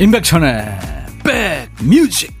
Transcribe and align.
임백천의 0.00 0.78
백뮤직. 1.24 2.38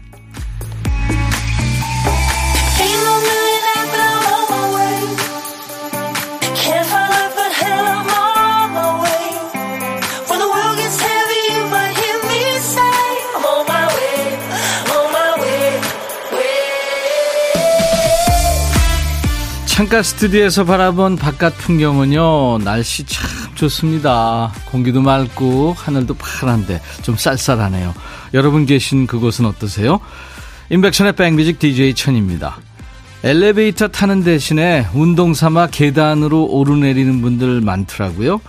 창가 19.66 20.02
스튜디오에서 20.02 20.64
바라본 20.64 21.16
바깥 21.16 21.56
풍경은요 21.58 22.58
날씨 22.58 23.04
참 23.06 23.47
좋습니다. 23.58 24.52
공기도 24.66 25.02
맑고 25.02 25.74
하늘도 25.76 26.14
파란데 26.14 26.80
좀 27.02 27.16
쌀쌀하네요. 27.16 27.94
여러분 28.34 28.66
계신 28.66 29.06
그곳은 29.06 29.46
어떠세요? 29.46 30.00
인백션의 30.70 31.14
백뮤직 31.14 31.58
DJ 31.58 31.94
천입니다. 31.94 32.58
엘리베이터 33.24 33.88
타는 33.88 34.22
대신에 34.22 34.86
운동 34.94 35.34
삼아 35.34 35.68
계단으로 35.68 36.44
오르내리는 36.44 37.20
분들 37.20 37.60
많더라고요. 37.60 38.40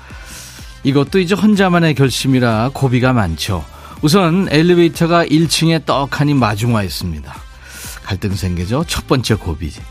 이것도 0.83 1.19
이제 1.19 1.33
혼자만의 1.33 1.95
결심이라 1.95 2.71
고비가 2.73 3.11
많죠. 3.11 3.65
우선 4.01 4.47
엘리베이터가 4.51 5.25
1층에 5.25 5.85
떡하니 5.85 6.35
마중와 6.35 6.83
있습니다. 6.83 7.35
갈등 8.03 8.35
생기죠. 8.35 8.85
첫 8.87 9.07
번째 9.07 9.35
고비지 9.35 9.81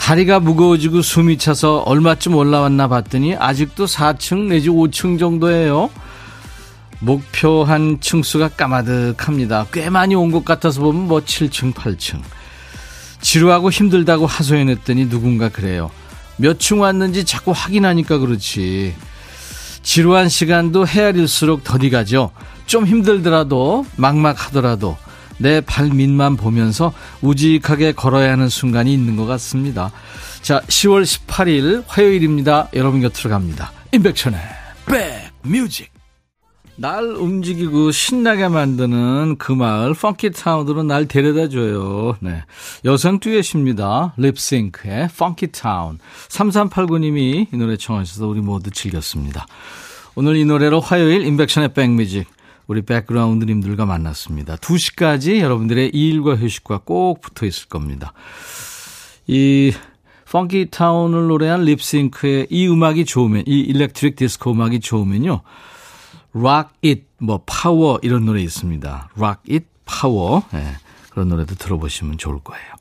다리가 0.00 0.40
무거워지고 0.40 1.02
숨이 1.02 1.36
차서 1.36 1.80
얼마쯤 1.80 2.34
올라왔나 2.34 2.88
봤더니 2.88 3.36
아직도 3.36 3.84
4층 3.84 4.46
내지 4.48 4.70
5층 4.70 5.18
정도예요. 5.18 5.90
목표한 7.00 7.98
층수가 8.00 8.48
까마득합니다. 8.50 9.66
꽤 9.72 9.88
많이 9.90 10.14
온 10.14 10.32
것 10.32 10.44
같아서 10.44 10.80
보면 10.80 11.06
뭐 11.06 11.20
7층, 11.20 11.74
8층. 11.74 12.20
지루하고 13.20 13.70
힘들다고 13.70 14.26
하소연했더니 14.26 15.08
누군가 15.10 15.50
그래요. 15.50 15.90
몇 16.38 16.58
층 16.58 16.80
왔는지 16.80 17.24
자꾸 17.24 17.52
확인하니까 17.54 18.18
그렇지. 18.18 18.94
지루한 19.82 20.28
시간도 20.30 20.86
헤아릴수록 20.86 21.62
더디 21.62 21.90
가죠. 21.90 22.30
좀 22.66 22.86
힘들더라도 22.86 23.84
막막하더라도 23.96 24.96
내 25.40 25.60
발 25.62 25.88
밑만 25.88 26.36
보면서 26.36 26.92
우직하게 27.22 27.92
걸어야 27.92 28.32
하는 28.32 28.48
순간이 28.48 28.92
있는 28.92 29.16
것 29.16 29.26
같습니다. 29.26 29.90
자, 30.42 30.60
10월 30.60 31.04
18일 31.04 31.84
화요일입니다. 31.86 32.68
여러분 32.74 33.00
곁으로 33.00 33.30
갑니다. 33.30 33.72
임백천의 33.92 34.38
백뮤직. 35.42 35.90
날 36.76 37.04
움직이고 37.04 37.90
신나게 37.90 38.48
만드는 38.48 39.36
그 39.38 39.52
마을 39.52 39.92
Funky 39.92 40.30
Town으로 40.30 40.82
날 40.82 41.06
데려다 41.06 41.50
줘요. 41.50 42.16
네. 42.20 42.42
여성 42.86 43.20
듀엣입니다. 43.20 44.14
Lipps 44.16 44.62
Inc의 44.62 45.08
Funky 45.14 45.48
Town. 45.48 45.98
3389님이 46.28 47.52
이 47.52 47.56
노래 47.56 47.76
청하셔서 47.76 48.26
우리 48.26 48.40
모두 48.40 48.70
즐겼습니다. 48.70 49.46
오늘 50.14 50.36
이 50.36 50.46
노래로 50.46 50.80
화요일 50.80 51.26
인백션의 51.26 51.74
백뮤직 51.74 52.26
우리 52.70 52.82
백그라운드님들과 52.82 53.84
만났습니다. 53.84 54.54
2시까지 54.54 55.40
여러분들의 55.40 55.88
일과 55.88 56.36
휴식과 56.36 56.82
꼭 56.84 57.20
붙어 57.20 57.44
있을 57.44 57.68
겁니다. 57.68 58.12
이 59.26 59.72
Funky 60.30 60.68
Town을 60.70 61.26
노래한 61.26 61.64
Lipps 61.64 62.05
Inc의 62.05 62.46
이 62.48 62.68
음악이 62.68 63.06
좋으면 63.06 63.42
이 63.48 63.58
electric 63.58 64.14
디스코 64.14 64.52
음악이 64.52 64.78
좋으면요. 64.78 65.40
Rock 66.32 66.70
It 66.84 67.06
뭐 67.18 67.42
파워 67.44 67.98
이런 68.02 68.24
노래 68.24 68.40
있습니다. 68.40 69.10
Rock 69.16 69.52
It 69.52 69.66
파워 69.84 70.44
네, 70.52 70.64
그런 71.10 71.28
노래도 71.28 71.56
들어보시면 71.56 72.18
좋을 72.18 72.38
거예요. 72.38 72.79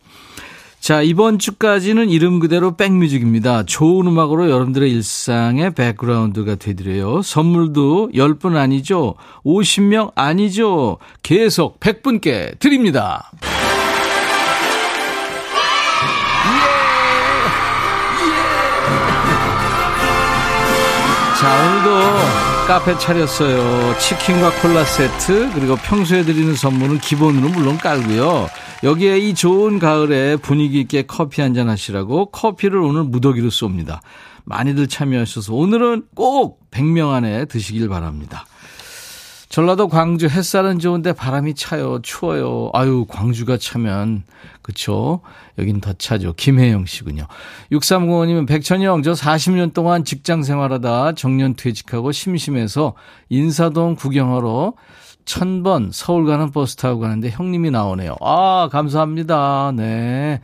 자, 0.89 1.03
이번 1.03 1.37
주까지는 1.37 2.09
이름 2.09 2.39
그대로 2.39 2.75
백뮤직입니다. 2.75 3.61
좋은 3.61 4.07
음악으로 4.07 4.49
여러분들의 4.49 4.91
일상의 4.91 5.75
백그라운드가 5.75 6.55
되드려요. 6.55 7.21
선물도 7.21 8.09
10분 8.15 8.55
아니죠? 8.55 9.13
50명 9.45 10.11
아니죠? 10.15 10.97
계속 11.21 11.79
100분께 11.79 12.57
드립니다. 12.57 13.31
자, 21.39 21.67
오늘도 21.67 22.48
카페 22.69 22.95
차렸어요. 22.99 23.97
치킨과 23.97 24.61
콜라 24.61 24.85
세트, 24.85 25.53
그리고 25.55 25.75
평소에 25.75 26.21
드리는 26.23 26.53
선물은 26.53 26.99
기본으로 26.99 27.49
물론 27.49 27.79
깔고요. 27.79 28.47
여기에 28.83 29.17
이 29.17 29.33
좋은 29.33 29.79
가을에 29.79 30.35
분위기 30.35 30.79
있게 30.81 31.01
커피 31.07 31.41
한 31.41 31.55
잔 31.55 31.67
하시라고 31.67 32.27
커피를 32.27 32.77
오늘 32.77 33.05
무더기로 33.05 33.49
쏩니다. 33.49 34.01
많이들 34.45 34.85
참여하셔서 34.87 35.51
오늘은 35.51 36.03
꼭 36.15 36.59
100명 36.69 37.09
안에 37.09 37.45
드시길 37.45 37.89
바랍니다. 37.89 38.45
전라도 39.49 39.87
광주 39.87 40.27
햇살은 40.27 40.77
좋은데 40.77 41.13
바람이 41.13 41.55
차요. 41.55 42.01
추워요. 42.03 42.69
아유, 42.73 43.05
광주가 43.09 43.57
차면 43.57 44.23
그쵸? 44.61 45.21
여긴 45.57 45.81
더 45.81 45.93
차죠. 45.93 46.33
김혜영 46.33 46.85
씨군요. 46.85 47.25
6305님은 47.71 48.47
백천영 48.47 49.01
저 49.01 49.13
40년 49.13 49.73
동안 49.73 50.05
직장 50.05 50.43
생활하다 50.43 51.13
정년 51.13 51.55
퇴직하고 51.55 52.11
심심해서 52.11 52.93
인사동 53.29 53.95
구경하러 53.95 54.73
천번 55.25 55.89
서울 55.91 56.25
가는 56.25 56.51
버스 56.51 56.75
타고 56.75 56.99
가는데 56.99 57.31
형님이 57.31 57.71
나오네요. 57.71 58.17
아, 58.21 58.69
감사합니다. 58.71 59.73
네. 59.75 60.41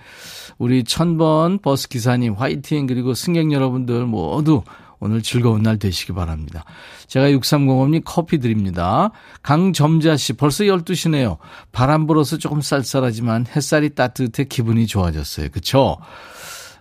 우리 0.57 0.83
천번 0.83 1.59
버스 1.59 1.87
기사님 1.89 2.33
화이팅 2.33 2.87
그리고 2.87 3.13
승객 3.13 3.51
여러분들 3.51 4.05
모두 4.05 4.63
오늘 4.99 5.21
즐거운 5.21 5.61
날 5.61 5.77
되시기 5.77 6.13
바랍니다. 6.13 6.63
제가 7.07 7.29
6305님 7.29 8.01
커피 8.05 8.39
드립니다. 8.39 9.11
강점자 9.41 10.17
씨 10.17 10.33
벌써 10.33 10.63
12시네요. 10.63 11.37
바람 11.71 12.07
불어서 12.07 12.37
조금 12.37 12.61
쌀쌀하지만 12.61 13.45
햇살이 13.55 13.89
따뜻해 13.95 14.45
기분이 14.45 14.87
좋아졌어요. 14.87 15.49
그쵸? 15.51 15.97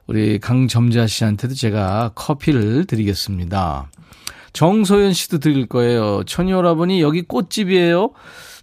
우리 0.06 0.38
강점자 0.38 1.06
씨한테도 1.06 1.54
제가 1.54 2.12
커피를 2.14 2.84
드리겠습니다. 2.84 3.90
정소연 4.52 5.12
씨도 5.12 5.38
드릴 5.38 5.66
거예요. 5.66 6.22
천여오라버니 6.24 7.00
여기 7.00 7.22
꽃집이에요. 7.22 8.10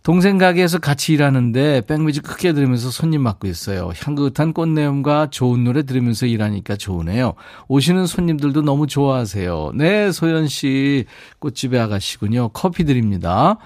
동생 0.04 0.40
가게에서 0.40 0.80
같이 0.80 1.14
일하는데 1.14 1.82
백뮤직 1.82 2.24
크게 2.24 2.54
들으면서 2.54 2.90
손님 2.90 3.22
맡고 3.22 3.48
있어요. 3.48 3.92
향긋한 3.96 4.52
꽃내음과 4.54 5.28
좋은 5.30 5.64
노래 5.64 5.84
들으면서 5.84 6.26
일하니까 6.26 6.76
좋으네요. 6.76 7.36
오시는 7.68 8.08
손님들도 8.08 8.64
너무 8.64 8.88
좋아하세요. 8.88 9.74
네, 9.76 10.12
소연 10.12 10.48
씨 10.48 11.06
꽃집에 11.38 11.80
아가씨군요. 11.80 12.50
커피 12.50 12.84
드립니다. 12.84 13.58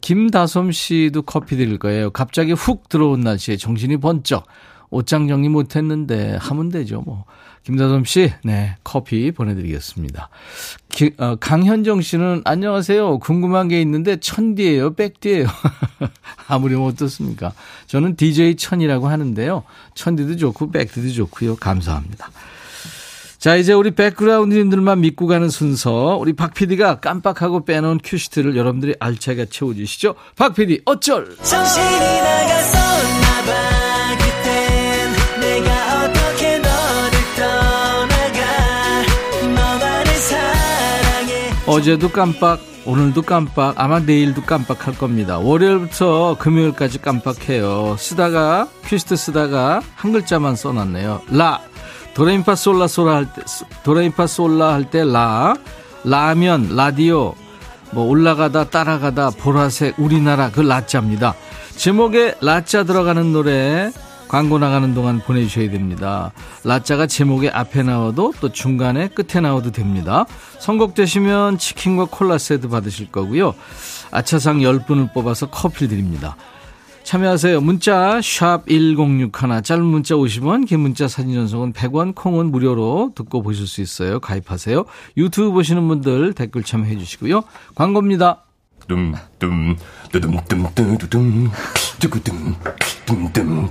김다솜 0.00 0.72
씨도 0.72 1.22
커피 1.22 1.56
드릴 1.56 1.78
거예요. 1.78 2.10
갑자기 2.10 2.52
훅 2.52 2.88
들어온 2.88 3.20
날씨에 3.20 3.58
정신이 3.58 3.98
번쩍. 3.98 4.46
옷장 4.88 5.28
정리 5.28 5.48
못했는데 5.48 6.36
하면 6.40 6.68
되죠, 6.70 7.02
뭐. 7.04 7.24
김다솜 7.64 8.04
씨, 8.04 8.32
네, 8.44 8.76
커피 8.84 9.32
보내드리겠습니다. 9.32 10.28
기, 10.90 11.12
어, 11.16 11.36
강현정 11.36 12.02
씨는 12.02 12.42
안녕하세요. 12.44 13.18
궁금한 13.20 13.68
게 13.68 13.80
있는데 13.80 14.16
천디예요, 14.16 14.94
백디예요. 14.94 15.46
아무리 16.46 16.74
뭐 16.74 16.88
어떻습니까? 16.88 17.52
저는 17.86 18.16
DJ 18.16 18.56
천이라고 18.56 19.08
하는데요. 19.08 19.62
천디도 19.94 20.36
좋고 20.36 20.72
백디도 20.72 21.12
좋고요. 21.12 21.56
감사합니다. 21.56 22.30
자, 23.38 23.56
이제 23.56 23.72
우리 23.72 23.90
백그라운드님들만 23.92 25.00
믿고 25.00 25.26
가는 25.26 25.48
순서. 25.48 26.16
우리 26.18 26.34
박 26.34 26.52
PD가 26.52 27.00
깜빡하고 27.00 27.64
빼놓은 27.64 28.00
큐시트를 28.04 28.56
여러분들이 28.56 28.94
알차게 29.00 29.46
채워주시죠. 29.46 30.14
박 30.36 30.54
PD, 30.54 30.82
어쩔! 30.84 31.34
정신이 31.42 32.20
나갔었 32.20 32.83
어제도 41.74 42.08
깜빡, 42.08 42.60
오늘도 42.86 43.22
깜빡, 43.22 43.74
아마 43.76 43.98
내일도 43.98 44.42
깜빡할 44.42 44.96
겁니다. 44.96 45.38
월요일부터 45.38 46.36
금요일까지 46.38 46.98
깜빡해요. 47.02 47.96
쓰다가, 47.98 48.68
퀴스트 48.86 49.16
쓰다가 49.16 49.82
한 49.96 50.12
글자만 50.12 50.54
써놨네요. 50.54 51.22
라. 51.32 51.60
도레미파 52.14 52.54
솔라 52.54 52.86
솔라 52.86 53.16
할 53.16 53.32
때, 53.32 53.42
도레미파 53.82 54.28
솔라 54.28 54.72
할 54.72 54.84
때 54.84 55.02
라. 55.02 55.56
라면, 56.04 56.76
라디오, 56.76 57.34
뭐 57.90 58.04
올라가다 58.04 58.70
따라가다 58.70 59.30
보라색 59.30 59.98
우리나라 59.98 60.52
그 60.52 60.60
라자입니다. 60.60 61.34
제목에 61.74 62.36
라자 62.40 62.84
들어가는 62.84 63.32
노래 63.32 63.90
광고 64.34 64.58
나가는 64.58 64.92
동안 64.94 65.20
보내주셔야 65.20 65.70
됩니다. 65.70 66.32
라짜가 66.64 67.06
제목의 67.06 67.50
앞에 67.50 67.84
나와도 67.84 68.34
또 68.40 68.50
중간에 68.50 69.06
끝에 69.06 69.40
나와도 69.40 69.70
됩니다. 69.70 70.26
선곡되시면 70.58 71.58
치킨과 71.58 72.06
콜라 72.10 72.36
세트 72.36 72.68
받으실 72.68 73.12
거고요. 73.12 73.54
아차상 74.10 74.58
10분을 74.58 75.14
뽑아서 75.14 75.50
커피 75.50 75.86
드립니다. 75.86 76.34
참여하세요. 77.04 77.60
문자 77.60 78.20
1061, 78.20 79.30
짧은 79.62 79.84
문자 79.84 80.16
50원, 80.16 80.66
긴 80.66 80.80
문자 80.80 81.06
사진 81.06 81.34
전송은 81.34 81.72
100원, 81.72 82.16
콩은 82.16 82.50
무료로 82.50 83.12
듣고 83.14 83.40
보실 83.40 83.68
수 83.68 83.82
있어요. 83.82 84.18
가입하세요. 84.18 84.84
유튜브 85.16 85.52
보시는 85.52 85.86
분들 85.86 86.32
댓글 86.32 86.64
참여해 86.64 86.98
주시고요. 86.98 87.44
광고입니다. 87.76 88.42
둠둠 88.88 89.76
뚜둠 90.10 90.36
뚜두둠 90.74 91.50
뚜구둠 92.00 92.56
둠둠 93.06 93.70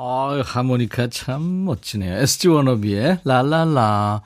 아, 0.00 0.40
하모니카 0.44 1.08
참 1.08 1.64
멋지네요. 1.64 2.18
SG 2.18 2.46
워너비의 2.46 3.18
라라라. 3.24 4.22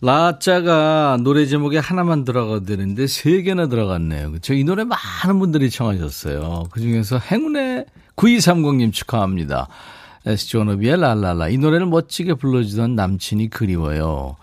라자가 0.00 1.18
노래 1.20 1.46
제목에 1.46 1.78
하나만 1.78 2.24
들어가되는데 2.24 3.08
세 3.08 3.42
개나 3.42 3.66
들어갔네요. 3.66 4.30
그렇죠? 4.30 4.54
이 4.54 4.62
노래 4.62 4.84
많은 4.84 5.40
분들이 5.40 5.68
청하셨어요. 5.68 6.66
그중에서 6.70 7.18
행운의 7.18 7.86
9230님 8.14 8.92
축하합니다. 8.92 9.66
SG 10.26 10.58
워너비의 10.58 11.00
라라라. 11.00 11.48
이 11.48 11.58
노래를 11.58 11.86
멋지게 11.86 12.34
불러주던 12.34 12.94
남친이 12.94 13.50
그리워요. 13.50 14.36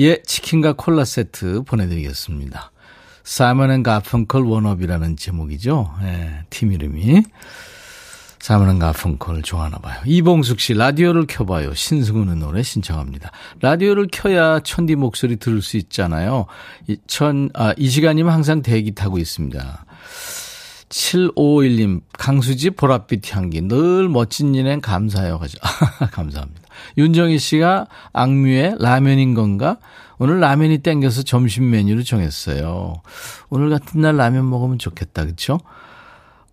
예, 0.00 0.20
치킨과 0.22 0.72
콜라 0.72 1.04
세트 1.04 1.62
보내드리겠습니다. 1.62 2.72
사이먼 3.22 3.70
앤 3.70 3.82
가펑클 3.84 4.42
워너비라는 4.42 5.16
제목이죠. 5.16 5.94
예, 6.02 6.44
팀 6.50 6.72
이름이. 6.72 7.22
앤 8.50 8.78
가펑클 8.78 9.42
좋아하나 9.42 9.78
봐요. 9.78 10.00
이봉숙 10.04 10.60
씨 10.60 10.74
라디오를 10.74 11.26
켜봐요. 11.26 11.72
신승훈의 11.74 12.36
노래 12.36 12.62
신청합니다. 12.62 13.30
라디오를 13.60 14.08
켜야 14.12 14.60
천디 14.60 14.96
목소리 14.96 15.36
들을 15.36 15.62
수 15.62 15.76
있잖아요. 15.78 16.46
이, 16.86 16.98
천, 17.06 17.48
아, 17.54 17.72
이 17.78 17.88
시간이면 17.88 18.32
항상 18.32 18.60
대기 18.60 18.94
타고 18.94 19.18
있습니다. 19.18 19.86
7551님, 20.90 22.02
강수지 22.12 22.70
보랏빛 22.70 23.34
향기. 23.34 23.62
늘 23.62 24.08
멋진 24.08 24.54
일엔 24.54 24.80
감사해요. 24.80 25.40
감사합니다. 26.12 26.62
윤정희 26.98 27.38
씨가 27.38 27.86
악뮤의 28.12 28.76
라면인 28.78 29.34
건가? 29.34 29.78
오늘 30.18 30.38
라면이 30.40 30.78
땡겨서 30.78 31.22
점심 31.22 31.70
메뉴를 31.70 32.04
정했어요. 32.04 32.94
오늘 33.48 33.70
같은 33.70 34.00
날 34.02 34.16
라면 34.16 34.48
먹으면 34.48 34.78
좋겠다. 34.78 35.24
그쵸? 35.24 35.58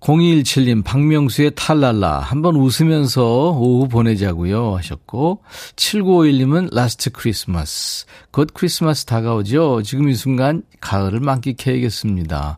0217님, 0.02 0.84
박명수의 0.84 1.52
탈랄라. 1.56 2.20
한번 2.20 2.56
웃으면서 2.56 3.52
오후 3.52 3.88
보내자고요. 3.88 4.76
하셨고, 4.78 5.44
7951님은 5.76 6.74
Last 6.74 7.12
Christmas. 7.12 8.06
곧 8.32 8.50
크리스마스 8.54 9.06
다가오죠? 9.06 9.84
지금 9.84 10.10
이 10.10 10.16
순간 10.16 10.64
가을을 10.80 11.20
만끽해야겠습니다. 11.20 12.58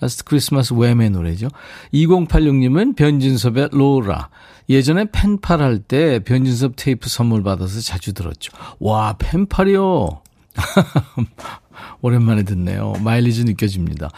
Last 0.00 0.24
Christmas 0.24 0.74
Wham의 0.74 1.10
노래죠. 1.10 1.48
2086님은 1.94 2.94
변진섭의 2.96 3.70
로라. 3.72 4.28
예전에 4.68 5.06
펜팔 5.10 5.62
할 5.62 5.78
때 5.80 6.18
변진섭 6.20 6.74
테이프 6.76 7.08
선물 7.08 7.42
받아서 7.42 7.80
자주 7.80 8.12
들었죠. 8.12 8.52
와, 8.80 9.14
펜팔이요. 9.18 10.20
오랜만에 12.00 12.42
듣네요. 12.44 12.94
마일리지 13.02 13.44
느껴집니다. 13.44 14.10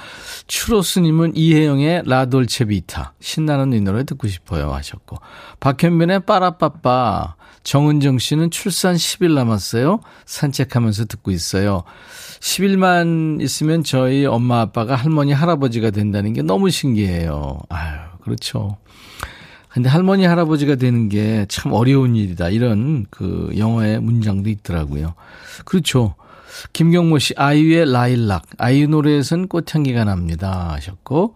추로스님은 0.47 1.37
이혜영의 1.37 2.03
La 2.07 2.24
Dolce 2.24 2.67
Vita. 2.67 3.15
신나는 3.21 3.73
이 3.73 3.81
노래 3.81 4.05
듣고 4.05 4.29
싶어요. 4.29 4.73
하셨고. 4.73 5.19
박현민의 5.61 6.21
빠라빠빠. 6.27 7.37
정은정 7.63 8.19
씨는 8.19 8.51
출산 8.51 8.95
10일 8.95 9.33
남았어요. 9.35 10.01
산책하면서 10.27 11.07
듣고 11.07 11.31
있어요. 11.31 11.83
10일만 12.41 13.41
있으면 13.41 13.83
저희 13.85 14.27
엄마 14.27 14.61
아빠가 14.61 14.95
할머니 14.97 15.33
할아버지가 15.33 15.91
된다는 15.91 16.35
게 16.35 16.43
너무 16.43 16.69
신기해요. 16.71 17.61
아유, 17.71 17.99
그렇죠. 18.23 18.77
근데 19.71 19.89
할머니 19.89 20.25
할아버지가 20.25 20.77
되는 20.77 21.09
게 21.09 21.47
참 21.49 21.73
어려운 21.73 22.15
일이다. 22.17 22.51
이런 22.51 23.07
그 23.11 23.51
영어의 23.57 24.01
문장도 24.01 24.49
있더라고요. 24.51 25.15
그렇죠. 25.65 26.15
김경모 26.73 27.19
씨, 27.19 27.35
아이유의 27.37 27.93
라일락. 27.93 28.47
아이유 28.59 28.89
노래에선 28.89 29.49
꽃향기가 29.49 30.05
납니다. 30.05 30.73
하셨고, 30.73 31.35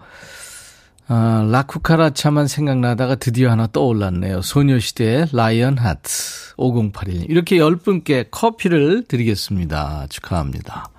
아, 1.08 1.46
라쿠카라차만 1.50 2.48
생각나다가 2.48 3.14
드디어 3.14 3.50
하나 3.50 3.66
떠올랐네요. 3.66 4.42
소녀시대의 4.42 5.28
라이언 5.32 5.78
하트. 5.78 6.10
5081. 6.58 7.30
이렇게 7.30 7.56
10분께 7.56 8.26
커피를 8.30 9.04
드리겠습니다. 9.08 10.06
축하합니다. 10.10 10.90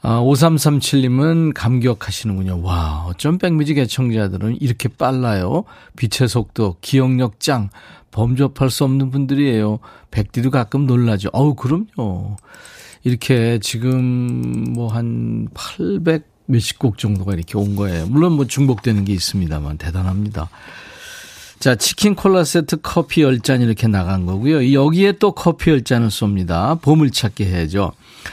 아, 0.00 0.20
5337님은 0.20 1.52
감격하시는군요. 1.54 2.62
와, 2.62 3.04
어쩜 3.06 3.38
백뮤직 3.38 3.78
애청자들은 3.78 4.60
이렇게 4.60 4.88
빨라요. 4.88 5.64
빛의 5.96 6.28
속도, 6.28 6.76
기억력 6.80 7.40
짱. 7.40 7.68
범접할 8.10 8.70
수 8.70 8.84
없는 8.84 9.10
분들이에요. 9.10 9.78
백디도 10.10 10.50
가끔 10.50 10.86
놀라죠. 10.86 11.30
어우, 11.32 11.54
그럼요. 11.54 12.36
이렇게 13.04 13.58
지금 13.60 14.72
뭐 14.72 14.88
한 14.88 15.48
800 15.54 16.24
몇십 16.46 16.78
곡 16.78 16.98
정도가 16.98 17.34
이렇게 17.34 17.58
온 17.58 17.76
거예요. 17.76 18.06
물론 18.06 18.32
뭐 18.32 18.46
중복되는 18.46 19.04
게 19.04 19.12
있습니다만 19.12 19.78
대단합니다. 19.78 20.48
자, 21.58 21.74
치킨 21.74 22.14
콜라 22.14 22.44
세트 22.44 22.78
커피 22.82 23.22
10잔 23.22 23.62
이렇게 23.62 23.86
나간 23.88 24.26
거고요. 24.26 24.72
여기에 24.72 25.12
또 25.18 25.32
커피 25.32 25.70
10잔을 25.72 26.08
쏩니다. 26.08 26.80
보물찾기 26.80 27.44
해야죠. 27.44 27.92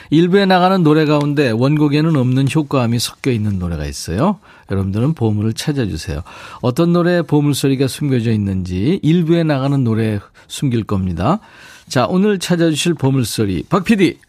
일부에 0.10 0.46
나가는 0.46 0.82
노래 0.84 1.06
가운데 1.06 1.52
원곡에는 1.52 2.16
없는 2.16 2.48
효과음이 2.54 3.00
섞여 3.00 3.32
있는 3.32 3.60
노래가 3.60 3.86
있어요. 3.86 4.40
여러분들은 4.72 5.14
보물을 5.14 5.54
찾아주세요. 5.54 6.22
어떤 6.62 6.94
노래에 6.94 7.22
보물소리가 7.24 7.88
숨겨져 7.88 8.32
있는지 8.32 9.00
일부에 9.04 9.44
나가는 9.44 9.84
노래에 9.84 10.20
숨길 10.48 10.84
겁니다. 10.84 11.40
자, 11.88 12.06
오늘 12.08 12.40
찾아주실 12.40 12.96
보물소리. 12.96 13.64
박 13.70 13.84
PD. 13.84 14.20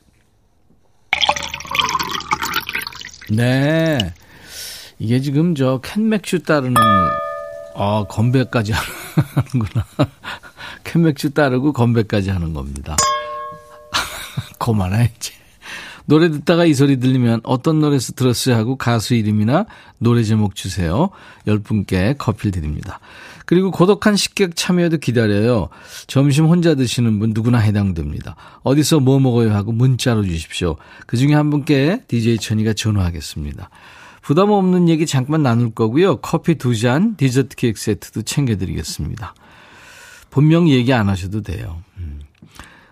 네. 3.30 3.98
이게 4.98 5.20
지금 5.20 5.54
저 5.54 5.80
캔맥주 5.82 6.42
따르는, 6.44 6.75
아, 7.75 8.04
건배까지 8.08 8.72
하는구나. 8.72 9.84
캔맥주 10.84 11.30
따르고 11.30 11.72
건배까지 11.72 12.30
하는 12.30 12.54
겁니다. 12.54 12.96
그만해야지. 14.58 15.32
노래 16.06 16.30
듣다가 16.30 16.64
이 16.64 16.75
소리 16.75 16.98
들리면 16.98 17.40
어떤 17.42 17.80
노래에서 17.80 18.12
들었어요 18.12 18.54
하고 18.54 18.76
가수 18.76 19.14
이름이나 19.14 19.66
노래 19.98 20.22
제목 20.22 20.54
주세요. 20.54 21.10
10분께 21.46 22.16
커피 22.16 22.50
드립니다. 22.50 23.00
그리고 23.44 23.70
고독한 23.70 24.16
식객 24.16 24.56
참여도 24.56 24.98
기다려요. 24.98 25.68
점심 26.06 26.46
혼자 26.46 26.75
드시는 26.75 27.18
분 27.18 27.30
누구나 27.32 27.58
해당됩니다. 27.58 28.34
어디서 28.62 29.00
뭐 29.00 29.20
먹어요 29.20 29.54
하고 29.54 29.72
문자로 29.72 30.25
주십시오. 30.25 30.76
그중에 31.06 31.34
한 31.34 31.50
분께 31.50 32.02
DJ 32.08 32.38
천이가 32.38 32.72
전화하겠습니다. 32.72 33.70
부담 34.22 34.50
없는 34.50 34.88
얘기 34.88 35.06
잠깐 35.06 35.44
나눌 35.44 35.70
거고요. 35.72 36.16
커피 36.16 36.56
두 36.56 36.75
잔, 36.75 37.16
디저트 37.16 37.54
케이크 37.54 37.80
세트도 37.80 38.22
챙겨드리겠습니다. 38.22 39.34
본명 40.30 40.68
얘기 40.68 40.92
안 40.92 41.08
하셔도 41.08 41.42
돼요. 41.42 41.78
음. 41.98 42.18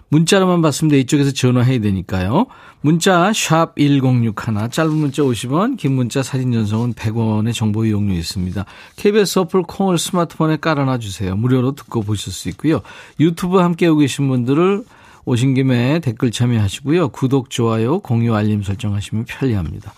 문자로만 0.09 0.63
봤습니다. 0.63 0.97
이쪽에서 0.99 1.33
전화해야 1.33 1.81
되니까요. 1.81 2.47
문자 2.85 3.33
1061, 3.33 4.35
짧은 4.71 4.93
문자 4.93 5.23
50원, 5.23 5.79
긴 5.79 5.93
문자 5.93 6.23
사진 6.23 6.53
전송은 6.53 6.93
100원의 6.93 7.55
정보 7.55 7.87
이용료 7.87 8.13
있습니다. 8.13 8.63
KBS 8.97 9.39
어플 9.39 9.63
콩을 9.63 9.97
스마트폰에 9.97 10.59
깔아놔 10.59 10.99
주세요. 10.99 11.35
무료로 11.35 11.77
듣고 11.77 12.03
보실 12.03 12.31
수 12.31 12.51
있고요. 12.51 12.83
유튜브 13.19 13.57
함께 13.57 13.87
오고 13.87 14.01
계신 14.01 14.29
분들을 14.29 14.85
오신 15.25 15.55
김에 15.55 16.01
댓글 16.01 16.31
참여하시고요. 16.31 17.09
구독, 17.09 17.49
좋아요, 17.49 18.01
공유, 18.01 18.35
알림 18.35 18.63
설정하시면 18.63 19.25
편리합니다. 19.25 19.95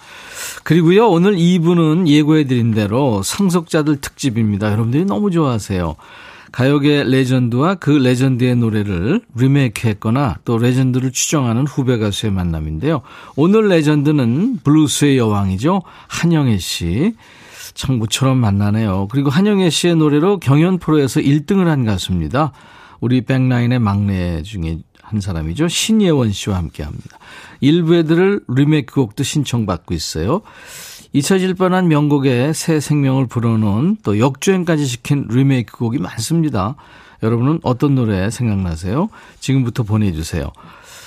그리고요, 0.63 1.09
오늘 1.09 1.35
2부는 1.35 2.07
예고해드린 2.07 2.71
대로 2.71 3.21
상속자들 3.25 4.01
특집입니다. 4.01 4.71
여러분들이 4.71 5.05
너무 5.07 5.33
좋아하세요. 5.33 5.97
가요계 6.53 7.05
레전드와 7.05 7.77
그 7.77 7.91
레전드의 7.91 8.57
노래를 8.57 9.21
리메이크했거나 9.35 10.39
또 10.45 10.59
레전드를 10.59 11.13
추종하는 11.13 11.67
후배 11.67 11.99
가수의 11.99 12.33
만남인데요. 12.33 13.03
오늘 13.37 13.69
레전드는 13.69 14.61
블루스의 14.63 15.19
여왕이죠. 15.19 15.83
한영애 16.09 16.59
씨. 16.59 17.15
청부처럼 17.75 18.39
만나네요. 18.39 19.09
그리고 19.11 19.29
한영애 19.29 19.69
씨의 19.71 19.97
노래로 19.97 20.39
경연 20.41 20.79
프로에서 20.79 21.21
1등을 21.21 21.67
한 21.67 21.85
가수입니다. 21.85 22.53
우리 23.01 23.21
백라인의 23.21 23.79
막내 23.79 24.43
중에 24.43 24.79
한 25.03 25.21
사람이죠. 25.21 25.69
신예원 25.69 26.33
씨와 26.33 26.57
함께 26.57 26.83
합니다. 26.83 27.19
일부 27.61 27.95
애들을 27.95 28.41
리메이크 28.49 28.95
곡도 28.95 29.23
신청받고 29.23 29.95
있어요. 29.95 30.43
잊혀질 31.17 31.55
뻔한 31.55 31.89
명곡에 31.89 32.53
새 32.53 32.79
생명을 32.79 33.27
불어넣은 33.27 33.97
또 34.03 34.19
역주행까지 34.19 34.85
시킨 34.85 35.27
리메이크 35.31 35.79
곡이 35.79 35.97
많습니다. 35.97 36.77
여러분은 37.23 37.61
어떤 37.63 37.95
노래 37.95 38.29
생각나세요? 38.29 39.09
지금부터 39.41 39.83
보내주세요. 39.83 40.53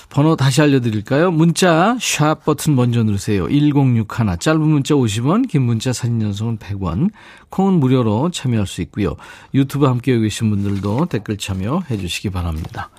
번호 0.09 0.35
다시 0.35 0.63
알려드릴까요? 0.63 1.29
문자 1.29 1.95
샵 2.01 2.43
버튼 2.43 2.75
먼저 2.75 3.03
누르세요. 3.03 3.47
1061 3.49 4.39
짧은 4.39 4.59
문자 4.59 4.95
50원 4.95 5.47
긴 5.47 5.61
문자 5.61 5.93
사진 5.93 6.19
연속은 6.23 6.57
100원 6.57 7.11
콩은 7.49 7.73
무료로 7.75 8.31
참여할 8.31 8.65
수 8.65 8.81
있고요. 8.81 9.15
유튜브 9.53 9.85
함께 9.85 10.17
계신 10.17 10.49
분들도 10.49 11.05
댓글 11.05 11.37
참여해 11.37 11.97
주시기 11.99 12.31
바랍니다. 12.31 12.89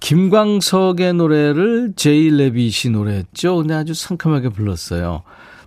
김광석의 0.00 1.12
노래를 1.12 1.92
제이 1.94 2.30
레빗이 2.30 2.90
노래했죠. 2.92 3.56
근데 3.56 3.74
아주 3.74 3.92
상큼하게 3.92 4.48
불렀어요. 4.48 5.22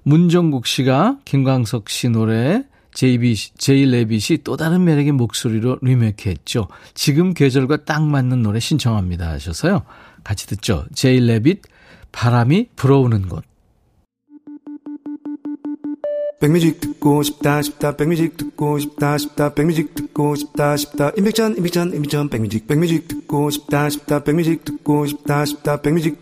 문정국 0.09 0.65
씨가 0.65 1.19
김광석 1.23 1.87
씨 1.87 2.09
노래 2.09 2.63
제이비, 2.95 3.35
제이 3.35 3.85
레빗이 3.85 4.39
또 4.43 4.57
다른 4.57 4.83
매력의 4.83 5.11
목소리로 5.11 5.77
리메이크 5.83 6.29
했죠. 6.29 6.67
지금 6.95 7.35
계절과 7.35 7.85
딱 7.85 8.03
맞는 8.03 8.41
노래 8.41 8.59
신청합니다 8.59 9.29
하셔서요. 9.29 9.83
같이 10.23 10.47
듣죠. 10.47 10.85
제이 10.95 11.19
레빗, 11.19 11.61
바람이 12.11 12.69
불어오는 12.75 13.29
곳. 13.29 13.43
백뮤직 16.41 16.79
듣고 16.79 17.21
싶다 17.21 17.61
싶다 17.61 17.97
백뮤직 17.97 18.37
듣고 18.37 18.79
싶다 18.79 19.17
싶다 19.17 19.53
백뮤직 19.53 19.93
듣고 19.93 20.35
싶다 20.35 20.77
싶다 20.77 21.11
임백천 21.17 21.57
임백천 21.57 21.93
임백천 21.93 22.29
백뮤직 22.29 22.65
백뮤직 22.65 23.09
듣고 23.09 23.49
싶다 23.49 23.89
싶다 23.89 24.23
백뮤직 24.23 24.63
듣고 24.63 25.05
싶다 25.05 25.43
싶다 25.43 25.81
백뮤직 25.81 26.21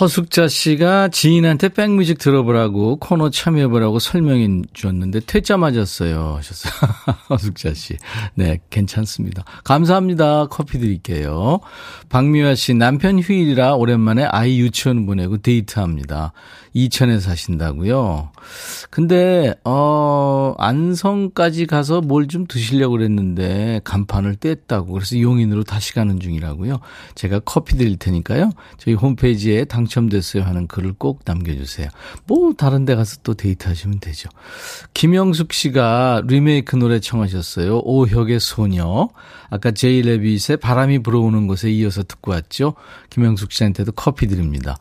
허숙자 0.00 0.48
씨가 0.48 1.08
지인한테 1.08 1.70
백뮤직 1.70 2.18
들어보라고 2.18 2.96
코너 2.96 3.30
참여해보라고 3.30 3.98
설명해 3.98 4.62
줬는데 4.74 5.20
퇴짜 5.26 5.56
맞았어요 5.56 6.36
하셨어요. 6.36 6.72
허숙자 7.30 7.72
씨. 7.72 7.96
네, 8.34 8.58
괜찮습니다. 8.68 9.44
감사합니다. 9.64 10.46
커피 10.48 10.78
드릴게요. 10.78 11.60
박미화 12.08 12.54
씨 12.54 12.74
남편 12.74 13.18
휴일이라 13.20 13.74
오랜만에 13.74 14.24
아이 14.24 14.60
유치원 14.60 15.06
보내고 15.06 15.38
데이트합니다. 15.38 16.32
이천에 16.76 17.20
사신다고요? 17.20 18.30
근데 18.90 19.54
어 19.64 20.54
안성까지 20.58 21.66
가서 21.66 22.02
뭘 22.02 22.26
좀 22.26 22.44
드시려고 22.46 22.96
그랬는데 22.96 23.80
간판을 23.84 24.36
뗐다고 24.36 24.92
그래서 24.92 25.18
용인으로 25.20 25.62
다시 25.62 25.94
가는 25.94 26.18
중이라고요. 26.18 26.80
제가 27.14 27.38
커피 27.44 27.76
드릴 27.76 27.98
테니까요. 27.98 28.50
저희 28.78 28.94
홈페이지에 28.94 29.64
당첨됐어요 29.64 30.42
하는 30.42 30.66
글을 30.66 30.94
꼭 30.98 31.20
남겨주세요. 31.24 31.88
뭐 32.26 32.52
다른 32.54 32.84
데 32.84 32.96
가서 32.96 33.18
또 33.22 33.34
데이트 33.34 33.68
하시면 33.68 34.00
되죠. 34.00 34.28
김영숙 34.92 35.52
씨가 35.52 36.22
리메이크 36.26 36.74
노래 36.76 36.98
청하셨어요. 36.98 37.82
오혁의 37.84 38.40
소녀. 38.40 39.08
아까 39.48 39.70
제이 39.70 40.02
레빗의 40.02 40.56
바람이 40.60 40.98
불어오는 40.98 41.46
곳에 41.46 41.70
이어서 41.70 42.02
듣고 42.02 42.32
왔죠. 42.32 42.74
김영숙 43.10 43.52
씨한테도 43.52 43.92
커피 43.92 44.26
드립니다. 44.26 44.76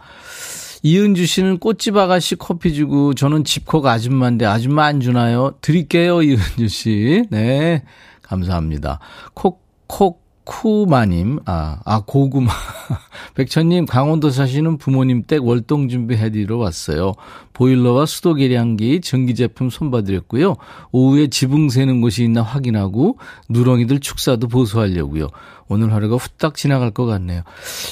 이은주 0.85 1.25
씨는 1.25 1.57
꽃집 1.57 1.97
아가씨 1.97 2.35
커피 2.35 2.71
주고 2.71 3.15
저는 3.15 3.43
집콕 3.43 3.87
아줌마인데 3.87 4.45
아줌마 4.45 4.85
안 4.85 4.99
주나요? 4.99 5.55
드릴게요, 5.59 6.21
이은주 6.21 6.67
씨. 6.67 7.23
네. 7.31 7.81
감사합니다. 8.21 8.99
콕, 9.33 9.63
콕, 9.87 10.24
쿠마님, 10.45 11.39
아, 11.45 11.79
아, 11.83 12.03
고구마. 12.05 12.51
백천님, 13.35 13.87
강원도 13.87 14.29
사시는 14.29 14.77
부모님 14.77 15.23
댁 15.23 15.43
월동 15.43 15.89
준비해드리러 15.89 16.57
왔어요. 16.57 17.13
보일러와 17.53 18.05
수도 18.05 18.35
계량기, 18.35 19.01
전기제품 19.01 19.69
손봐드렸고요. 19.69 20.55
오후에 20.91 21.27
지붕 21.27 21.69
새는 21.69 21.99
곳이 21.99 22.23
있나 22.23 22.43
확인하고, 22.43 23.17
누렁이들 23.49 23.99
축사도 23.99 24.47
보수하려고요. 24.47 25.29
오늘 25.67 25.91
하루가 25.93 26.15
후딱 26.17 26.55
지나갈 26.55 26.91
것 26.91 27.05
같네요. 27.05 27.41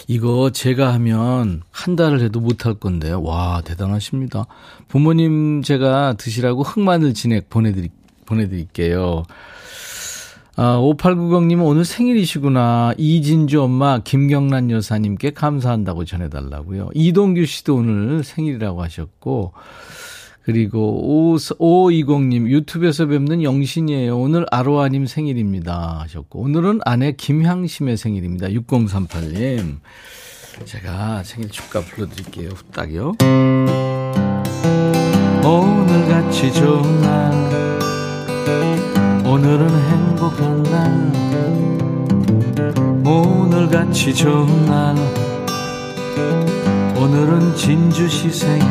이거 0.08 0.52
제가 0.52 0.94
하면 0.94 1.64
한 1.72 1.96
달을 1.96 2.22
해도 2.22 2.40
못할 2.40 2.76
건데요. 2.76 3.22
와, 3.24 3.62
대단하십니다. 3.66 4.46
부모님 4.88 5.64
제가 5.64 6.14
드시라고 6.18 6.62
흑마늘 6.62 7.16
진액 7.16 7.50
보내드리, 7.50 7.90
보내드릴게요. 8.26 9.24
아, 10.56 10.78
5890님은 10.78 11.66
오늘 11.66 11.84
생일이시구나. 11.84 12.94
이진주 12.98 13.64
엄마, 13.64 14.00
김경란 14.00 14.70
여사님께 14.70 15.32
감사한다고 15.32 16.06
전해달라고요. 16.06 16.90
이동규 16.94 17.46
씨도 17.46 17.76
오늘 17.76 18.24
생일이라고 18.24 18.84
하셨고, 18.84 19.54
그리고 20.44 21.38
5520님, 21.38 22.48
유튜브에서 22.50 23.08
뵙는 23.08 23.42
영신이에요. 23.42 24.16
오늘 24.18 24.46
아로아님 24.52 25.08
생일입니다. 25.08 26.02
하셨고, 26.02 26.42
오늘은 26.42 26.82
아내 26.86 27.14
김향심의 27.14 27.98
생일입니다. 27.98 28.48
6038님. 28.50 29.80
제가 30.66 31.24
생일 31.24 31.50
축가 31.50 31.82
불러드릴게요. 31.82 32.50
후딱이요. 32.50 33.14
오늘같이 35.44 36.54
좋은 36.54 37.02
날, 37.02 37.63
오늘은 39.34 39.68
행복한 39.68 40.62
날, 40.62 41.12
오늘같이 43.04 44.14
좋은 44.14 44.66
날, 44.68 44.96
오늘은 46.96 47.56
진주시 47.56 48.30
생일, 48.30 48.68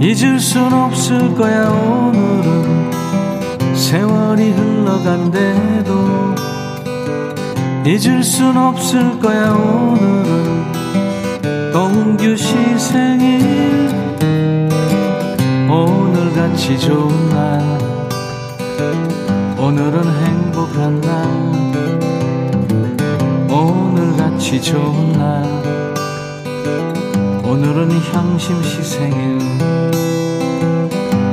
잊을 0.00 0.38
순 0.38 0.72
없을 0.72 1.34
거야 1.34 1.68
오늘은. 1.70 2.92
세월이 3.74 4.52
흘러간대도. 4.52 6.36
잊을 7.84 8.22
순 8.22 8.56
없을 8.56 9.18
거야 9.18 9.50
오늘은. 9.54 10.72
동규 11.72 12.36
시 12.36 12.54
생일. 12.78 13.40
오늘같이 15.68 16.78
좋은 16.78 17.28
날 17.30 17.95
오늘은 19.66 20.00
행복한 20.24 21.00
날. 21.00 21.26
오늘같이 23.50 24.62
좋은 24.62 25.12
날. 25.14 25.42
오늘은 27.44 27.90
향심 27.90 28.62
시 28.62 28.84
생일. 28.84 29.40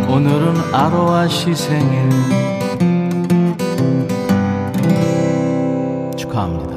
오늘은 0.10 0.74
아로아 0.74 1.28
시 1.28 1.54
생일. 1.54 2.10
축하합니다. 6.18 6.74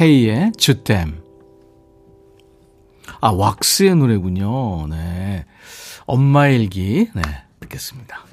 헤이의 0.00 0.52
주댐. 0.56 1.20
아 3.20 3.32
왁스의 3.32 3.96
노래군요. 3.96 4.86
네. 4.86 5.44
엄마 6.06 6.48
일기. 6.48 7.10
네 7.14 7.22
듣겠습니다 7.60 8.31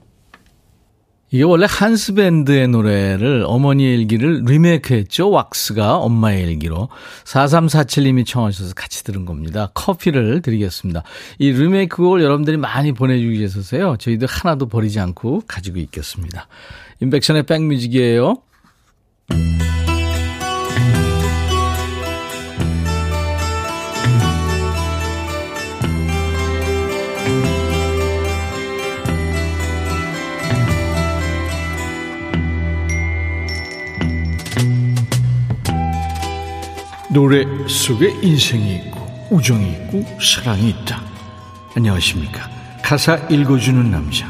이게 1.31 1.43
원래 1.43 1.67
한스 1.69 2.15
밴드의 2.15 2.67
노래를 2.67 3.43
어머니의 3.45 3.99
일기를 3.99 4.43
리메이크 4.45 4.93
했죠. 4.93 5.29
왁스가 5.29 5.97
엄마의 5.97 6.43
일기로. 6.43 6.89
4347님이 7.25 8.25
청하셔서 8.25 8.73
같이 8.73 9.03
들은 9.03 9.25
겁니다. 9.25 9.69
커피를 9.73 10.41
드리겠습니다. 10.41 11.03
이 11.37 11.51
리메이크곡을 11.51 12.23
여러분들이 12.23 12.57
많이 12.57 12.93
보내주기 12.93 13.31
위해서요. 13.31 13.97
저희도 13.97 14.25
하나도 14.27 14.67
버리지 14.67 14.99
않고 14.99 15.43
가지고 15.47 15.77
있겠습니다. 15.79 16.47
인백션의 17.01 17.43
백뮤직이에요. 17.43 18.41
노래 37.19 37.45
속에 37.67 38.17
인생이 38.21 38.75
있고 38.75 39.27
우정이 39.29 39.69
있고 39.71 40.05
사랑이 40.21 40.69
있다. 40.69 41.01
안녕하십니까. 41.75 42.49
가사 42.81 43.17
읽어주는 43.29 43.91
남자. 43.91 44.25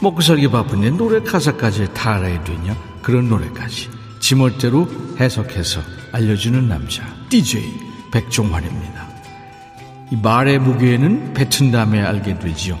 먹고 0.00 0.22
살기 0.22 0.48
바쁜데 0.48 0.92
노래 0.92 1.20
가사까지 1.20 1.92
다 1.92 2.14
알아야 2.14 2.42
되냐? 2.42 2.74
그런 3.02 3.28
노래까지 3.28 3.90
지멋대로 4.20 4.88
해석해서 5.20 5.82
알려주는 6.12 6.66
남자. 6.66 7.04
DJ 7.28 7.62
백종환입니다. 8.10 9.06
이 10.10 10.16
말의 10.16 10.60
무게는 10.60 11.34
뱉은 11.34 11.72
다음에 11.72 12.00
알게 12.00 12.38
되지요. 12.38 12.78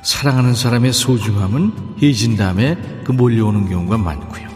사랑하는 0.00 0.54
사람의 0.54 0.94
소중함은 0.94 1.98
헤어진 2.02 2.34
다음에 2.34 2.78
그 3.04 3.12
몰려오는 3.12 3.68
경우가 3.68 3.98
많고요. 3.98 4.49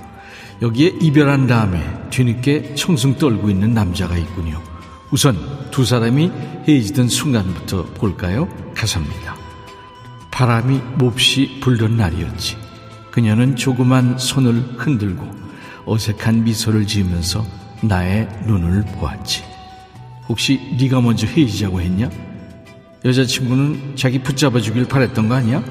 여기에 0.64 0.94
이별한 0.99 1.47
다음에 1.47 1.78
뒤늦게 2.09 2.75
청승 2.75 3.16
떨고 3.18 3.50
있는 3.50 3.75
남자가 3.75 4.16
있군요. 4.16 4.62
우선 5.11 5.37
두 5.71 5.85
사람이 5.85 6.30
헤어지던 6.66 7.09
순간부터 7.09 7.85
볼까요? 7.92 8.49
가사입니다. 8.75 9.37
바람이 10.30 10.80
몹시 10.94 11.59
불던 11.61 11.99
날이었지. 11.99 12.56
그녀는 13.11 13.56
조그만 13.56 14.16
손을 14.16 14.54
흔들고 14.78 15.30
어색한 15.85 16.44
미소를 16.44 16.87
지으면서 16.87 17.44
나의 17.83 18.26
눈을 18.47 18.85
보았지. 18.99 19.44
혹시 20.30 20.59
네가 20.80 21.02
먼저 21.02 21.26
헤어지자고 21.26 21.83
했냐? 21.83 22.09
여자친구는 23.04 23.97
자기 23.97 24.18
붙잡아 24.18 24.61
주길 24.61 24.88
바랬던 24.88 25.28
거 25.28 25.35
아니야? 25.35 25.62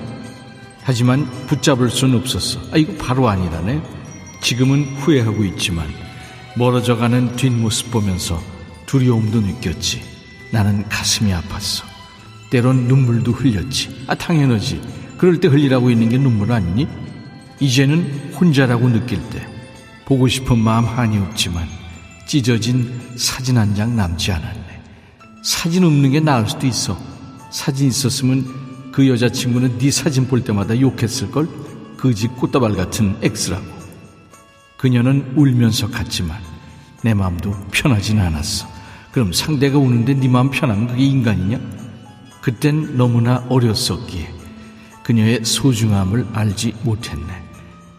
하지만 0.83 1.25
붙잡을 1.47 1.89
수는 1.89 2.19
없었어. 2.19 2.59
아, 2.71 2.77
이거 2.77 2.93
바로 3.03 3.27
아니라네. 3.27 4.02
지금은 4.43 4.97
후회하고 4.97 5.45
있지만 5.45 5.87
멀어져가는 6.57 7.35
뒷모습 7.37 7.91
보면서 7.91 8.41
두려움도 8.85 9.39
느꼈지. 9.41 10.01
나는 10.51 10.87
가슴이 10.89 11.31
아팠어. 11.31 11.83
때론 12.51 12.87
눈물도 12.87 13.31
흘렸지. 13.31 14.03
아, 14.07 14.13
당연하지. 14.13 14.81
그럴 15.17 15.39
때 15.39 15.47
흘리라고 15.47 15.89
있는 15.89 16.09
게 16.09 16.17
눈물 16.17 16.51
아니니? 16.51 16.87
이제는 17.59 18.33
혼자라고 18.39 18.89
느낄 18.89 19.19
때 19.29 19.47
보고 20.05 20.27
싶은 20.27 20.59
마음 20.59 20.83
한이 20.85 21.17
없지만 21.17 21.67
찢어진 22.27 22.99
사진 23.15 23.57
한 23.57 23.73
장 23.73 23.95
남지 23.95 24.31
않았네. 24.33 24.81
사진 25.43 25.85
없는 25.85 26.11
게 26.11 26.19
나을 26.19 26.47
수도 26.47 26.67
있어. 26.67 26.99
사진 27.51 27.87
있었으면 27.87 28.91
그 28.91 29.07
여자친구는 29.07 29.77
네 29.77 29.89
사진 29.89 30.27
볼 30.27 30.43
때마다 30.43 30.79
욕했을걸? 30.79 31.47
그지 31.97 32.27
꽃다발 32.27 32.73
같은 32.75 33.15
엑스라고. 33.21 33.72
그녀는 34.83 35.31
울면서 35.37 35.89
갔지만 35.89 36.37
내 37.03 37.13
마음도 37.13 37.55
편하진 37.71 38.19
않았어. 38.19 38.67
그럼 39.13 39.31
상대가 39.31 39.77
우는데 39.77 40.13
네 40.13 40.27
마음 40.27 40.51
편하면 40.51 40.87
그게 40.87 41.05
인간이냐? 41.05 41.57
그땐 42.41 42.97
너무나 42.97 43.45
어렸었기에 43.47 44.29
그녀의 45.03 45.45
소중함을 45.45 46.27
알지 46.33 46.73
못했네. 46.83 47.27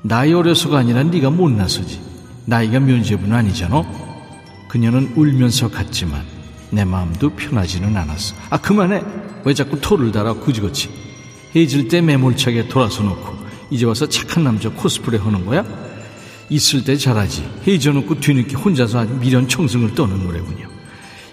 나이 0.03 0.35
어려서가 0.35 0.77
아니라 0.77 1.03
네가 1.05 1.31
못나서지. 1.31 2.03
나이가 2.45 2.81
면제분 2.81 3.33
아니잖아. 3.33 3.83
그녀는 4.69 5.15
울면서 5.17 5.71
갔지만 5.71 6.23
내 6.71 6.85
마음도 6.85 7.31
편하지는 7.31 7.97
않았어. 7.97 8.35
아 8.51 8.59
그만해. 8.59 9.03
왜 9.47 9.55
자꾸 9.55 9.81
토를 9.81 10.13
달아 10.13 10.35
굳이거치. 10.35 10.91
헤어질 11.57 11.89
때 11.89 12.03
매몰차게 12.03 12.69
돌아서 12.69 13.03
놓고 13.03 13.39
이제 13.71 13.87
와서 13.87 14.07
착한 14.07 14.45
남자 14.45 14.69
코스프레 14.69 15.17
하는 15.17 15.47
거야? 15.47 15.84
있을 16.55 16.85
때 16.85 16.97
잘하지. 16.97 17.45
헤어져놓고 17.67 18.21
뒤늦게 18.21 18.55
혼자서 18.57 19.01
아주 19.01 19.15
미련 19.15 19.49
청승을 19.49 19.95
떠는 19.95 20.23
노래군요. 20.25 20.69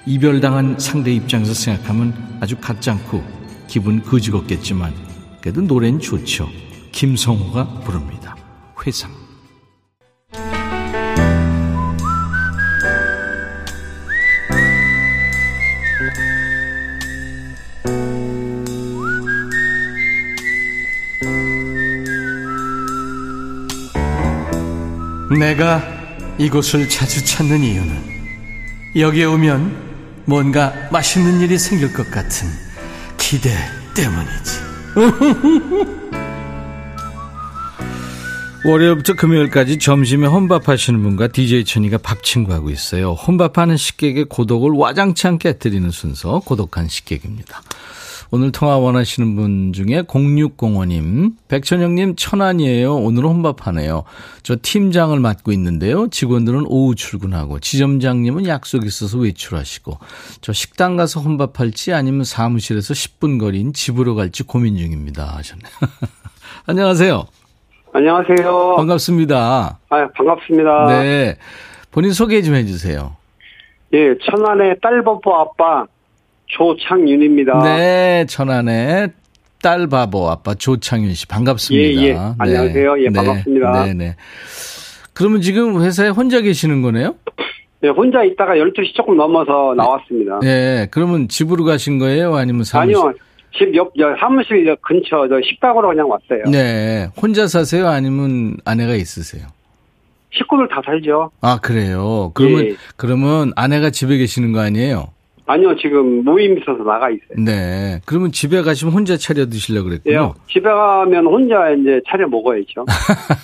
이별당한 0.06 0.80
상대 0.80 1.14
입장에서 1.14 1.54
생각하면 1.54 2.38
아주 2.40 2.58
같지 2.58 2.90
않고 2.90 3.24
기분 3.68 4.02
거지겁겠지만 4.02 4.94
그래도 5.40 5.62
노래는 5.62 6.00
좋죠. 6.00 6.50
김성호가 6.92 7.82
부릅니다. 7.82 8.36
회상. 8.86 9.21
내가 25.40 25.82
이곳을 26.38 26.90
자주 26.90 27.24
찾는 27.24 27.64
이유는 27.64 28.12
여기에 28.96 29.26
오면 29.26 30.24
뭔가 30.26 30.74
맛있는 30.92 31.40
일이 31.42 31.58
생길 31.58 31.94
것 31.94 32.10
같은 32.12 32.48
기대 33.18 33.50
때문이지. 33.96 34.60
월요일부터 38.64 39.14
금요일까지 39.14 39.80
점심에 39.80 40.28
혼밥 40.28 40.70
하시는 40.70 41.02
분과 41.02 41.30
DJ 41.30 41.66
천이가 41.66 41.98
밥 41.98 42.22
친구하고 42.22 42.70
있어요. 42.70 43.14
혼밥하는 43.14 43.76
식객의 43.76 44.26
고독을 44.26 44.72
와장치 44.72 45.28
않게 45.28 45.54
깨뜨리는 45.54 45.90
순서 45.90 46.40
고독한 46.40 46.88
식객입니다. 46.88 47.64
오늘 48.34 48.54
통화 48.54 48.78
원하시는 48.78 49.36
분 49.36 49.74
중에 49.74 50.04
0605님, 50.04 51.34
백천영님 51.50 52.16
천안이에요. 52.16 52.96
오늘 52.96 53.26
혼밥하네요. 53.26 54.06
저 54.42 54.56
팀장을 54.62 55.20
맡고 55.20 55.52
있는데요. 55.52 56.08
직원들은 56.08 56.64
오후 56.68 56.96
출근하고, 56.96 57.60
지점장님은 57.60 58.48
약속 58.48 58.86
있어서 58.86 59.18
외출하시고, 59.18 59.98
저 60.40 60.54
식당 60.54 60.96
가서 60.96 61.20
혼밥할지 61.20 61.92
아니면 61.92 62.24
사무실에서 62.24 62.94
10분 62.94 63.38
거리인 63.38 63.74
집으로 63.74 64.16
갈지 64.16 64.44
고민 64.44 64.78
중입니다. 64.78 65.26
하셨네요. 65.36 65.74
안녕하세요. 66.68 67.26
안녕하세요. 67.92 68.76
반갑습니다. 68.78 69.80
아, 69.90 70.08
반갑습니다. 70.16 70.88
네. 70.88 71.36
본인 71.92 72.14
소개 72.14 72.42
좀 72.42 72.56
해주세요. 72.56 73.18
예, 73.94 74.16
천안의 74.24 74.78
딸버버 74.82 75.34
아빠 75.34 75.86
조창윤입니다. 76.52 77.64
네, 77.64 78.26
천안의 78.28 79.12
딸 79.62 79.88
바보 79.88 80.30
아빠 80.30 80.54
조창윤 80.54 81.14
씨 81.14 81.28
반갑습니다. 81.28 82.02
예, 82.02 82.06
예. 82.08 82.14
네. 82.14 82.20
안녕하세요. 82.38 83.04
예, 83.04 83.10
네. 83.10 83.14
반갑습니다. 83.14 83.86
네, 83.86 83.94
네. 83.94 84.16
그러면 85.14 85.42
지금 85.42 85.82
회사에 85.82 86.10
혼자 86.10 86.42
계시는 86.42 86.82
거네요? 86.82 87.16
네, 87.82 87.90
혼자 87.90 88.24
있다가 88.24 88.56
12시 88.56 88.94
조금 88.96 89.18
넘어서 89.18 89.74
나왔습니다. 89.76 90.40
네, 90.42 90.88
그러면 90.92 91.28
집으로 91.28 91.64
가신 91.64 92.00
거예요? 92.00 92.36
아니면 92.36 92.64
사무실? 92.64 92.96
아니요. 92.96 93.14
집 93.58 93.76
옆, 93.76 93.92
저 93.98 94.16
사무실 94.20 94.66
저 94.66 94.76
근처 94.82 95.28
저 95.28 95.40
식당으로 95.44 95.90
그냥 95.90 96.10
왔어요. 96.10 96.44
네. 96.50 97.10
혼자 97.22 97.48
사세요? 97.48 97.88
아니면 97.88 98.58
아내가 98.66 98.94
있으세요? 98.96 99.48
식구들 100.34 100.70
다 100.70 100.82
살죠. 100.86 101.32
아, 101.42 101.60
그래요? 101.62 102.32
그러면, 102.34 102.66
예. 102.66 102.76
그러면 102.96 103.52
아내가 103.58 103.90
집에 103.90 104.18
계시는 104.18 104.54
거 104.54 104.62
아니에요? 104.62 105.10
아니요, 105.52 105.76
지금 105.76 106.24
모임 106.24 106.58
있어서 106.58 106.82
나가 106.84 107.10
있어요. 107.10 107.44
네. 107.44 108.00
그러면 108.06 108.32
집에 108.32 108.62
가시면 108.62 108.94
혼자 108.94 109.18
차려 109.18 109.48
드시려고 109.48 109.88
예, 109.88 109.98
그랬군요. 109.98 110.34
집에 110.50 110.70
가면 110.70 111.26
혼자 111.26 111.72
이제 111.72 112.00
차려 112.08 112.30
먹어야죠. 112.30 112.86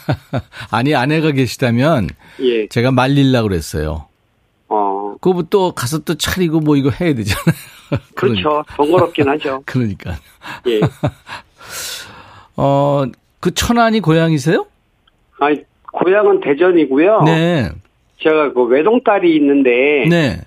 아니, 0.72 0.96
아내가 0.96 1.32
계시다면 1.32 2.08
예, 2.40 2.68
제가 2.68 2.92
말리려고 2.92 3.50
그랬어요. 3.50 4.06
어, 4.70 5.16
그거 5.20 5.44
또 5.50 5.74
가서 5.74 6.00
또 6.00 6.16
차리고 6.16 6.62
뭐 6.62 6.78
이거 6.78 6.92
해야 6.92 7.14
되잖아요. 7.14 7.56
그렇죠. 8.16 8.64
번거롭긴 8.78 9.28
하죠. 9.28 9.64
그러니까. 9.68 10.16
예. 10.68 10.80
어, 12.56 13.04
그 13.42 13.54
천안이 13.54 14.00
고향이세요? 14.00 14.66
아니, 15.40 15.62
고향은 15.92 16.40
대전이고요. 16.40 17.24
네. 17.26 17.70
제가 18.22 18.54
그 18.54 18.64
외동딸이 18.64 19.36
있는데. 19.36 20.06
네. 20.10 20.42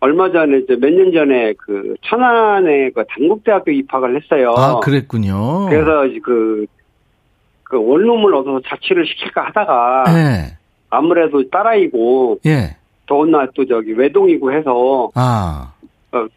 얼마 0.00 0.30
전에 0.30 0.60
몇년 0.80 1.12
전에 1.12 1.54
그 1.58 1.94
천안에 2.02 2.90
그 2.90 3.04
단국대학교 3.08 3.70
입학을 3.72 4.20
했어요. 4.20 4.52
아, 4.56 4.78
그랬군요. 4.80 5.66
그래서 5.68 6.02
그 6.22 6.66
그 7.70 7.76
원룸을 7.76 8.34
얻어서 8.34 8.62
자취를 8.66 9.04
시킬까 9.06 9.48
하다가 9.48 10.04
예. 10.08 10.56
아무래도 10.88 11.46
딸아이고 11.50 12.38
예. 12.46 12.74
더군다나 13.04 13.46
또 13.54 13.66
저기 13.66 13.92
외동이고 13.92 14.50
해서 14.54 15.10
아. 15.14 15.74
부모- 16.10 16.28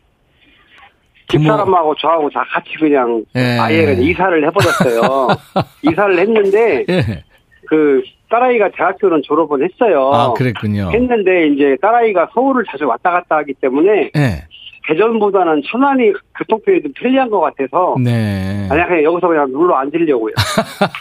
집사람하고 1.30 1.96
저하고 1.96 2.30
다 2.32 2.44
같이 2.52 2.74
그냥 2.78 3.24
예. 3.38 3.58
아예 3.58 3.86
그냥 3.86 4.04
이사를 4.04 4.46
해버렸어요. 4.48 5.28
이사를 5.90 6.20
했는데 6.20 6.86
예. 6.90 7.24
그 7.66 8.02
딸아이가 8.32 8.72
대학교는 8.76 9.22
졸업은 9.24 9.62
했어요. 9.64 10.12
아, 10.14 10.34
그랬군요. 10.34 10.90
했는데 10.94 11.48
이제 11.48 11.78
딸아이가 11.82 12.30
서울을 12.34 12.64
자주 12.72 12.88
왔다 12.88 13.12
갔다 13.12 13.38
하기 13.38 13.54
때문에 13.56 14.12
예. 14.16 14.46
대전보다는 14.88 15.62
천안이 15.72 16.12
교통편이 16.40 16.82
좀 16.82 16.92
편리한 16.96 17.30
것 17.30 17.40
같아서 17.40 17.96
네. 18.04 18.68
아니 18.72 18.84
그냥 18.84 19.04
여기서 19.04 19.28
그냥 19.28 19.52
눌러 19.52 19.76
앉으려고요. 19.76 20.34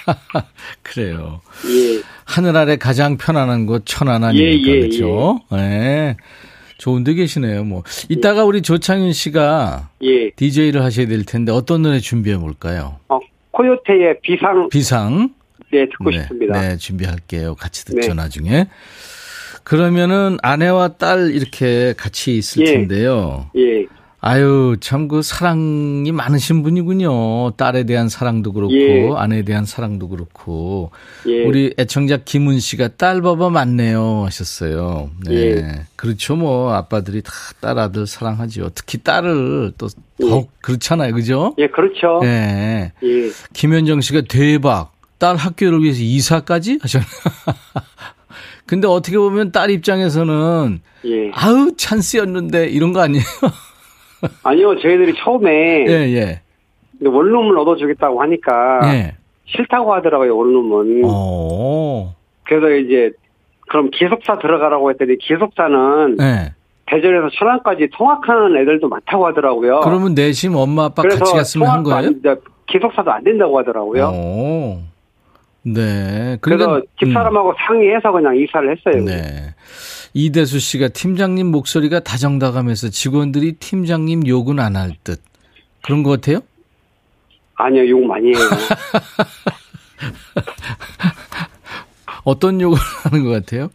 그래요. 0.82 1.40
예. 1.66 2.02
하늘 2.26 2.56
아래 2.56 2.76
가장 2.76 3.16
편안한 3.16 3.66
곳 3.66 3.86
천안 3.86 4.22
예, 4.22 4.26
아닙니까? 4.26 4.70
예, 4.70 4.80
그렇죠? 4.80 5.40
예. 5.54 6.16
좋은 6.78 7.04
데 7.04 7.12
계시네요, 7.14 7.64
뭐. 7.64 7.82
이따가 8.08 8.44
우리 8.44 8.62
조창윤 8.62 9.12
씨가 9.12 9.90
예. 10.02 10.30
DJ를 10.30 10.82
하셔야 10.82 11.06
될 11.06 11.24
텐데 11.24 11.52
어떤 11.52 11.82
노래 11.82 11.98
준비해 11.98 12.38
볼까요? 12.38 12.96
어, 13.08 13.18
코요테의 13.52 14.20
비상 14.22 14.68
비상. 14.70 15.30
네 15.72 15.86
듣고 15.88 16.10
네, 16.10 16.18
싶습니다. 16.22 16.60
네, 16.60 16.76
준비할게요. 16.76 17.54
같이 17.54 17.84
듣죠, 17.84 18.08
네. 18.08 18.14
나중에. 18.14 18.66
그러면은 19.64 20.38
아내와 20.42 20.94
딸 20.96 21.30
이렇게 21.34 21.94
같이 21.96 22.36
있을 22.36 22.66
예. 22.66 22.72
텐데요. 22.72 23.50
예. 23.56 23.86
아유, 24.22 24.76
참 24.80 25.08
그 25.08 25.22
사랑이 25.22 26.12
많으신 26.12 26.62
분이군요. 26.62 27.52
딸에 27.52 27.84
대한 27.84 28.10
사랑도 28.10 28.52
그렇고, 28.52 28.74
예. 28.74 29.08
아내에 29.16 29.42
대한 29.44 29.64
사랑도 29.64 30.08
그렇고. 30.10 30.90
예. 31.26 31.44
우리 31.44 31.72
애청자 31.78 32.18
김은 32.18 32.58
씨가 32.60 32.88
딸 32.98 33.22
봐봐 33.22 33.48
많네요 33.48 34.24
하셨어요. 34.26 35.10
네. 35.26 35.34
예. 35.34 35.80
그렇죠. 35.96 36.36
뭐 36.36 36.72
아빠들이 36.74 37.22
다 37.22 37.30
딸 37.62 37.78
아들 37.78 38.06
사랑하죠. 38.06 38.70
특히 38.74 38.98
딸을 38.98 39.72
또 39.78 39.88
더욱 40.20 40.50
그렇잖아요. 40.62 41.14
그죠? 41.14 41.54
예, 41.58 41.66
그렇죠. 41.68 42.20
네. 42.22 42.92
예. 43.02 43.30
김현정 43.54 44.00
씨가 44.02 44.22
대박. 44.28 44.92
딸 45.20 45.36
학교를 45.36 45.82
위해서 45.82 46.00
이사까지 46.02 46.78
하셨나? 46.82 47.06
근데 48.66 48.88
어떻게 48.88 49.18
보면 49.18 49.52
딸 49.52 49.70
입장에서는 49.70 50.80
예. 51.04 51.30
아우 51.34 51.72
찬스였는데 51.76 52.66
이런 52.68 52.92
거 52.92 53.00
아니에요? 53.00 53.22
아니요, 54.42 54.78
저희들이 54.80 55.14
처음에 55.22 55.86
예, 55.88 55.92
예. 56.14 56.40
원룸을 57.06 57.58
얻어주겠다고 57.58 58.20
하니까 58.22 58.80
예. 58.94 59.14
싫다고 59.46 59.92
하더라고요, 59.94 60.36
원룸은. 60.36 61.02
어. 61.04 62.14
그래서 62.44 62.70
이제 62.70 63.10
그럼 63.68 63.90
기숙사 63.90 64.38
들어가라고 64.38 64.90
했더니 64.90 65.16
기숙사는 65.18 66.16
예. 66.20 66.54
대전에서 66.86 67.28
천안까지 67.38 67.88
통학하는 67.96 68.56
애들도 68.62 68.88
많다고 68.88 69.26
하더라고요. 69.28 69.80
그러면 69.80 70.14
내심 70.14 70.54
엄마 70.56 70.86
아빠 70.86 71.02
같이 71.02 71.32
갔으면 71.32 71.68
한 71.68 71.82
거예요? 71.82 71.98
안- 72.24 72.40
기숙사도 72.66 73.10
안 73.10 73.24
된다고 73.24 73.58
하더라고요. 73.58 74.04
오. 74.08 74.89
네. 75.62 76.38
그래서 76.40 76.66
그러니까, 76.66 76.86
집사람하고 76.98 77.54
상의해서 77.66 78.12
그냥 78.12 78.36
이사를 78.36 78.70
했어요. 78.76 79.02
음, 79.02 79.04
네. 79.06 79.54
이대수 80.14 80.58
씨가 80.58 80.88
팀장님 80.88 81.46
목소리가 81.48 82.00
다정다감해서 82.00 82.88
직원들이 82.88 83.52
팀장님 83.54 84.26
욕은 84.26 84.58
안 84.58 84.76
할 84.76 84.92
듯. 85.04 85.20
그런 85.82 86.02
것 86.02 86.10
같아요? 86.10 86.40
아니요, 87.56 87.88
욕 87.90 88.04
많이 88.06 88.28
해요. 88.28 88.36
어떤 92.24 92.60
욕을 92.60 92.78
하는 93.04 93.24
것 93.24 93.30
같아요? 93.30 93.68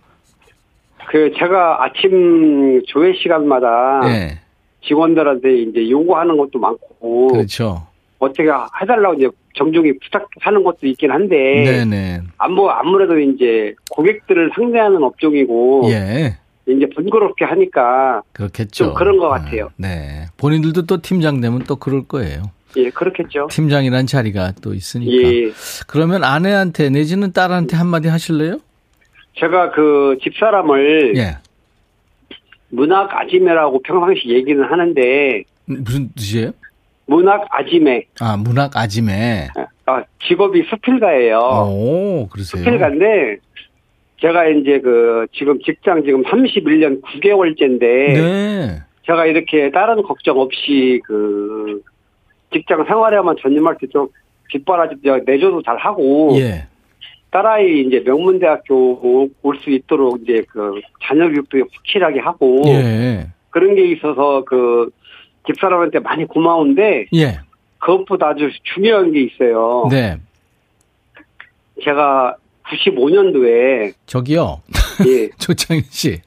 그 1.10 1.32
제가 1.38 1.84
아침 1.84 2.82
조회 2.88 3.14
시간마다 3.14 4.02
네. 4.06 4.40
직원들한테 4.88 5.62
이제 5.62 5.90
요구하는 5.90 6.38
것도 6.38 6.60
많고 6.60 7.28
그렇죠. 7.28 7.88
어떻게 8.20 8.44
해달라고 8.82 9.16
이제 9.16 9.30
정중히 9.56 9.98
부탁하는 10.00 10.64
것도 10.64 10.88
있긴 10.88 11.12
한데 11.12 11.36
네네. 11.36 12.22
아무 12.38 12.70
아무래도 12.70 13.20
이제 13.20 13.74
고객들을 13.92 14.52
상대하는 14.56 15.04
업종이고 15.04 15.84
예. 15.92 16.38
이제 16.68 16.88
번거롭게 16.96 17.46
하니까 17.46 18.22
그렇겠죠. 18.34 18.86
좀 18.86 18.94
그런 18.94 19.18
것 19.18 19.30
같아요. 19.30 19.66
아, 19.66 19.70
네. 19.78 20.26
본인들도 20.38 20.86
또 20.86 21.02
팀장 21.02 21.42
되면 21.42 21.60
또 21.64 21.76
그럴 21.76 22.04
거예요. 22.08 22.44
예 22.78 22.90
그렇겠죠. 22.90 23.48
팀장이란 23.52 24.06
자리가 24.08 24.54
또 24.62 24.74
있으니까. 24.74 25.12
예 25.12 25.52
그러면 25.88 26.24
아내한테 26.24 26.90
내지는 26.90 27.32
딸한테 27.32 27.78
한마디 27.78 28.08
하실래요? 28.08 28.60
제가 29.38 29.72
그 29.72 30.18
집사람을 30.22 31.16
예. 31.18 31.38
문학 32.70 33.10
아지매라고 33.14 33.82
평상시 33.84 34.30
얘기는 34.30 34.62
하는데 34.64 35.44
무슨 35.66 36.10
뜻이에요? 36.14 36.52
문학 37.08 37.46
아지매 37.50 38.06
아, 38.20 38.36
문학 38.38 38.76
아지매. 38.76 39.48
아, 39.86 40.04
직업이 40.28 40.64
수필가예요. 40.70 41.38
오, 41.40 42.28
그러세요? 42.32 42.64
수필가인데 42.64 43.38
제가 44.22 44.48
이제 44.48 44.80
그 44.80 45.28
지금 45.34 45.60
직장 45.64 46.04
지금 46.04 46.24
31년 46.24 47.02
9개월째인데 47.04 47.80
네. 47.80 48.80
제가 49.06 49.26
이렇게 49.28 49.70
다른 49.72 50.02
걱정 50.02 50.40
없이 50.40 51.00
그 51.06 51.82
직장 52.52 52.84
생활에만 52.86 53.36
전념할 53.42 53.78
때 53.80 53.88
좀 53.88 54.08
뒷바라지 54.50 54.96
내줘도 55.26 55.62
잘 55.64 55.76
하고 55.78 56.32
예. 56.38 56.68
딸아이 57.32 57.82
이제 57.82 58.02
명문대학교 58.06 59.30
올 59.42 59.58
수 59.58 59.70
있도록 59.70 60.22
이제 60.24 60.44
그 60.50 60.80
자녀 61.04 61.28
교육도 61.28 61.60
확실하게 61.74 62.20
하고 62.20 62.62
예. 62.68 63.28
그런 63.50 63.76
게 63.76 63.86
있어서 63.92 64.44
그 64.46 64.90
집사람한테 65.48 66.00
많이 66.00 66.26
고마운데 66.26 67.06
예. 67.14 67.40
그것보다 67.80 68.30
아주 68.30 68.50
중요한 68.64 69.12
게 69.12 69.24
있어요. 69.24 69.88
네. 69.90 70.18
제가 71.84 72.36
95년도에 72.68 73.94
저기요. 74.06 74.62
예. 75.08 75.30
조창현 75.38 75.84
씨. 75.90 76.22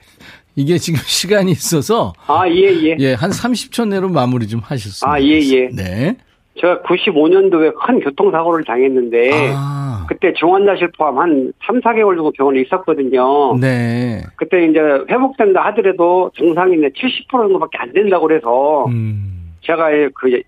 이게 0.55 0.77
지금 0.77 1.01
시간이 1.05 1.53
있어서 1.53 2.13
아, 2.27 2.49
예, 2.49 2.73
예. 2.83 2.97
예, 2.99 3.15
한 3.15 3.31
30초 3.31 3.89
내로 3.89 4.09
마무리 4.09 4.49
좀 4.49 4.61
하셨습니다. 4.61 5.13
아, 5.13 5.21
예, 5.21 5.39
예. 5.39 5.69
네. 5.69 6.17
제가 6.61 6.83
95년도에 6.83 7.75
큰 7.75 8.01
교통사고를 8.01 8.65
당했는데 8.65 9.31
아. 9.55 10.07
그때 10.09 10.33
중환자실 10.33 10.91
포함 10.97 11.19
한 11.19 11.53
3, 11.67 11.81
4개월 11.81 12.17
정도 12.17 12.33
병원에 12.33 12.61
있었거든요. 12.61 13.57
네. 13.59 14.23
그때 14.37 14.65
이제 14.65 14.81
회복된다 14.81 15.65
하더라도 15.67 16.31
정상인데 16.37 16.89
70% 16.89 17.31
정도밖에 17.31 17.79
안 17.79 17.93
된다고 17.93 18.27
그래서 18.27 18.87
음. 18.87 19.53
제가 19.61 19.91
그, 20.15 20.43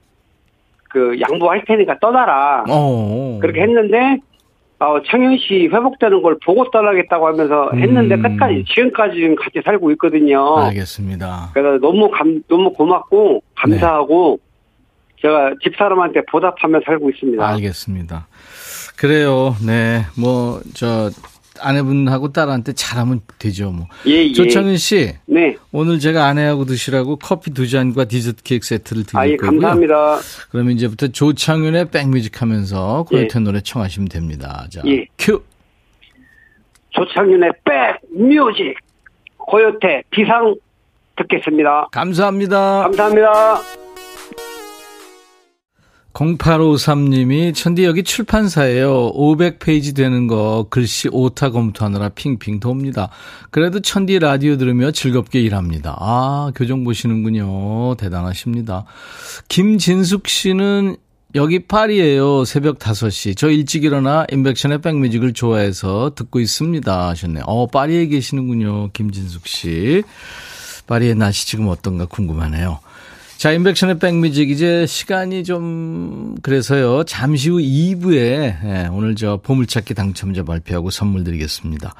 그 0.89 1.19
양보할 1.21 1.65
테니까 1.67 1.99
떠나라. 2.01 2.65
어. 2.69 3.39
그렇게 3.41 3.61
했는데 3.63 4.19
어, 4.81 5.03
창현 5.07 5.37
씨 5.37 5.69
회복되는 5.71 6.23
걸 6.23 6.39
보고 6.43 6.71
떠나겠다고 6.71 7.27
하면서 7.27 7.71
했는데 7.75 8.15
음. 8.15 8.23
끝까지 8.23 8.65
지금까지 8.67 9.37
같이 9.39 9.61
살고 9.63 9.91
있거든요. 9.93 10.57
알겠습니다. 10.57 11.51
그래서 11.53 11.79
너무 11.79 12.11
감 12.11 12.43
너무 12.49 12.73
고맙고 12.73 13.43
감사하고 13.57 14.39
제가 15.23 15.55
집사람한테 15.63 16.23
보답하며 16.31 16.81
살고 16.85 17.11
있습니다. 17.11 17.47
알겠습니다. 17.47 18.27
그래요. 18.97 19.57
네. 19.65 20.05
뭐, 20.17 20.61
저, 20.75 21.11
아내분하고 21.61 22.33
딸한테 22.33 22.73
잘하면 22.73 23.21
되죠, 23.39 23.71
뭐. 23.71 23.87
예, 24.07 24.13
예. 24.29 24.33
조창윤 24.33 24.77
씨, 24.77 25.15
네. 25.27 25.57
오늘 25.73 25.99
제가 25.99 26.27
아내하고 26.27 26.65
드시라고 26.65 27.17
커피 27.17 27.51
두 27.53 27.69
잔과 27.69 28.07
디저트 28.07 28.43
케이크 28.43 28.67
세트를 28.67 29.05
드릴 29.05 29.19
아, 29.19 29.29
예, 29.29 29.37
거고요. 29.37 29.61
감사합니다. 29.61 30.19
그러면 30.51 30.73
이제부터 30.75 31.09
조창윤의 31.09 31.91
백뮤직 31.91 32.41
하면서 32.41 33.05
예. 33.13 33.17
코요태 33.17 33.41
노래 33.41 33.61
청하시면 33.61 34.09
됩니다. 34.09 34.67
자, 34.71 34.83
예. 34.87 35.07
큐. 35.19 35.43
조창윤의 36.91 37.51
백 37.65 38.01
뮤직 38.11 38.75
코요태 39.37 40.03
비상 40.11 40.55
듣겠습니다. 41.17 41.89
감사합니다. 41.93 42.83
감사합니다. 42.85 43.80
0853님이 46.13 47.55
천디 47.55 47.85
여기 47.85 48.03
출판사예요. 48.03 49.13
500페이지 49.13 49.95
되는 49.95 50.27
거 50.27 50.67
글씨 50.69 51.09
오타 51.13 51.51
검토하느라 51.51 52.11
핑핑 52.11 52.61
돕니다. 52.61 53.11
그래도 53.51 53.81
천디 53.81 54.19
라디오 54.19 54.57
들으며 54.57 54.91
즐겁게 54.91 55.41
일합니다. 55.41 55.97
아, 56.01 56.51
교정 56.55 56.85
보시는군요. 56.85 57.95
대단하십니다. 57.97 58.85
김진숙 59.49 60.29
씨는 60.29 60.97
여기 61.37 61.61
파리예요. 61.61 62.45
새벽 62.45 62.81
5시. 62.81 63.37
저 63.37 63.49
일찍 63.49 63.85
일어나 63.85 64.27
임백천의 64.33 64.81
백뮤직을 64.81 65.33
좋아해서 65.33 66.13
듣고 66.17 66.41
있습니다. 66.41 67.09
하셨네요. 67.09 67.45
어, 67.47 67.69
파리에 67.69 68.07
계시는군요. 68.07 68.91
김진숙 68.93 69.47
씨. 69.47 70.03
파리의 70.89 71.15
날씨 71.15 71.47
지금 71.47 71.69
어떤가 71.69 72.07
궁금하네요. 72.07 72.81
자, 73.41 73.53
임백천의 73.53 73.99
백뮤직 73.99 74.51
이제 74.51 74.85
시간이 74.87 75.45
좀 75.45 76.35
그래서요. 76.43 77.05
잠시 77.05 77.49
후 77.49 77.57
2부에 77.57 78.19
예, 78.19 78.89
오늘 78.93 79.17
저 79.17 79.41
보물찾기 79.43 79.95
당첨자 79.95 80.43
발표하고 80.43 80.91
선물 80.91 81.25
드리겠습니다. 81.25 81.95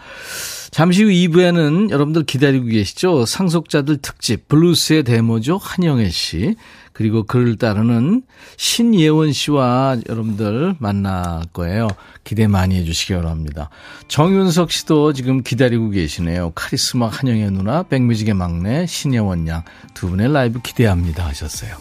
잠시 0.71 1.03
후 1.03 1.09
2부에는 1.09 1.89
여러분들 1.89 2.25
기다리고 2.25 2.67
계시죠? 2.67 3.25
상속자들 3.25 4.03
특집 4.03 4.49
블루스의 4.49 5.05
대모죠. 5.05 5.57
한영애 5.57 6.11
씨. 6.11 6.57
그리고 7.01 7.23
그를 7.23 7.57
따르는 7.57 8.25
신예원 8.59 9.33
씨와 9.33 9.97
여러분들 10.07 10.75
만날 10.81 11.45
거예요. 11.55 11.89
기대 12.25 12.47
많이 12.47 12.77
해주시기 12.77 13.15
바랍니다. 13.15 13.71
정윤석 14.09 14.71
씨도 14.71 15.15
지금 15.15 15.43
기다리고 15.43 15.89
계시네요. 15.89 16.51
카리스마 16.55 17.09
한영애 17.09 17.49
누나, 17.49 17.85
백뮤직의 17.85 18.35
막내 18.35 18.85
신예원 18.85 19.49
양 19.49 19.63
두 19.95 20.09
분의 20.09 20.33
라이브 20.33 20.61
기대합니다 20.61 21.27
하셨어요. 21.27 21.77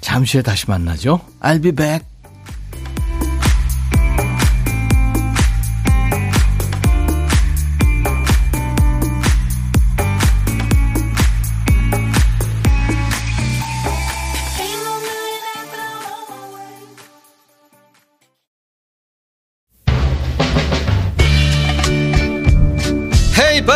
잠시 0.00 0.36
후에 0.36 0.42
다시 0.42 0.68
만나죠. 0.68 1.20
I'll 1.40 1.62
be 1.62 1.72
back. 1.72 2.15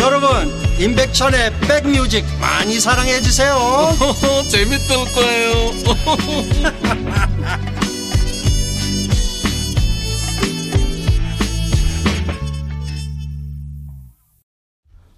여러분 0.00 0.28
임백천의 0.80 1.52
백뮤직 1.60 2.24
많이 2.40 2.80
사랑해 2.80 3.20
주세요. 3.20 3.54
재밌을 4.50 4.96
거예요. 5.14 5.70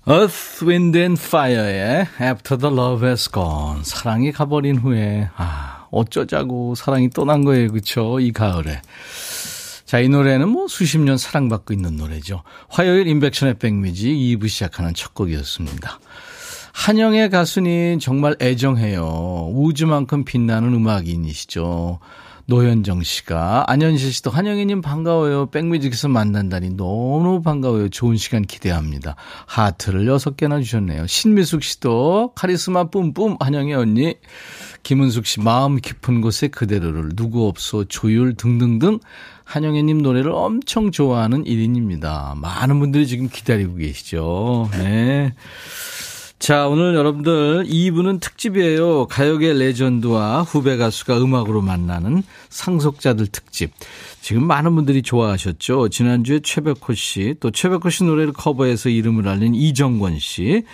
Earth, 0.05 0.65
Wind 0.67 0.99
and 0.99 1.21
Fire의 1.23 2.09
After 2.21 2.59
the 2.59 2.75
Love 2.75 3.07
Has 3.07 3.31
Gone. 3.31 3.85
사랑이 3.85 4.33
가버린 4.33 4.79
후에 4.79 5.29
아 5.37 5.87
어쩌자고 5.93 6.75
사랑이 6.75 7.11
떠난 7.11 7.45
거예요. 7.45 7.71
그쵸? 7.71 8.19
이 8.19 8.33
가을에 8.33 8.83
자, 9.93 10.01
이 10.01 10.09
노래는 10.09 10.49
뭐 10.49 10.69
수십 10.69 11.01
년 11.01 11.19
사랑받고 11.19 11.75
있는 11.75 11.97
노래죠. 11.97 12.45
화요일 12.71 13.07
인백션의 13.09 13.59
백뮤직 13.59 14.09
2부 14.09 14.49
시작하는 14.49 14.95
첫 14.95 15.13
곡이었습니다. 15.13 16.01
한영의 16.73 17.29
가수님 17.29 17.99
정말 17.99 18.35
애정해요. 18.41 19.51
우주만큼 19.53 20.25
빛나는 20.25 20.73
음악인이시죠. 20.73 21.99
노현정 22.47 23.03
씨가 23.03 23.65
안현실 23.69 24.13
씨도 24.15 24.31
한영희님 24.31 24.81
반가워요. 24.81 25.51
백뮤직에서 25.51 26.09
만난다니 26.09 26.71
너무 26.71 27.43
반가워요. 27.43 27.91
좋은 27.91 28.17
시간 28.17 28.43
기대합니다. 28.43 29.17
하트를 29.47 30.07
6개나 30.07 30.63
주셨네요. 30.63 31.07
신미숙 31.07 31.63
씨도 31.63 32.33
카리스마 32.35 32.85
뿜뿜 32.85 33.37
한영희 33.41 33.75
언니. 33.75 34.15
김은숙 34.83 35.27
씨 35.27 35.41
마음 35.41 35.77
깊은 35.77 36.21
곳에 36.23 36.49
그대로를 36.49 37.11
누구 37.15 37.47
없어 37.47 37.85
조율 37.85 38.35
등등등 38.35 38.99
한영애님 39.45 39.99
노래를 39.99 40.33
엄청 40.33 40.91
좋아하는 40.91 41.45
1인입니다. 41.45 42.37
많은 42.39 42.79
분들이 42.79 43.07
지금 43.07 43.29
기다리고 43.29 43.77
계시죠. 43.77 44.69
네. 44.73 45.35
자, 46.43 46.67
오늘 46.67 46.97
여러분들 46.97 47.67
2부는 47.67 48.21
특집이에요. 48.21 49.07
가요계 49.07 49.53
레전드와 49.53 50.43
후배 50.43 50.77
가수가 50.77 51.23
음악으로 51.23 51.61
만나는 51.61 52.25
상속자들 52.49 53.29
특집. 53.29 53.71
지금 54.21 54.45
많은 54.49 54.75
분들이 54.75 55.03
좋아하셨죠. 55.03 55.91
지난주에 55.91 56.41
최백호 56.43 56.95
씨, 56.95 57.37
또 57.39 57.53
최백호 57.53 57.91
씨 57.91 58.03
노래를 58.03 58.33
커버해서 58.33 58.89
이름을 58.89 59.29
알린 59.29 59.55
이정권 59.55 60.19
씨, 60.19 60.65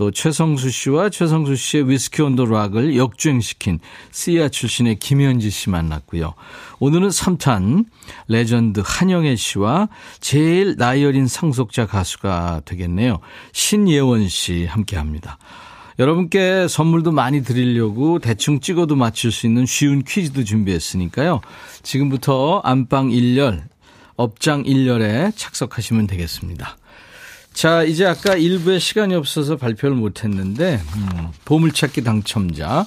또 0.00 0.10
최성수 0.10 0.70
씨와 0.70 1.10
최성수 1.10 1.56
씨의 1.56 1.90
위스키 1.90 2.22
온더 2.22 2.46
락을 2.46 2.96
역주행시킨 2.96 3.80
씨야 4.12 4.48
출신의 4.48 4.98
김현지 4.98 5.50
씨 5.50 5.68
만났고요. 5.68 6.32
오늘은 6.78 7.08
3탄 7.08 7.84
레전드 8.26 8.82
한영애 8.82 9.36
씨와 9.36 9.90
제일 10.20 10.76
나이 10.78 11.04
어린 11.04 11.26
상속자 11.26 11.84
가수가 11.84 12.62
되겠네요. 12.64 13.18
신예원 13.52 14.26
씨 14.28 14.64
함께합니다. 14.64 15.36
여러분께 15.98 16.66
선물도 16.66 17.12
많이 17.12 17.44
드리려고 17.44 18.20
대충 18.20 18.60
찍어도 18.60 18.96
맞출 18.96 19.30
수 19.30 19.46
있는 19.46 19.66
쉬운 19.66 20.02
퀴즈도 20.02 20.44
준비했으니까요. 20.44 21.42
지금부터 21.82 22.60
안방 22.64 23.10
1열, 23.10 23.64
업장 24.16 24.62
1열에 24.62 25.36
착석하시면 25.36 26.06
되겠습니다. 26.06 26.78
자, 27.60 27.82
이제 27.82 28.06
아까 28.06 28.36
일부에 28.36 28.78
시간이 28.78 29.14
없어서 29.14 29.58
발표를 29.58 29.94
못했는데, 29.94 30.80
음, 30.96 31.28
보물찾기 31.44 32.02
당첨자, 32.04 32.86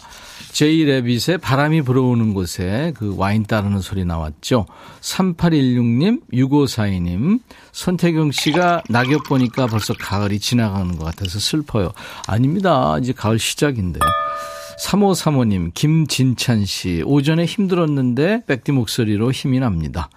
제이 0.52 0.84
레빗의 0.86 1.38
바람이 1.42 1.84
불어오는 1.84 2.34
곳에 2.34 2.92
그 2.96 3.14
와인 3.16 3.44
따르는 3.44 3.82
소리 3.82 4.04
나왔죠. 4.04 4.66
3816님, 5.00 6.22
6542님, 6.34 7.42
손태경 7.72 8.32
씨가 8.32 8.82
낙엽 8.90 9.26
보니까 9.26 9.68
벌써 9.68 9.94
가을이 9.94 10.40
지나가는 10.40 10.98
것 10.98 11.06
같아서 11.06 11.38
슬퍼요. 11.38 11.92
아닙니다. 12.26 12.98
이제 13.00 13.14
가을 13.14 13.38
시작인데. 13.38 14.00
3535님, 14.80 15.72
김진찬 15.76 16.66
씨, 16.66 17.04
오전에 17.06 17.46
힘들었는데 17.46 18.46
백디 18.48 18.72
목소리로 18.72 19.32
힘이 19.32 19.60
납니다. 19.60 20.10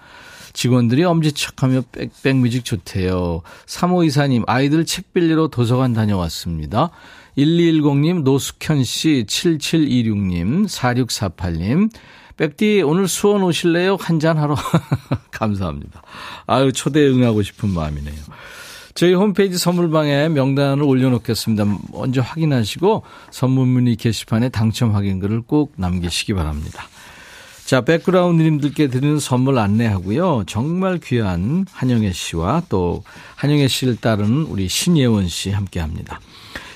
직원들이 0.56 1.04
엄지척하며 1.04 1.82
백, 1.92 2.10
백뮤직 2.22 2.64
좋대요. 2.64 3.42
3524님, 3.66 4.44
아이들 4.46 4.86
책 4.86 5.12
빌리러 5.12 5.48
도서관 5.48 5.92
다녀왔습니다. 5.92 6.90
1210님, 7.36 8.22
노숙현 8.22 8.82
씨, 8.82 9.26
7726님, 9.28 10.66
4648님, 10.66 11.90
백디 12.38 12.80
오늘 12.86 13.06
수원 13.06 13.42
오실래요? 13.42 13.96
한잔 14.00 14.38
하러. 14.38 14.56
감사합니다. 15.30 16.02
아유, 16.46 16.72
초대에 16.72 17.06
응하고 17.06 17.42
싶은 17.42 17.68
마음이네요. 17.68 18.14
저희 18.94 19.12
홈페이지 19.12 19.58
선물방에 19.58 20.30
명단을 20.30 20.82
올려놓겠습니다. 20.82 21.66
먼저 21.92 22.22
확인하시고 22.22 23.02
선물 23.30 23.66
문의 23.66 23.96
게시판에 23.96 24.48
당첨 24.48 24.94
확인글을 24.94 25.42
꼭 25.42 25.74
남기시기 25.76 26.32
바랍니다. 26.32 26.88
자, 27.66 27.80
백그라운드님들께 27.80 28.86
드리는 28.86 29.18
선물 29.18 29.58
안내하고요. 29.58 30.44
정말 30.46 31.00
귀한 31.02 31.66
한영애 31.72 32.12
씨와 32.12 32.62
또 32.68 33.02
한영애 33.34 33.66
씨를 33.66 33.96
따르는 33.96 34.42
우리 34.42 34.68
신예원 34.68 35.26
씨 35.26 35.50
함께 35.50 35.80
합니다. 35.80 36.20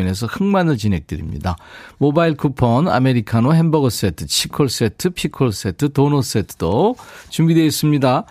법인에서 0.00 0.26
흑마늘 0.26 0.76
진행드립니다. 0.76 1.56
모바일 1.98 2.36
쿠폰, 2.36 2.88
아메리카노 2.88 3.54
햄버거 3.54 3.90
세트, 3.90 4.26
치콜 4.26 4.68
세트, 4.68 5.10
피콜 5.10 5.52
세트, 5.52 5.92
도넛 5.92 6.24
세트도 6.24 6.96
준비되어 7.28 7.64
있습니다. 7.64 8.24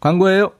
광고예요. 0.00 0.52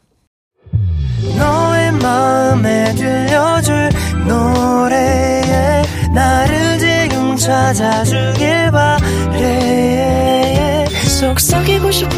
너의 1.39 1.93
마음에 1.93 2.95
들려줄 2.95 3.91
노래에 4.27 5.83
나를 6.15 6.79
지금 6.79 7.37
찾아주길 7.37 8.71
바래 8.71 10.87
속삭이고 11.21 11.91
싶어 11.91 12.15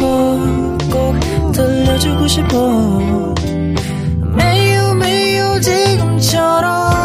꼭 0.91 1.51
들려주고 1.51 2.27
싶어 2.27 3.35
매우 4.35 4.93
매우 4.95 5.61
지금처럼 5.61 7.04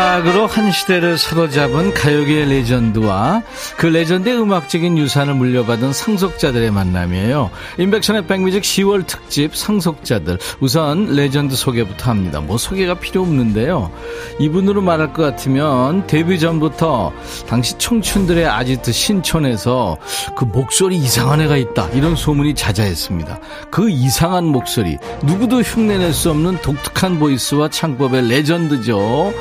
음악으로 0.00 0.46
한 0.46 0.72
시대를 0.72 1.18
사로잡은 1.18 1.92
가요계의 1.92 2.48
레전드와 2.48 3.42
그 3.76 3.86
레전드의 3.86 4.40
음악적인 4.40 4.96
유산을 4.96 5.34
물려받은 5.34 5.92
상속자들의 5.92 6.70
만남이에요. 6.70 7.50
임백천의 7.78 8.26
백뮤직 8.26 8.62
10월 8.62 9.06
특집 9.06 9.54
상속자들. 9.54 10.38
우선 10.60 11.14
레전드 11.14 11.54
소개부터 11.54 12.10
합니다. 12.10 12.40
뭐 12.40 12.56
소개가 12.56 12.94
필요 12.94 13.20
없는데요. 13.20 13.92
이분으로 14.38 14.80
말할 14.80 15.12
것 15.12 15.22
같으면 15.22 16.06
데뷔 16.06 16.40
전부터 16.40 17.12
당시 17.46 17.76
청춘들의 17.76 18.46
아지트 18.46 18.92
신촌에서 18.92 19.98
그 20.34 20.44
목소리 20.46 20.96
이상한 20.96 21.42
애가 21.42 21.58
있다. 21.58 21.88
이런 21.90 22.16
소문이 22.16 22.54
자자했습니다. 22.54 23.38
그 23.70 23.90
이상한 23.90 24.46
목소리. 24.46 24.96
누구도 25.22 25.60
흉내낼 25.60 26.14
수 26.14 26.30
없는 26.30 26.62
독특한 26.62 27.18
보이스와 27.18 27.68
창법의 27.68 28.28
레전드죠. 28.28 29.34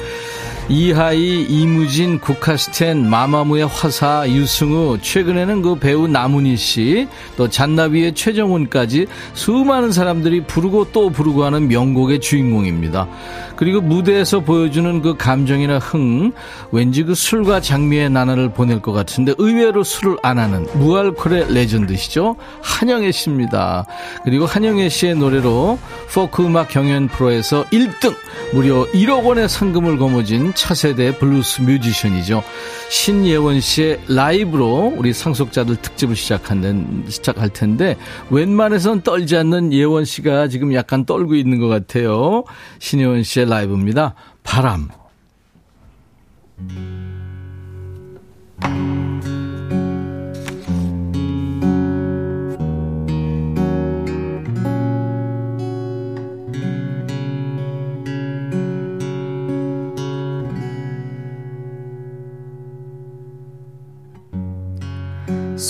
이하이, 0.71 1.47
이무진, 1.49 2.19
국카스텐, 2.19 3.09
마마무의 3.09 3.65
화사, 3.65 4.29
유승우, 4.29 4.99
최근에는 5.01 5.63
그 5.63 5.75
배우 5.79 6.07
나문희 6.07 6.57
씨, 6.57 7.07
또 7.35 7.49
잔나비의 7.49 8.13
최정훈까지 8.13 9.07
수많은 9.33 9.91
사람들이 9.91 10.41
부르고 10.43 10.91
또 10.91 11.09
부르고 11.09 11.43
하는 11.43 11.67
명곡의 11.67 12.19
주인공입니다. 12.19 13.07
그리고 13.55 13.81
무대에서 13.81 14.41
보여주는 14.41 15.01
그 15.01 15.17
감정이나 15.17 15.79
흥, 15.79 16.33
왠지 16.71 17.01
그 17.01 17.15
술과 17.15 17.61
장미의 17.61 18.11
나날을 18.11 18.53
보낼 18.53 18.79
것 18.79 18.91
같은데 18.91 19.33
의외로 19.39 19.83
술을 19.83 20.17
안 20.21 20.37
하는 20.37 20.67
무알콜의 20.75 21.51
레전드시죠? 21.51 22.35
한영애 22.61 23.11
씨입니다. 23.11 23.87
그리고 24.23 24.45
한영애 24.45 24.89
씨의 24.89 25.15
노래로 25.15 25.79
포크 26.13 26.45
음악 26.45 26.69
경연 26.69 27.07
프로에서 27.07 27.65
1등, 27.71 28.15
무려 28.53 28.85
1억 28.91 29.25
원의 29.25 29.49
상금을 29.49 29.97
거머쥔 29.97 30.53
차세대 30.59 31.17
블루스 31.17 31.61
뮤지션이죠. 31.61 32.43
신예원 32.89 33.61
씨의 33.61 34.01
라이브로 34.09 34.93
우리 34.95 35.13
상속자들 35.13 35.77
특집을 35.77 36.15
시작하는, 36.15 37.05
시작할 37.07 37.49
텐데, 37.49 37.95
웬만해선 38.29 39.01
떨지 39.01 39.37
않는 39.37 39.71
예원 39.71 40.03
씨가 40.03 40.49
지금 40.49 40.73
약간 40.73 41.05
떨고 41.05 41.35
있는 41.35 41.59
것 41.59 41.67
같아요. 41.67 42.43
신예원 42.79 43.23
씨의 43.23 43.49
라이브입니다. 43.49 44.15
바람. 44.43 44.89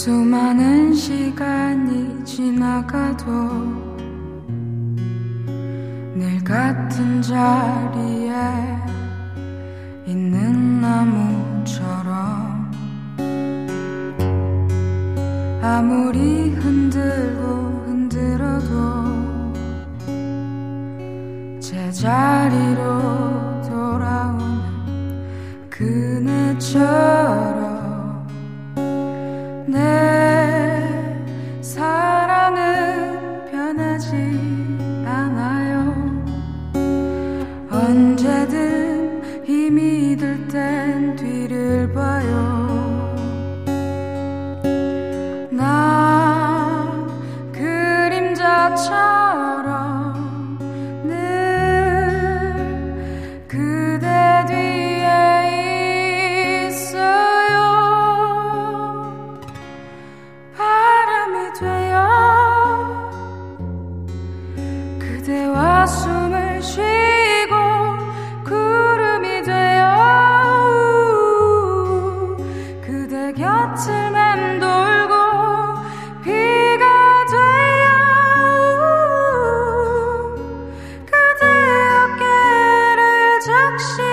수많은 0.10 0.92
시간이 0.92 2.26
지나가도 2.26 3.26
늘 6.16 6.44
같은 6.44 7.22
자리에 7.22 8.34
있는 10.08 10.82
나무처럼 10.82 12.72
아무리 15.62 16.56
흔들고 16.56 17.84
흔들어도 17.86 18.66
제자리로 21.60 22.82
돌아오는 23.62 25.70
그네처럼 25.70 27.59
내 29.72 30.39
action. 83.60 84.09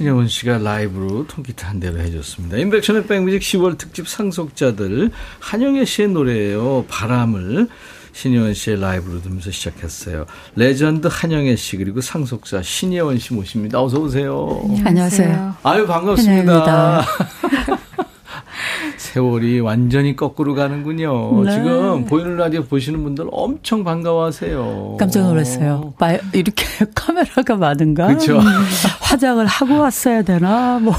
신예원 0.00 0.28
씨가 0.28 0.56
라이브로 0.56 1.26
통기타 1.26 1.68
한 1.68 1.78
대로 1.78 1.98
해줬습니다. 2.00 2.56
임백천의 2.56 3.06
백뮤직 3.06 3.42
10월 3.42 3.76
특집 3.76 4.08
상속자들 4.08 5.10
한영애 5.40 5.84
씨의 5.84 6.08
노래예요. 6.08 6.86
바람을 6.88 7.68
신예원 8.14 8.54
씨의 8.54 8.80
라이브로 8.80 9.20
들으면서 9.20 9.50
시작했어요. 9.50 10.24
레전드 10.56 11.06
한영애 11.10 11.54
씨 11.56 11.76
그리고 11.76 12.00
상속자 12.00 12.62
신예원 12.62 13.18
씨 13.18 13.34
모십니다. 13.34 13.82
어서 13.82 14.00
오세요. 14.00 14.62
안녕하세요. 14.86 15.56
아유 15.64 15.86
반갑습니다. 15.86 17.04
세월이 19.14 19.58
완전히 19.58 20.14
거꾸로 20.14 20.54
가는군요. 20.54 21.42
네. 21.44 21.50
지금 21.52 22.04
보이는 22.04 22.36
라디오 22.36 22.62
보시는 22.62 23.02
분들 23.02 23.26
엄청 23.32 23.82
반가워하세요. 23.82 24.96
깜짝 25.00 25.22
놀랐어요. 25.26 25.94
마- 25.98 26.12
이렇게 26.32 26.64
카메라가 26.94 27.56
많은가? 27.56 28.06
음, 28.08 28.18
화장을 29.00 29.44
하고 29.46 29.78
왔어야 29.80 30.22
되나? 30.22 30.78
뭐. 30.78 30.94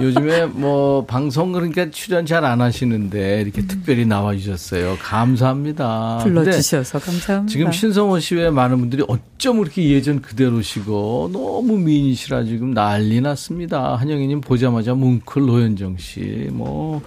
요즘에 0.00 0.46
뭐 0.46 1.04
방송 1.06 1.52
그러니까 1.52 1.90
출연 1.90 2.26
잘 2.26 2.44
안 2.44 2.60
하시는데 2.60 3.42
이렇게 3.42 3.66
특별히 3.66 4.06
나와 4.06 4.34
주셨어요. 4.34 4.96
감사합니다. 5.02 6.20
불러주셔서 6.22 6.98
감사합니다. 6.98 7.50
지금 7.52 7.70
신성호 7.72 8.18
씨 8.18 8.34
외에 8.34 8.50
많은 8.50 8.78
분들이 8.78 9.04
어쩜 9.08 9.58
그렇게 9.58 9.90
예전 9.90 10.20
그대로시고 10.22 11.30
너무 11.32 11.76
미인이시라 11.78 12.44
지금 12.44 12.72
난리 12.74 13.20
났습니다. 13.20 13.96
한영희님 13.96 14.40
보자마자 14.40 14.94
뭉클 14.94 15.42
노현정 15.42 15.96
씨 15.98 16.48
뭐. 16.50 17.02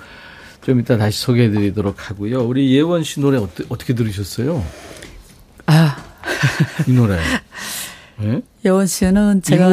좀 0.65 0.79
이따 0.79 0.95
다시 0.95 1.19
소개해 1.19 1.49
드리도록 1.51 2.09
하고요. 2.09 2.41
우리 2.45 2.73
예원 2.73 3.03
씨 3.03 3.19
노래 3.19 3.37
어떠, 3.37 3.65
어떻게 3.67 3.93
들으셨어요? 3.93 4.63
아, 5.65 5.97
이 6.87 6.91
노래. 6.93 7.17
예? 8.21 8.41
여원 8.65 8.85
씨는 8.87 9.41
제가. 9.41 9.65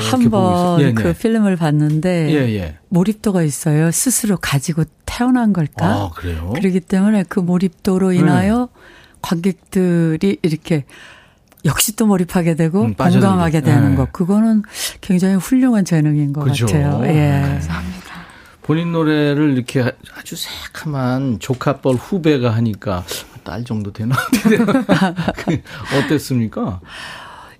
한번 0.00 0.80
예, 0.80 0.92
그 0.92 1.02
네. 1.02 1.12
필름을 1.12 1.56
봤는데 1.56 2.30
예, 2.30 2.54
예. 2.56 2.78
몰입도가 2.88 3.42
있어요. 3.42 3.90
스스로 3.90 4.36
가지고 4.36 4.84
태어난 5.06 5.52
걸까? 5.52 5.86
아, 5.86 6.10
그래요? 6.14 6.52
그렇기 6.54 6.80
때문에 6.80 7.24
그 7.28 7.40
몰입도로 7.40 8.12
인하여 8.12 8.68
관객들이 9.22 10.38
이렇게 10.42 10.84
역시 11.64 11.94
또 11.96 12.06
몰입하게 12.06 12.54
되고 12.54 12.82
음. 12.82 12.94
공감하게 12.94 13.60
되는 13.62 13.90
네. 13.90 13.96
것. 13.96 14.12
그거는 14.12 14.62
굉장히 15.00 15.34
훌륭한 15.36 15.84
재능인 15.84 16.32
것 16.32 16.44
그죠. 16.44 16.66
같아요. 16.66 17.00
예. 17.04 17.12
네. 17.12 17.60
본인 18.62 18.92
노래를 18.92 19.52
이렇게 19.54 19.82
아주 20.16 20.36
새카만 20.36 21.38
조카뻘 21.40 21.96
후배가 21.96 22.50
하니까 22.50 23.04
딸 23.42 23.64
정도 23.64 23.92
되나? 23.92 24.14
그 25.36 25.60
어땠습니까? 26.04 26.80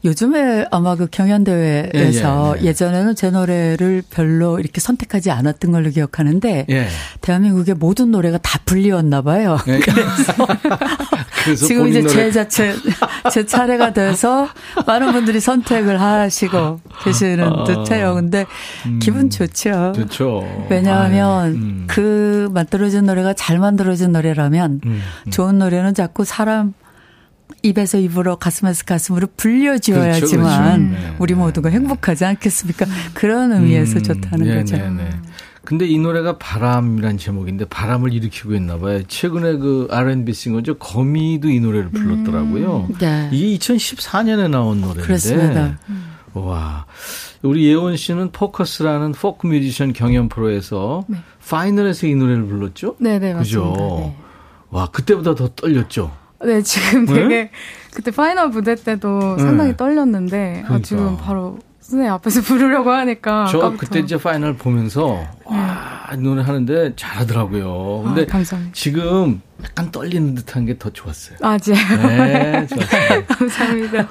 요즘에 0.04 0.66
아마 0.70 0.96
그 0.96 1.06
경연대회에서 1.10 2.54
예, 2.58 2.62
예, 2.62 2.66
예. 2.68 2.72
전에는제 2.72 3.30
노래를 3.30 4.02
별로 4.10 4.58
이렇게 4.58 4.80
선택하지 4.80 5.30
않았던 5.30 5.72
걸로 5.72 5.90
기억하는데 5.90 6.66
예. 6.70 6.86
대한민국의 7.20 7.74
모든 7.74 8.10
노래가 8.10 8.38
다 8.38 8.58
불리웠나 8.64 9.22
봐요. 9.22 9.58
예. 9.68 9.80
그래서 11.44 11.66
지금 11.66 11.84
본인 11.84 12.00
이제 12.00 12.08
노래 12.08 12.14
제 12.14 12.32
자체 12.32 12.74
제 13.32 13.46
차례가 13.46 13.92
돼서 13.92 14.48
많은 14.86 15.12
분들이 15.12 15.40
선택을 15.40 16.00
하시고 16.00 16.80
계시는 17.04 17.64
듯해요. 17.64 18.14
근데 18.14 18.46
기분 19.00 19.30
좋죠. 19.30 19.92
좋죠. 19.94 20.66
왜냐하면 20.70 21.40
아유, 21.40 21.52
음. 21.52 21.84
그 21.86 22.48
만들어진 22.52 23.06
노래가 23.06 23.32
잘 23.34 23.58
만들어진 23.58 24.12
노래라면 24.12 24.80
음, 24.84 25.02
음. 25.26 25.30
좋은 25.30 25.58
노래는 25.58 25.94
자꾸 25.94 26.24
사람 26.24 26.74
입에서 27.62 27.98
입으로 27.98 28.36
가슴에서 28.36 28.84
가슴으로 28.84 29.26
그렇죠, 29.26 29.36
불려지어야지만 29.36 30.88
그렇죠. 30.88 31.06
네, 31.06 31.16
우리 31.18 31.34
네, 31.34 31.40
모두가 31.40 31.68
행복하지 31.68 32.24
않겠습니까? 32.24 32.86
그런 33.14 33.52
의미에서 33.52 33.98
음, 33.98 34.02
좋다는 34.02 34.46
네, 34.46 34.54
거죠. 34.56 34.76
네, 34.76 34.90
네. 34.90 35.10
근데 35.64 35.86
이 35.86 35.98
노래가 35.98 36.38
바람이란 36.38 37.18
제목인데 37.18 37.66
바람을 37.66 38.12
일으키고 38.12 38.54
있나 38.54 38.78
봐요. 38.78 39.02
최근에 39.06 39.58
그 39.58 39.88
R&B 39.90 40.32
싱어죠. 40.32 40.78
거미도 40.78 41.50
이 41.50 41.60
노래를 41.60 41.90
불렀더라고요. 41.90 42.88
네. 42.98 43.28
이게 43.30 43.58
2014년에 43.58 44.48
나온 44.48 44.80
노래인데. 44.80 45.02
그렇습니다. 45.02 45.78
와. 46.32 46.86
우리 47.42 47.66
예원 47.66 47.96
씨는 47.96 48.32
포커스라는 48.32 49.12
포크 49.12 49.46
뮤지션 49.46 49.92
경연 49.92 50.28
프로에서 50.28 51.04
파이널에서 51.48 52.06
이 52.06 52.14
노래를 52.14 52.46
불렀죠? 52.46 52.96
네네 52.98 53.34
그죠? 53.34 53.64
맞습니다. 53.64 53.84
네. 53.84 54.16
와, 54.70 54.86
그때보다 54.86 55.34
더 55.34 55.48
떨렸죠? 55.48 56.12
네, 56.44 56.62
지금 56.62 57.04
네? 57.06 57.14
되게 57.14 57.50
그때 57.94 58.10
파이널 58.10 58.48
무대 58.48 58.74
때도 58.74 59.36
네. 59.36 59.42
상당히 59.42 59.76
떨렸는데 59.76 60.62
그러니까. 60.64 60.74
아, 60.74 60.80
지금 60.82 61.16
바로 61.16 61.58
선생님 61.80 62.12
앞에서 62.12 62.40
부르려고 62.42 62.90
하니까 62.90 63.46
저 63.50 63.58
아까부터. 63.58 63.78
그때 63.80 63.98
이제 64.00 64.16
파이널 64.16 64.54
보면서 64.56 65.26
와, 65.44 66.08
이 66.14 66.16
노래 66.18 66.42
하는데 66.42 66.94
잘하더라고요. 66.96 68.02
근데 68.04 68.26
아. 68.30 68.70
지금 68.72 69.42
약간 69.62 69.90
떨리는 69.90 70.34
듯한 70.36 70.66
게 70.66 70.78
더 70.78 70.88
좋았어요. 70.90 71.36
아, 71.42 71.58
제 71.58 71.74
네, 71.74 72.66
좋았어요. 72.66 73.24
감사합니다. 73.28 74.08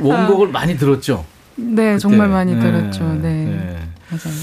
원곡을 0.00 0.48
많이 0.48 0.76
들었죠? 0.78 1.24
네, 1.56 1.92
그때. 1.92 1.98
정말 1.98 2.28
많이 2.28 2.54
네, 2.54 2.60
들었죠. 2.60 3.04
네. 3.14 3.44
네. 3.44 3.88
맞아요. 4.10 4.34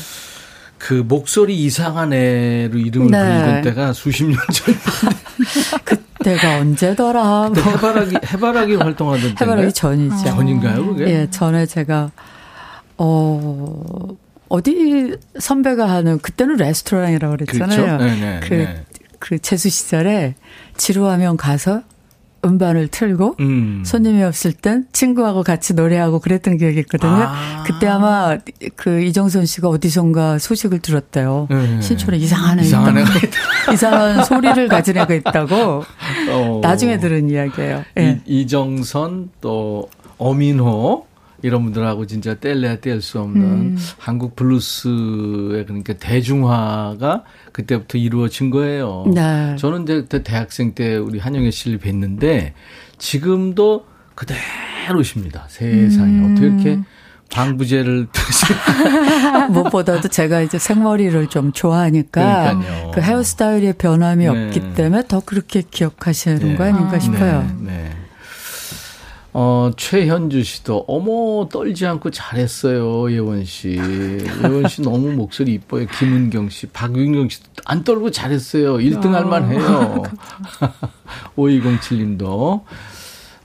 그 0.78 0.96
목소리 1.08 1.56
이상한 1.64 2.12
애로 2.12 2.78
이름을 2.78 3.10
네. 3.12 3.18
부르던 3.18 3.62
때가 3.62 3.94
수십 3.94 4.26
년 4.26 4.38
전. 4.52 4.76
내가 6.24 6.58
언제더라? 6.60 7.50
뭐. 7.50 7.64
해바라기, 7.64 8.18
해바라기 8.34 8.76
활동하던 8.76 9.36
때. 9.36 9.46
해바라기 9.46 9.74
전이죠. 9.74 10.24
전인가요, 10.24 10.86
그게? 10.88 11.06
예, 11.10 11.30
전에 11.30 11.66
제가 11.66 12.12
어 12.98 13.84
어디 14.50 15.16
선배가 15.40 15.90
하는 15.90 16.20
그때는 16.20 16.58
레스토랑이라고 16.58 17.38
그랬잖아요. 17.38 17.98
그렇죠? 17.98 18.04
네네, 18.04 18.40
그, 18.44 18.54
네. 18.54 18.86
그 19.20 19.40
재수 19.40 19.70
시절에 19.70 20.36
지루하면 20.78 21.38
가서 21.38 21.82
음반을 22.46 22.88
틀고 22.90 23.36
음. 23.40 23.84
손님이 23.86 24.24
없을 24.24 24.54
땐 24.54 24.86
친구하고 24.92 25.44
같이 25.44 25.74
노래하고 25.74 26.20
그랬던 26.20 26.58
기억이 26.58 26.80
있거든요. 26.82 27.12
아. 27.28 27.64
그때 27.66 27.88
아마 27.88 28.38
그 28.76 29.02
이정선 29.02 29.46
씨가 29.46 29.70
어디선가 29.70 30.40
소식을 30.40 30.80
들었대요. 30.80 31.48
네. 31.50 31.82
신촌에 31.82 32.18
이상한 32.18 32.60
애. 32.60 32.64
애가 32.64 32.94
이상한 33.74 34.24
소리를 34.26 34.68
가진 34.68 34.98
애가 34.98 35.14
있다고 35.14 35.84
어. 36.32 36.60
나중에 36.62 37.00
들은 37.00 37.30
이야기예요. 37.30 37.84
예. 37.98 38.22
이, 38.26 38.42
이정선 38.42 39.30
또 39.42 39.90
어민호 40.18 41.06
이런 41.44 41.64
분들하고 41.64 42.08
진짜 42.08 42.34
뗄래야 42.34 42.78
뗄 42.78 43.02
수 43.02 43.20
없는 43.20 43.44
음. 43.44 43.78
한국 44.00 44.36
블루스의 44.36 45.66
그러니까 45.66 45.94
대중화가 45.94 47.24
그때부터 47.52 47.98
이루어진 47.98 48.50
거예요. 48.50 49.06
네. 49.14 49.56
저는 49.58 49.84
이제 49.84 49.96
그때 49.96 50.24
대학생 50.24 50.74
때 50.74 50.96
우리 50.96 51.20
한영애 51.20 51.52
씨를 51.52 51.80
뵀는데 51.80 52.54
지금도 52.98 53.86
그대로십니다. 54.16 55.46
세상에 55.50 56.12
음. 56.12 56.32
어떻게 56.32 56.48
이렇게 56.48 56.80
방부제를 57.30 58.08
무엇보다도 59.50 60.08
제가 60.08 60.42
이제 60.42 60.58
생머리를 60.60 61.28
좀 61.28 61.52
좋아하니까 61.52 62.54
그러니까요. 62.54 62.92
그 62.94 63.02
헤어스타일의 63.02 63.74
변함이 63.74 64.26
네. 64.26 64.30
없기 64.30 64.74
때문에 64.76 65.04
더 65.08 65.20
그렇게 65.20 65.64
기억하시는 65.70 66.56
거 66.56 66.64
아닌가 66.64 67.00
싶어요. 67.00 67.42
네, 67.60 67.72
네. 67.72 68.03
어, 69.36 69.72
최현주 69.76 70.44
씨도, 70.44 70.86
어머, 70.88 71.50
떨지 71.50 71.88
않고 71.88 72.12
잘했어요, 72.12 73.12
예원 73.12 73.46
씨. 73.46 73.78
예원 74.44 74.68
씨 74.68 74.82
너무 74.84 75.12
목소리 75.12 75.54
이뻐요. 75.56 75.88
김은경 75.88 76.50
씨, 76.50 76.68
박윤경 76.68 77.30
씨도 77.30 77.48
안 77.66 77.84
떨고 77.84 78.12
잘했어요. 78.12 78.76
1등 78.76 79.12
할 79.14 79.26
만해요. 79.26 80.04
5207님도, 81.36 82.64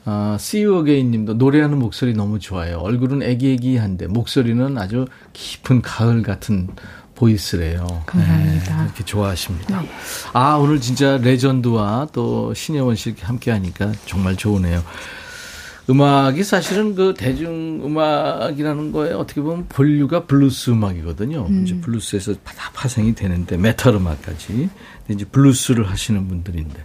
아, 0.05 0.37
See 0.39 0.65
You 0.65 0.81
Again 0.81 1.11
님도 1.11 1.35
노래하는 1.35 1.79
목소리 1.79 2.13
너무 2.13 2.39
좋아요. 2.39 2.79
얼굴은 2.79 3.23
애기애기한데, 3.23 4.09
목소리는 4.09 4.77
아주 4.77 5.07
깊은 5.33 5.81
가을 5.81 6.23
같은 6.23 6.69
보이스래요. 7.15 8.05
감사합니다. 8.07 8.77
네, 8.77 8.85
이렇게 8.85 9.05
좋아하십니다. 9.05 9.83
아, 10.35 10.55
오늘 10.55 10.81
진짜 10.81 11.17
레전드와 11.17 12.09
또 12.13 12.53
신예원 12.53 12.95
씨 12.95 13.15
함께 13.21 13.51
하니까 13.51 13.93
정말 14.07 14.37
좋으네요. 14.37 14.83
음악이 15.91 16.45
사실은 16.45 16.95
그 16.95 17.15
대중 17.17 17.81
음악이라는 17.85 18.93
거에 18.93 19.13
어떻게 19.13 19.41
보면 19.41 19.67
본류가 19.69 20.27
블루스 20.27 20.71
음악이거든요. 20.71 21.47
이제 21.63 21.75
블루스에서 21.81 22.35
다 22.45 22.71
파생이 22.75 23.15
되는데 23.15 23.57
메탈 23.57 23.95
음악까지. 23.95 24.69
이제 25.09 25.25
블루스를 25.25 25.89
하시는 25.91 26.29
분들인데 26.29 26.85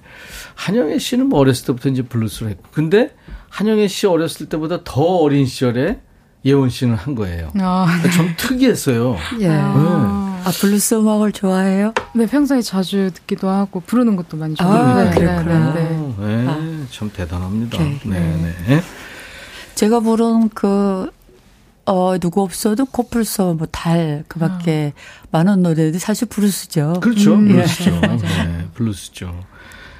한영애 0.55 0.97
씨는 0.99 1.27
뭐 1.27 1.39
어렸을 1.39 1.65
때부터 1.65 1.89
이제 1.89 2.03
블루스를 2.03 2.51
했고 2.51 2.63
근데 2.71 3.13
한영애 3.49 3.89
씨 3.89 4.07
어렸을 4.07 4.47
때보다 4.47 4.83
더 4.85 5.01
어린 5.01 5.45
시절에 5.45 5.99
예원 6.45 6.69
씨는 6.69 6.95
한 6.95 7.15
거예요. 7.15 7.51
아, 7.59 7.87
좀 8.15 8.33
특이했어요. 8.37 9.17
예. 9.41 9.47
아, 10.45 10.51
블루스 10.51 10.95
음악을 10.95 11.31
좋아해요? 11.31 11.93
네, 12.13 12.25
평소에 12.25 12.61
자주 12.61 13.11
듣기도 13.13 13.49
하고 13.49 13.79
부르는 13.79 14.15
것도 14.15 14.37
많이 14.37 14.55
아, 14.59 14.63
좋아해요. 14.63 15.09
네, 15.09 15.15
그랬구나. 15.15 15.73
네, 15.73 15.83
네. 15.89 16.15
네, 16.19 16.47
아. 16.47 16.85
참 16.91 17.09
대단합니다. 17.13 17.77
오케이. 17.77 17.99
네, 18.03 18.55
네. 18.67 18.81
제가 19.75 20.01
부른 20.01 20.49
그, 20.49 21.09
어, 21.85 22.17
누구 22.19 22.41
없소도 22.41 22.85
코뿔소, 22.85 23.55
뭐, 23.55 23.67
달, 23.71 24.23
그 24.27 24.39
밖에 24.39 24.93
많은 25.31 25.63
노래들이 25.63 25.99
사실 25.99 26.27
블루스죠. 26.27 26.99
그렇죠. 27.01 27.35
음, 27.35 27.47
블루스죠. 27.47 27.91
예. 28.03 28.17
네, 28.17 28.67
블루스죠. 28.73 29.53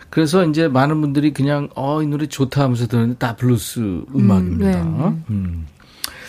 그래서 0.10 0.46
이제 0.46 0.68
많은 0.68 1.02
분들이 1.02 1.34
그냥 1.34 1.70
어, 1.76 2.04
이 2.04 2.06
노래 2.06 2.28
좋다 2.28 2.62
하면서 2.62 2.86
들었는데 2.86 3.18
다 3.18 3.36
블루스 3.36 4.06
음악입니다. 4.16 4.84
네, 4.84 4.84
네. 4.84 5.16
음. 5.32 5.66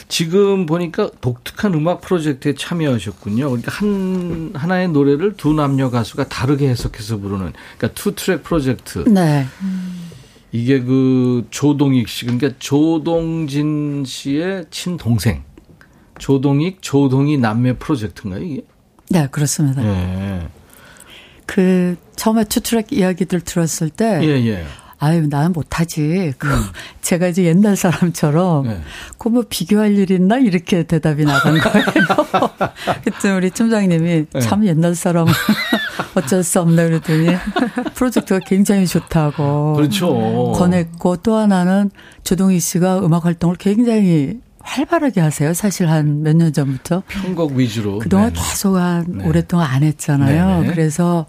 지금 0.09 0.67
보니까 0.67 1.11
독특한 1.21 1.75
음악 1.75 2.01
프로젝트에 2.01 2.55
참여하셨군요. 2.55 3.49
그러니까 3.49 3.73
한 3.73 4.53
하나의 4.55 4.89
노래를 4.89 5.37
두 5.37 5.53
남녀 5.53 5.91
가수가 5.91 6.29
다르게 6.29 6.69
해석해서 6.69 7.19
부르는 7.19 7.53
그러니까 7.77 8.01
투 8.01 8.15
트랙 8.15 8.43
프로젝트. 8.43 9.05
네. 9.09 9.47
이게 10.53 10.81
그 10.81 11.47
조동익 11.51 12.09
씨 12.09 12.27
그러니까 12.27 12.51
조동진 12.59 14.05
씨의 14.07 14.67
친동생. 14.71 15.43
조동익 16.19 16.81
조동희 16.81 17.39
남매 17.39 17.79
프로젝트인가요, 17.79 18.43
이게? 18.43 18.65
네, 19.11 19.27
그렇습니다. 19.31 19.85
예. 19.85 20.49
그, 21.47 21.97
처음에 22.17 22.45
투트랙 22.45 22.93
이야기들 22.93 23.41
들었을 23.41 23.91
때, 23.91 24.21
예, 24.23 24.29
예. 24.47 24.65
아유, 25.05 25.27
나는 25.29 25.53
못하지. 25.53 26.33
그, 26.39 26.49
제가 27.03 27.29
이제 27.29 27.45
옛날 27.45 27.77
사람처럼, 27.77 28.67
네. 28.67 28.81
그뭐 29.19 29.45
비교할 29.49 29.93
일 29.97 30.11
있나? 30.11 30.39
이렇게 30.39 30.83
대답이 30.85 31.25
나간 31.25 31.59
거예요. 31.59 31.87
그때 33.05 33.31
우리 33.33 33.51
팀장님이 33.51 34.27
네. 34.33 34.41
참 34.41 34.65
옛날 34.67 34.95
사람 34.95 35.27
어쩔 36.15 36.43
수 36.43 36.61
없네 36.61 36.85
그랬더니 36.89 37.37
프로젝트가 37.95 38.41
굉장히 38.47 38.87
좋다고. 38.87 39.75
그렇죠. 39.75 40.53
권했고 40.57 41.17
또 41.19 41.37
하나는 41.37 41.91
조동희 42.23 42.61
씨가 42.61 43.01
음악 43.01 43.25
활동을 43.25 43.57
굉장히 43.57 44.39
활발하게 44.61 45.21
하세요. 45.21 45.53
사실 45.53 45.91
한 45.91 46.23
몇 46.23 46.35
년 46.37 46.53
전부터. 46.53 47.03
편곡 47.09 47.53
위주로. 47.53 47.99
그동안 47.99 48.33
네네. 48.33 48.41
계속 48.49 48.77
한 48.77 49.05
네. 49.09 49.27
오랫동안 49.29 49.69
안 49.71 49.83
했잖아요. 49.83 50.61
네네. 50.63 50.73
그래서 50.75 51.27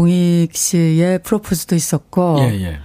동익 0.00 0.54
씨의 0.54 1.20
프로포즈도 1.22 1.74
있었고 1.74 2.36
예, 2.40 2.60
예. 2.60 2.78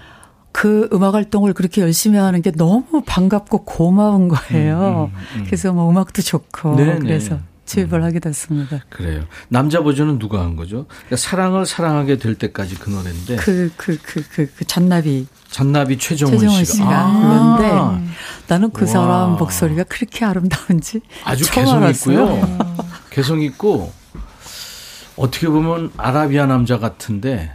그 0.53 0.87
음악 0.93 1.13
활동을 1.13 1.51
그렇게 1.53 1.81
열심히 1.81 2.17
하는 2.17 2.41
게 2.41 2.51
너무 2.51 3.03
반갑고 3.05 3.65
고마운 3.65 4.29
거예요. 4.29 5.11
음, 5.13 5.17
음, 5.17 5.39
음. 5.39 5.43
그래서 5.45 5.73
뭐 5.73 5.89
음악도 5.89 6.21
좋고 6.21 6.75
네네. 6.77 6.99
그래서 6.99 7.37
취입을 7.65 8.01
하게 8.05 8.19
됐습니다. 8.21 8.79
그래요. 8.89 9.23
남자 9.49 9.83
버전은 9.83 10.19
누가 10.19 10.39
한 10.39 10.55
거죠? 10.55 10.85
그러니까 10.87 11.17
사랑을 11.17 11.65
사랑하게 11.65 12.17
될 12.17 12.35
때까지 12.35 12.75
그 12.75 12.89
노래인데 12.89 13.35
그 13.35 13.69
그 13.75 13.97
그 14.01 14.23
그 14.29 14.47
그 14.55 14.65
잔나비 14.65 15.27
잔나비 15.49 15.97
최정원, 15.97 16.37
최정원 16.39 16.63
씨가, 16.63 16.75
씨가 16.77 16.97
아, 16.97 17.57
부르는데 17.59 18.13
나는 18.47 18.71
그 18.71 18.85
와. 18.85 18.87
사람 18.87 19.31
목소리가 19.35 19.83
그렇게 19.83 20.23
아름다운지 20.23 21.01
아주 21.25 21.43
개성 21.51 21.83
알았어요. 21.83 22.23
있고요. 22.23 22.57
개성 23.09 23.41
있고 23.41 23.91
어떻게 25.21 25.47
보면 25.47 25.91
아라비아 25.97 26.47
남자 26.47 26.79
같은데 26.79 27.51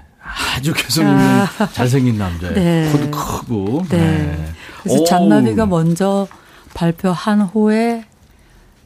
아주 0.57 0.73
개성 0.73 1.09
있는 1.09 1.21
아. 1.21 1.49
잘생긴 1.73 2.17
남자예요. 2.17 2.55
네. 2.55 2.93
코도 2.93 3.11
크고. 3.11 3.85
네. 3.89 4.55
그래서 4.83 4.99
어우. 5.01 5.07
잔나비가 5.07 5.67
먼저 5.67 6.29
발표한 6.75 7.41
후에 7.43 8.05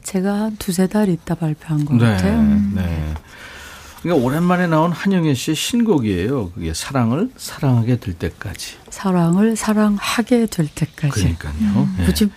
제가 0.03 0.33
한 0.33 0.57
두세 0.57 0.87
달 0.87 1.09
있다 1.09 1.35
발표한 1.35 1.85
것 1.85 1.95
네, 1.95 2.05
같아요. 2.05 2.41
네. 2.73 3.13
그러니까 4.01 4.25
오랜만에 4.25 4.65
나온 4.65 4.91
한영애 4.91 5.35
씨의 5.35 5.55
신곡이에요. 5.55 6.49
그게 6.51 6.73
사랑을 6.73 7.29
사랑하게 7.37 7.99
될 7.99 8.15
때까지. 8.15 8.77
사랑을 8.89 9.55
사랑하게 9.55 10.47
될 10.47 10.67
때까지. 10.67 11.37
그러니까요. 11.37 11.87
예. 11.99 12.05
굳이 12.05 12.31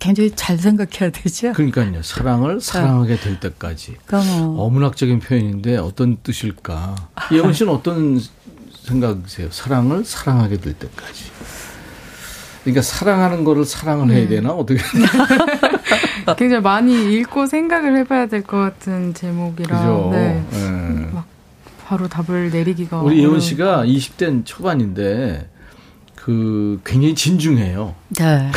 굉장히 0.00 0.32
잘 0.34 0.58
생각해야 0.58 1.10
되죠. 1.10 1.52
그러니까요. 1.52 2.02
사랑을 2.02 2.60
사랑하게 2.60 3.16
될 3.16 3.38
때까지. 3.38 3.96
그러니까 4.06 4.32
뭐 4.38 4.64
어문학적인 4.64 5.20
표현인데 5.20 5.76
어떤 5.76 6.16
뜻일까? 6.22 6.96
예원 7.32 7.52
씨는 7.52 7.72
어떤 7.72 8.20
생각이세요? 8.84 9.48
사랑을 9.52 10.04
사랑하게 10.04 10.56
될 10.58 10.72
때까지. 10.72 11.24
그러니까 12.64 12.82
사랑하는 12.82 13.44
거를 13.44 13.64
사랑을 13.64 14.08
네. 14.08 14.16
해야 14.16 14.28
되나 14.28 14.50
어떻게? 14.52 14.80
굉장히 16.36 16.62
많이 16.62 17.14
읽고 17.14 17.46
생각을 17.46 17.96
해봐야 17.98 18.26
될 18.26 18.42
것 18.42 18.56
같은 18.58 19.14
제목이라 19.14 19.78
그죠? 19.78 20.08
네. 20.12 20.44
예. 20.52 20.58
막 21.12 21.24
바로 21.86 22.08
답을 22.08 22.50
내리기가 22.50 23.00
우리 23.02 23.18
예원 23.20 23.40
씨가 23.40 23.84
20대 23.84 24.44
초반인데 24.44 25.48
그 26.22 26.80
굉장히 26.84 27.14
진중해요. 27.14 27.94
네. 28.18 28.50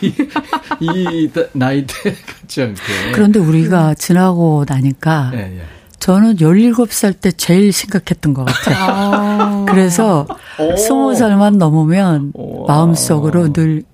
이 0.80 1.30
나이 1.52 1.86
때 1.86 2.14
같지 2.26 2.62
않게. 2.62 2.80
그런데 3.12 3.38
우리가 3.38 3.94
지나고 3.94 4.64
나니까 4.66 5.30
예, 5.34 5.58
예. 5.58 5.62
저는 5.98 6.36
17살 6.36 7.20
때 7.20 7.30
제일 7.32 7.72
심각했던 7.72 8.32
것 8.32 8.44
같아요. 8.44 8.76
아. 8.78 9.64
그래서 9.68 10.26
오. 10.58 10.74
20살만 10.74 11.58
넘으면 11.58 12.32
우와. 12.34 12.66
마음속으로 12.68 13.52
늘 13.52 13.84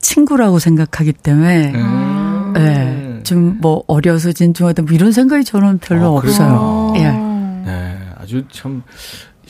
친구라고 0.00 0.58
생각하기 0.58 1.12
때문에 1.12 1.72
음. 1.74 2.52
네, 2.54 3.22
좀뭐 3.24 3.84
어려서 3.88 4.32
진중하다 4.32 4.82
뭐 4.82 4.92
이런 4.92 5.12
생각이 5.12 5.44
저는 5.44 5.78
별로 5.78 6.06
아, 6.06 6.18
없어요. 6.18 6.94
예. 6.96 7.02
네, 7.02 7.98
아주 8.16 8.44
참 8.50 8.82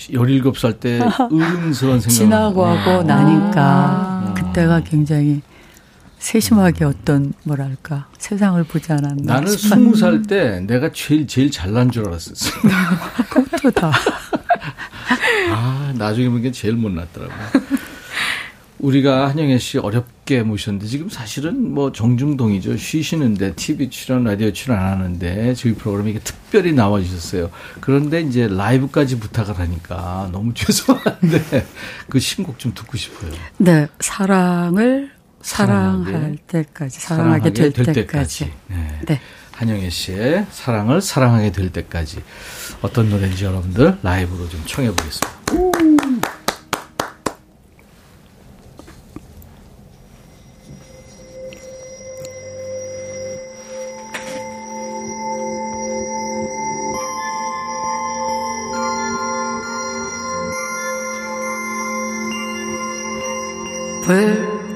17살 0.09 0.81
때 0.81 1.01
의른스러운 1.31 2.01
생각. 2.01 2.15
지나고 2.15 2.65
하고 2.65 3.03
네. 3.03 3.15
나니까 3.15 3.61
아. 3.61 4.35
그때가 4.37 4.81
굉장히 4.81 5.43
세심하게 6.19 6.85
어떤 6.85 7.33
뭐랄까 7.45 8.07
세상을 8.19 8.63
보지 8.65 8.93
않았나. 8.93 9.35
나는 9.35 9.57
싶은 9.57 9.93
20살 9.93 10.29
때 10.29 10.61
내가 10.61 10.91
제일 10.93 11.27
제일 11.27 11.51
잘난 11.51 11.91
줄 11.91 12.07
알았었어. 12.09 12.51
것도 13.31 13.71
다. 13.71 13.91
아, 15.53 15.93
나중에 15.97 16.29
보니까 16.29 16.51
제일 16.53 16.75
못났더라고. 16.75 17.33
우리가 18.79 19.29
한영애 19.31 19.59
씨 19.59 19.79
어렵 19.79 20.07
게 20.31 20.45
모셨는데 20.45 20.87
지금 20.87 21.09
사실은 21.09 21.75
뭐 21.75 21.91
정중동이죠. 21.91 22.77
쉬시는데 22.77 23.55
TV 23.57 23.91
출연, 23.91 24.23
라디오 24.23 24.53
출연 24.53 24.79
안 24.79 24.93
하는데 24.93 25.55
저희 25.55 25.75
프로그램에 25.75 26.11
이게 26.11 26.21
특별히 26.21 26.73
나와 26.73 27.01
주셨어요. 27.01 27.51
그런데 27.81 28.21
이제 28.21 28.47
라이브까지 28.47 29.19
부탁을 29.19 29.59
하니까 29.59 30.29
너무 30.31 30.55
죄송한데 30.55 31.67
그 32.09 32.21
신곡 32.21 32.61
좀 32.61 32.73
듣고 32.73 32.97
싶어요. 32.97 33.33
네, 33.59 33.89
사랑을 33.99 35.11
사랑할 35.43 36.37
때까지 36.47 37.01
사랑하게 37.01 37.53
될, 37.53 37.73
때까지. 37.73 38.53
네. 38.69 39.01
네. 39.07 39.21
한영애 39.51 39.91
씨의 39.91 40.47
사랑을 40.53 41.03
사랑하게 41.03 41.51
될 41.51 41.71
때까지 41.71 42.23
어떤 42.83 43.11
노래인지 43.11 43.45
여러분들 43.45 43.99
라이브로 44.03 44.49
좀 44.49 44.63
청해 44.65 44.91
보겠습니다. 44.93 45.90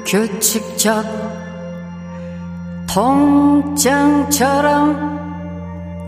규칙적 0.06 1.04
통장처럼 2.92 4.34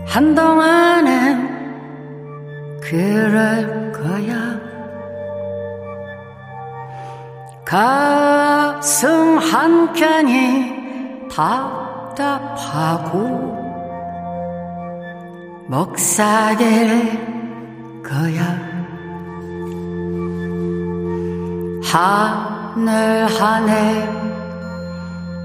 한동안은 0.05 1.57
그럴 2.81 3.91
거야. 3.91 4.57
가슴 7.65 9.37
한켠이 9.37 11.27
답답하고 11.29 12.37
먹사될 15.67 17.27
거야. 18.01 18.67
하늘 21.83 22.56
하늘 22.85 24.07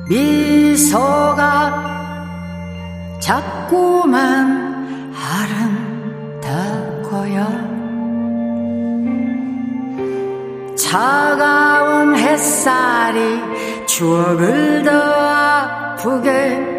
미소가 0.09 1.83
자꾸만 3.21 5.15
아름다워요. 6.43 7.47
차가운 10.77 12.17
햇살이 12.17 13.41
추억을 13.87 14.83
더 14.83 14.91
아프게 14.91 16.73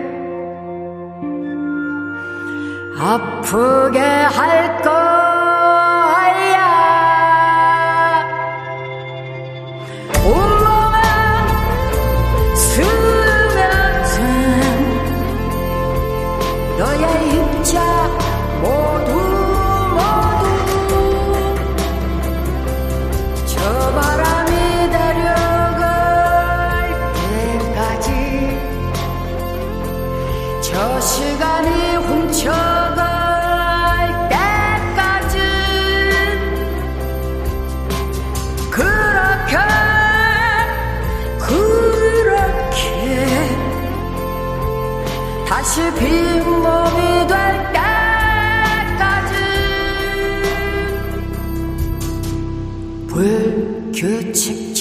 아프게 3.00 4.00
할거 4.00 5.23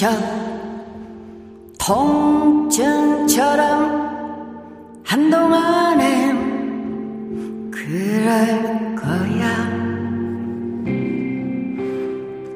불규칙적 0.03 0.11
통증처럼 1.79 3.13
한동안엔 5.05 6.41
그럴 7.71 8.95
거야. 8.95 9.47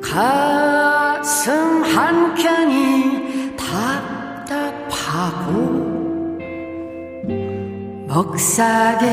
가슴 0.02 1.84
한켠이 1.84 3.56
답답하고 3.56 5.48
먹삭일 8.08 9.08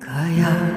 거야 0.00 0.67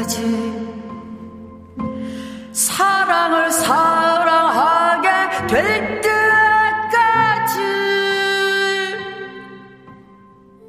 때까지 0.00 0.70
사랑을 2.52 3.50
사랑하게 3.50 5.08
될 5.46 6.00
때까지. 6.00 7.60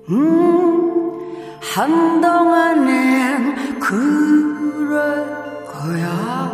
음 0.09 1.59
한동안엔 1.61 2.99
그럴 3.79 5.65
거야. 5.65 6.51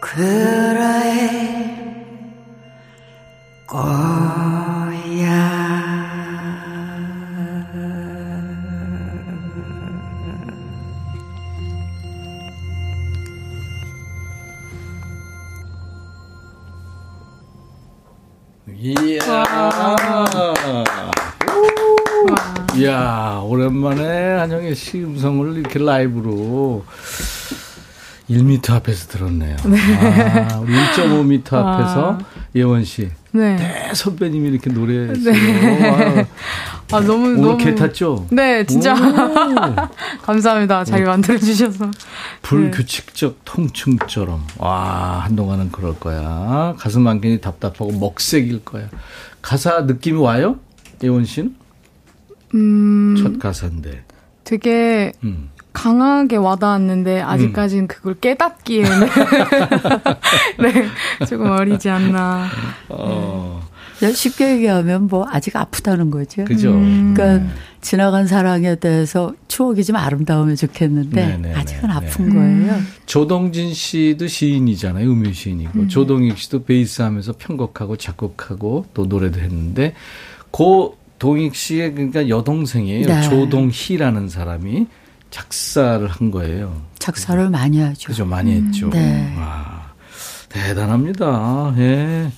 그래 0.00 1.07
이렇게 25.68 25.78
라이브로 25.78 26.84
1m 28.30 28.70
앞에서 28.70 29.08
들었네요. 29.08 29.56
아, 29.62 30.58
우리 30.58 30.72
1.5m 30.74 31.52
앞에서 31.54 32.18
예원 32.56 32.84
씨. 32.84 33.10
네. 33.32 33.56
대 33.56 33.94
선배님이 33.94 34.48
이렇게 34.48 34.70
노래했어요. 34.70 35.32
네. 35.32 36.26
아, 36.92 37.00
너무, 37.00 37.26
오늘 37.28 37.36
너무. 37.42 37.56
개 37.58 37.74
탔죠? 37.74 38.26
네, 38.30 38.64
진짜. 38.64 38.94
오. 38.94 39.88
감사합니다. 40.22 40.84
잘 40.84 41.04
만들어주셔서. 41.04 41.90
불규칙적 42.42 43.40
통증처럼. 43.44 44.46
와, 44.58 45.20
한동안은 45.24 45.70
그럴 45.70 45.98
거야. 45.98 46.74
가슴 46.78 47.06
안견이 47.06 47.40
답답하고 47.40 47.92
먹색일 47.92 48.64
거야. 48.64 48.88
가사 49.42 49.80
느낌이 49.82 50.18
와요? 50.18 50.56
예원 51.02 51.24
씨는? 51.26 51.54
음, 52.54 53.16
첫 53.18 53.38
가사인데. 53.38 54.04
되게 54.44 55.12
음. 55.24 55.50
강하게 55.78 56.36
와닿았는데, 56.36 57.20
아직까지는 57.20 57.86
그걸 57.86 58.14
깨닫기에는. 58.14 58.90
네, 60.58 60.86
조금 61.28 61.50
어리지 61.50 61.88
않나. 61.88 62.48
어. 62.88 63.62
쉽게 64.12 64.56
얘기하면 64.56 65.08
뭐 65.08 65.26
아직 65.28 65.54
아프다는 65.56 66.10
거죠. 66.10 66.44
그죠. 66.44 66.72
그러니까 66.72 67.48
지나간 67.80 68.26
사랑에 68.26 68.76
대해서 68.76 69.34
추억이 69.48 69.84
좀 69.84 69.96
아름다우면 69.96 70.56
좋겠는데 70.56 71.26
네네네. 71.26 71.54
아직은 71.54 71.90
아픈 71.90 72.32
거예요. 72.32 72.80
조동진 73.06 73.74
씨도 73.74 74.28
시인이잖아요. 74.28 75.10
음유 75.10 75.32
시인이고. 75.32 75.80
음. 75.80 75.88
조동익 75.88 76.38
씨도 76.38 76.64
베이스 76.64 77.02
하면서 77.02 77.32
편곡하고 77.32 77.96
작곡하고 77.96 78.86
또 78.94 79.06
노래도 79.06 79.40
했는데, 79.40 79.94
고 80.50 80.96
동익 81.18 81.56
씨의 81.56 81.94
그러니까 81.94 82.28
여동생이에요. 82.28 83.06
네. 83.06 83.22
조동희라는 83.22 84.28
사람이 84.28 84.86
작사를 85.30 86.06
한 86.06 86.30
거예요. 86.30 86.82
작사를 86.98 87.48
많이 87.50 87.80
하죠. 87.80 88.08
그죠. 88.08 88.24
많이 88.24 88.52
했죠. 88.52 88.90
네. 88.90 89.34
와, 89.36 89.92
대단합니다. 90.48 91.74
예. 91.78 92.30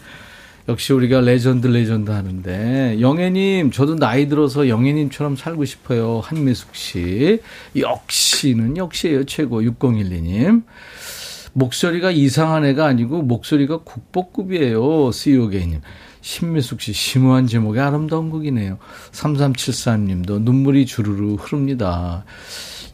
역시 0.69 0.93
우리가 0.93 1.21
레전드 1.21 1.67
레전드 1.67 2.11
하는데 2.13 3.01
영애님 3.01 3.73
저도 3.73 3.97
나이 3.97 4.29
들어서 4.29 4.69
영애님처럼 4.69 5.35
살고 5.35 5.65
싶어요 5.65 6.21
한미숙 6.23 6.77
씨 6.77 7.41
역시는 7.75 8.77
역시예요 8.77 9.25
최고 9.25 9.63
6012님 9.63 10.63
목소리가 11.55 12.13
이상한 12.13 12.65
애가 12.67 12.87
아니고 12.87 13.23
목소리가 13.23 13.79
국보급이에요 13.79 15.11
CEO계님 15.11 15.81
신미숙 16.21 16.83
씨 16.83 16.93
심오한 16.93 17.49
제목의 17.49 17.83
아름다운 17.83 18.31
곡이네요 18.31 18.79
3373님도 19.11 20.41
눈물이 20.41 20.87
주르르 20.87 21.35
흐릅니다 21.35 22.25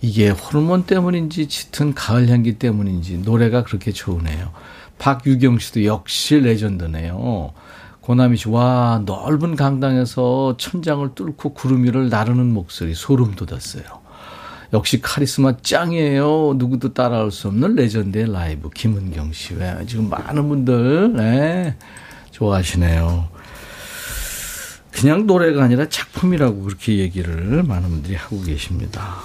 이게 0.00 0.30
호르몬 0.30 0.84
때문인지 0.84 1.48
짙은 1.48 1.94
가을 1.94 2.28
향기 2.28 2.58
때문인지 2.58 3.18
노래가 3.18 3.64
그렇게 3.64 3.92
좋으네요 3.92 4.52
박유경 4.98 5.58
씨도 5.58 5.84
역시 5.84 6.36
레전드네요. 6.40 7.52
고남이 8.00 8.36
씨, 8.36 8.48
와, 8.48 9.02
넓은 9.04 9.56
강당에서 9.56 10.56
천장을 10.58 11.14
뚫고 11.14 11.54
구름 11.54 11.84
위를 11.84 12.08
나르는 12.08 12.52
목소리, 12.52 12.94
소름 12.94 13.34
돋았어요. 13.34 13.84
역시 14.72 15.00
카리스마 15.00 15.56
짱이에요. 15.60 16.54
누구도 16.56 16.92
따라올 16.94 17.30
수 17.30 17.48
없는 17.48 17.74
레전드의 17.74 18.32
라이브. 18.32 18.70
김은경 18.70 19.32
씨. 19.32 19.54
왜, 19.54 19.76
지금 19.86 20.08
많은 20.08 20.48
분들, 20.48 21.14
네, 21.14 21.76
좋아하시네요. 22.30 23.28
그냥 24.92 25.26
노래가 25.26 25.64
아니라 25.64 25.88
작품이라고 25.88 26.62
그렇게 26.62 26.98
얘기를 26.98 27.62
많은 27.62 27.88
분들이 27.88 28.14
하고 28.14 28.40
계십니다. 28.40 29.16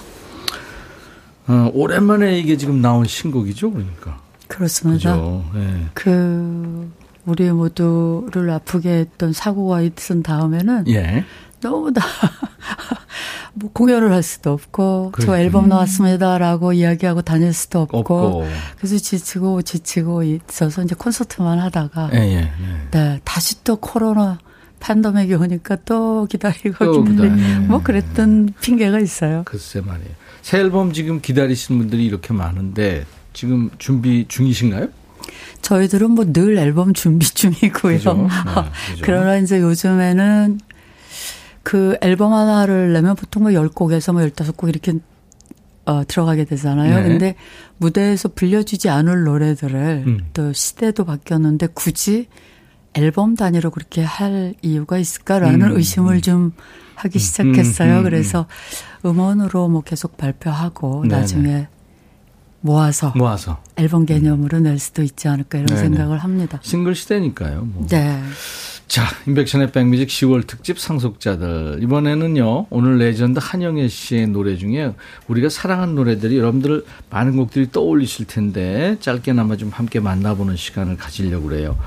어, 1.51 1.71
오랜만에 1.73 2.39
이게 2.39 2.57
지금 2.57 2.81
나온 2.81 3.05
신곡이죠, 3.05 3.71
그러니까. 3.71 4.19
그렇습니다. 4.47 5.15
그죠. 5.15 5.43
예. 5.55 5.85
그 5.93 6.91
우리 7.25 7.49
모두를 7.51 8.49
아프게 8.49 8.89
했던 8.89 9.33
사고가 9.33 9.81
있은 9.81 10.23
다음에는 10.23 10.87
예. 10.87 11.25
너무 11.61 11.93
다 11.93 12.01
뭐 13.53 13.69
공연을 13.71 14.11
할 14.11 14.23
수도 14.23 14.51
없고 14.51 15.11
저 15.15 15.17
그러니까요. 15.17 15.45
앨범 15.45 15.69
나왔습니다라고 15.69 16.73
이야기하고 16.73 17.21
다닐 17.21 17.53
수도 17.53 17.81
없고, 17.81 17.97
없고. 17.97 18.45
그래서 18.77 18.97
지치고 18.97 19.61
지치고 19.61 20.23
있어서 20.23 20.83
이제 20.83 20.95
콘서트만 20.95 21.59
하다가 21.59 22.09
예, 22.13 22.17
예, 22.17 22.35
예. 22.37 22.51
네 22.91 23.21
다시 23.23 23.63
또 23.63 23.75
코로나 23.75 24.39
팬데믹이 24.79 25.33
오니까 25.35 25.77
또 25.85 26.25
기다리고 26.25 26.83
또 26.83 26.95
있는데 26.95 27.29
기다려. 27.29 27.59
뭐 27.67 27.83
그랬던 27.83 28.53
핑계가 28.61 28.99
있어요. 28.99 29.43
글쎄 29.45 29.81
말이에요. 29.81 30.20
새 30.41 30.59
앨범 30.59 30.91
지금 30.93 31.21
기다리시는 31.21 31.79
분들이 31.79 32.05
이렇게 32.05 32.33
많은데 32.33 33.05
지금 33.33 33.69
준비 33.77 34.25
중이신가요? 34.27 34.87
저희들은 35.61 36.11
뭐 36.11 36.25
늘 36.25 36.57
앨범 36.57 36.93
준비 36.93 37.25
중이고요. 37.33 37.97
그죠? 37.97 38.13
네, 38.13 38.27
그죠. 38.91 39.01
그러나 39.03 39.37
이제 39.37 39.59
요즘에는 39.61 40.59
그 41.63 41.95
앨범 42.01 42.33
하나를 42.33 42.93
내면 42.93 43.15
보통 43.15 43.43
뭐 43.43 43.51
10곡에서 43.51 44.13
뭐 44.13 44.21
15곡 44.23 44.69
이렇게 44.69 44.93
어, 45.85 46.03
들어가게 46.07 46.45
되잖아요. 46.45 46.95
네. 47.01 47.03
근데 47.07 47.35
무대에서 47.77 48.29
불려주지 48.29 48.89
않을 48.89 49.23
노래들을 49.23 50.03
음. 50.07 50.19
또 50.33 50.53
시대도 50.53 51.05
바뀌었는데 51.05 51.67
굳이 51.73 52.27
앨범 52.93 53.35
단위로 53.35 53.71
그렇게 53.71 54.03
할 54.03 54.53
이유가 54.61 54.97
있을까라는 54.97 55.71
음. 55.71 55.77
의심을 55.77 56.21
좀 56.21 56.51
하기 57.01 57.19
시작했어요. 57.19 57.93
음, 57.93 57.97
음, 57.99 58.03
그래서 58.03 58.45
음원으로 59.05 59.67
뭐 59.67 59.81
계속 59.81 60.17
발표하고 60.17 61.03
네네. 61.03 61.15
나중에 61.15 61.67
모아서 62.61 63.11
모아서 63.15 63.61
앨범 63.75 64.05
개념으로 64.05 64.59
낼 64.59 64.77
수도 64.77 65.01
있지 65.01 65.27
않을까 65.27 65.57
이런 65.57 65.67
네네. 65.67 65.81
생각을 65.81 66.19
합니다. 66.19 66.59
싱글 66.61 66.93
시대니까요. 66.93 67.61
뭐. 67.65 67.87
네. 67.87 68.21
자, 68.87 69.03
임백천의 69.25 69.71
백뮤직 69.71 70.09
10월 70.09 70.45
특집 70.45 70.77
상속자들. 70.77 71.79
이번에는요, 71.81 72.67
오늘 72.69 72.97
레전드 72.97 73.39
한영애 73.41 73.87
씨의 73.87 74.27
노래 74.27 74.57
중에 74.57 74.93
우리가 75.29 75.47
사랑한 75.47 75.95
노래들이 75.95 76.37
여러분들 76.37 76.83
많은 77.09 77.37
곡들이 77.37 77.71
떠올리실 77.71 78.27
텐데, 78.27 78.97
짧게나마 78.99 79.55
좀 79.55 79.69
함께 79.69 80.01
만나보는 80.01 80.57
시간을 80.57 80.97
가지려고 80.97 81.47
그래요. 81.47 81.77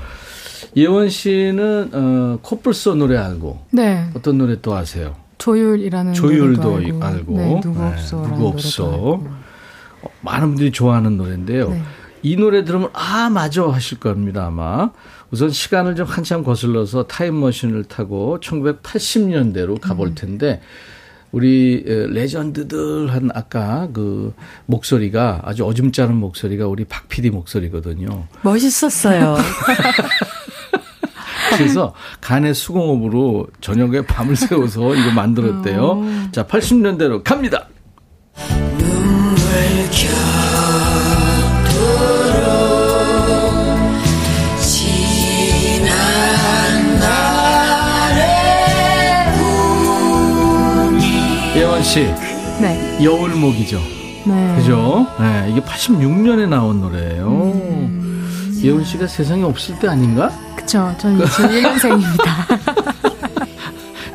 예원 0.75 1.09
씨는, 1.09 1.89
어, 1.93 2.39
코뿔소 2.41 2.95
노래 2.95 3.17
알고, 3.17 3.65
네. 3.71 4.05
어떤 4.13 4.37
노래 4.37 4.59
또 4.61 4.75
아세요? 4.75 5.15
조율이라는 5.37 6.13
조율도 6.13 6.61
노래도 6.61 7.03
알고, 7.03 7.05
알고, 7.05 7.37
네, 7.37 7.59
누구 7.61 7.79
네, 7.79 7.87
없어 7.87 8.21
누구 8.23 8.47
없어. 8.47 8.85
어, 8.85 10.09
많은 10.21 10.49
분들이 10.49 10.71
좋아하는 10.71 11.17
노래인데요. 11.17 11.69
네. 11.69 11.81
이 12.23 12.35
노래 12.37 12.63
들으면 12.63 12.89
아 12.93 13.29
맞아 13.29 13.67
하실 13.69 13.99
겁니다 13.99 14.47
아마. 14.47 14.89
우선 15.29 15.51
시간을 15.51 15.95
좀 15.95 16.07
한참 16.07 16.43
거슬러서 16.43 17.05
타임머신을 17.05 17.83
타고 17.83 18.39
1980년대로 18.39 19.79
가볼 19.79 20.09
음. 20.09 20.15
텐데 20.15 20.61
우리 21.31 21.83
에, 21.85 22.07
레전드들 22.07 23.13
한 23.13 23.29
아까 23.33 23.89
그 23.93 24.33
목소리가 24.65 25.41
아주 25.43 25.65
어줌 25.67 25.91
짜는 25.91 26.15
목소리가 26.15 26.65
우리 26.65 26.85
박 26.85 27.07
PD 27.09 27.29
목소리거든요. 27.29 28.25
멋있었어요. 28.41 29.35
그래서 31.57 31.93
간의 32.21 32.53
수공업으로 32.53 33.47
저녁에 33.61 34.01
밤을 34.05 34.35
새워서 34.35 34.95
이거 34.95 35.11
만들었대요. 35.11 36.31
자, 36.31 36.45
80년대로 36.45 37.23
갑니다. 37.23 37.67
예원 51.55 51.81
씨, 51.83 52.01
네. 52.61 52.99
여울목이죠. 53.01 53.79
네. 54.27 54.55
그죠? 54.57 55.07
네, 55.19 55.49
이게 55.51 55.61
86년에 55.61 56.49
나온 56.49 56.81
노래예요. 56.81 57.53
예원 58.61 58.83
씨가 58.83 59.07
세상에 59.07 59.43
없을 59.43 59.79
때 59.79 59.87
아닌가? 59.87 60.31
그쵸. 60.65 60.93
저는 60.97 61.19
21년생입니다. 61.25 62.25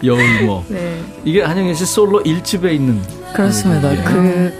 여울목. 0.04 0.64
네. 0.68 1.00
이게 1.24 1.42
한영애 1.42 1.74
씨 1.74 1.86
솔로 1.86 2.22
1집에 2.22 2.72
있는 2.72 3.00
그렇습니다. 3.32 3.88
노래예요. 3.88 4.04
그 4.04 4.52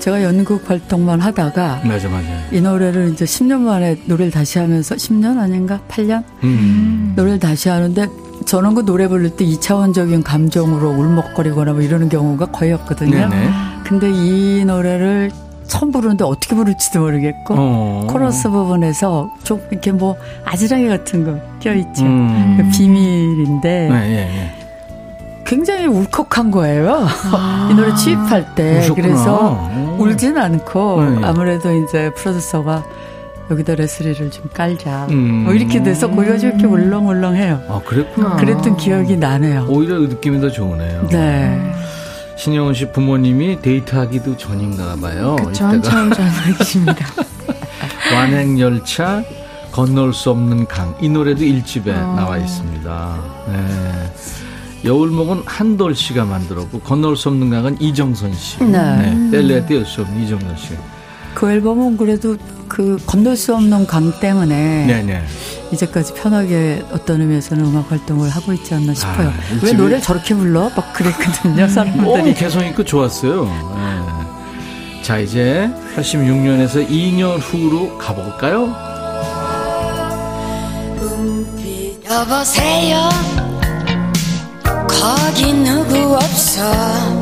제가 0.00 0.22
연극 0.22 0.68
활동만 0.68 1.20
하다가 1.20 1.82
맞아 1.84 2.08
맞아. 2.08 2.26
이 2.50 2.60
노래를 2.60 3.12
이제 3.12 3.24
10년 3.24 3.60
만에 3.60 3.96
노래를 4.06 4.30
다시 4.30 4.58
하면서 4.58 4.94
10년 4.94 5.38
아닌가? 5.38 5.80
8년? 5.88 6.22
음. 6.42 7.14
노래를 7.16 7.38
다시 7.38 7.68
하는데 7.70 8.08
저는 8.44 8.74
그 8.74 8.84
노래 8.84 9.08
부를 9.08 9.30
때 9.30 9.44
2차원적인 9.46 10.22
감정으로 10.24 10.90
울먹거리거나 10.90 11.72
뭐 11.72 11.80
이러는 11.80 12.08
경우가 12.10 12.46
거의 12.46 12.72
없거든요. 12.72 13.28
네네. 13.28 13.50
근데 13.84 14.10
이 14.12 14.64
노래를 14.66 15.30
처음 15.66 15.90
부르는데 15.92 16.24
어떻게 16.24 16.54
부를지도 16.54 17.00
모르겠고 17.00 17.54
어. 17.56 18.06
코러스 18.10 18.48
부분에서 18.50 19.30
좀 19.44 19.60
이렇게 19.70 19.92
뭐 19.92 20.16
아지랑이 20.44 20.88
같은 20.88 21.24
거 21.24 21.38
껴있죠. 21.60 22.04
음. 22.04 22.56
그 22.58 22.76
비밀인데 22.76 23.88
네, 23.88 24.10
예, 24.10 24.38
예. 24.38 24.62
굉장히 25.44 25.86
울컥한 25.86 26.50
거예요. 26.50 27.06
이 27.70 27.74
노래 27.74 27.94
취입할 27.94 28.54
때. 28.54 28.78
우셨구나. 28.80 29.06
그래서 29.08 29.70
오. 29.98 30.02
울진 30.02 30.36
않고 30.38 31.04
네. 31.04 31.26
아무래도 31.26 31.70
이제 31.72 32.10
프로듀서가 32.16 32.82
여기다 33.50 33.74
레스리를 33.74 34.30
좀 34.30 34.44
깔자. 34.54 35.08
음. 35.10 35.44
뭐 35.44 35.52
이렇게 35.52 35.82
돼서 35.82 36.08
거기가 36.08 36.38
좀 36.38 36.50
이렇게 36.50 36.66
울렁울렁해요. 36.66 37.60
아, 37.68 37.80
그랬구나. 37.84 38.36
그랬던 38.36 38.76
기억이 38.78 39.16
나네요. 39.16 39.66
오히려 39.68 39.98
그 39.98 40.06
느낌이 40.06 40.40
더 40.40 40.50
좋으네요. 40.50 41.08
네. 41.08 41.60
신영원 42.42 42.74
씨 42.74 42.90
부모님이 42.90 43.62
데이트하기도 43.62 44.36
전인가 44.36 44.96
봐요. 44.96 45.36
그쵸. 45.36 45.64
한참 45.64 46.10
전이십니다. 46.12 47.06
완행열차 48.12 49.22
건널 49.70 50.12
수 50.12 50.30
없는 50.30 50.66
강. 50.66 50.92
이 51.00 51.08
노래도 51.08 51.44
일집에 51.44 51.92
어. 51.92 52.14
나와 52.16 52.38
있습니다. 52.38 53.20
네. 53.46 54.12
여울목은 54.84 55.44
한돌 55.46 55.94
씨가 55.94 56.24
만들었고 56.24 56.80
건널 56.80 57.16
수 57.16 57.28
없는 57.28 57.48
강은 57.48 57.80
이정선 57.80 58.34
씨. 58.34 58.64
네. 58.64 59.30
뗄래야 59.30 59.64
뗄수 59.66 60.00
없는 60.00 60.24
이정선 60.24 60.56
씨. 60.56 60.70
그 61.34 61.50
앨범은 61.50 61.96
그래도 61.96 62.36
그 62.68 62.96
건널 63.06 63.36
수 63.36 63.54
없는 63.54 63.86
강 63.86 64.18
때문에 64.20 64.86
네네. 64.86 65.22
이제까지 65.72 66.14
편하게 66.14 66.82
어떤 66.92 67.20
의미에서는 67.20 67.64
음악 67.64 67.90
활동을 67.90 68.28
하고 68.30 68.52
있지 68.52 68.74
않나 68.74 68.94
싶어요. 68.94 69.28
아, 69.28 69.32
왜 69.62 69.72
노래를 69.72 70.00
저렇게 70.00 70.34
불러? 70.34 70.70
막 70.74 70.92
그랬거든요, 70.92 71.64
오, 71.64 71.68
사람들이. 71.68 72.34
개성 72.34 72.64
있고 72.66 72.84
좋았어요. 72.84 73.44
네. 73.44 75.02
자, 75.02 75.18
이제 75.18 75.70
86년에서 75.96 76.88
2년 76.88 77.38
후로 77.40 77.98
가볼까요? 77.98 78.74
여보세요 82.12 83.08
거기 84.88 85.52
누구 85.54 86.14
없어 86.14 87.21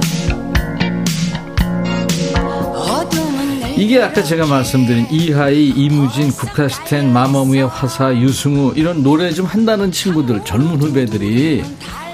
이게 3.81 4.03
아까 4.03 4.22
제가 4.22 4.45
말씀드린 4.47 5.07
이하이, 5.11 5.68
이무진, 5.68 6.31
국카스텐, 6.33 7.11
마마무의 7.14 7.66
화사, 7.66 8.14
유승우 8.14 8.74
이런 8.76 9.03
노래 9.03 9.33
좀 9.33 9.47
한다는 9.47 9.91
친구들, 9.91 10.45
젊은 10.45 10.81
후배들이 10.83 11.64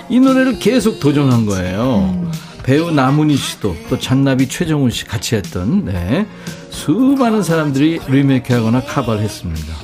이 0.08 0.20
노래를 0.20 0.60
계속 0.60 1.00
도전한 1.00 1.44
거예요. 1.44 2.30
배우 2.62 2.92
남은희 2.92 3.36
씨도 3.36 3.76
또 3.90 3.98
잔나비 3.98 4.48
최정훈 4.48 4.90
씨 4.90 5.04
같이 5.06 5.34
했던 5.34 5.84
네. 5.86 6.26
수많은 6.70 7.42
사람들이 7.42 8.00
리메이크하거나 8.06 8.82
카바를 8.82 9.22
했습니다. 9.22 9.74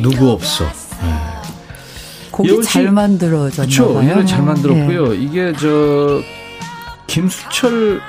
누구 0.00 0.30
없어. 0.30 0.66
곡이 2.32 2.48
예원 2.50 2.62
씨- 2.62 2.72
잘 2.72 2.90
만들어졌나 2.90 3.66
그렇죠. 3.66 4.26
잘 4.26 4.40
네. 4.40 4.44
만들었고요. 4.44 5.14
이게 5.14 5.52
저 5.58 6.20
김수철 7.06 8.00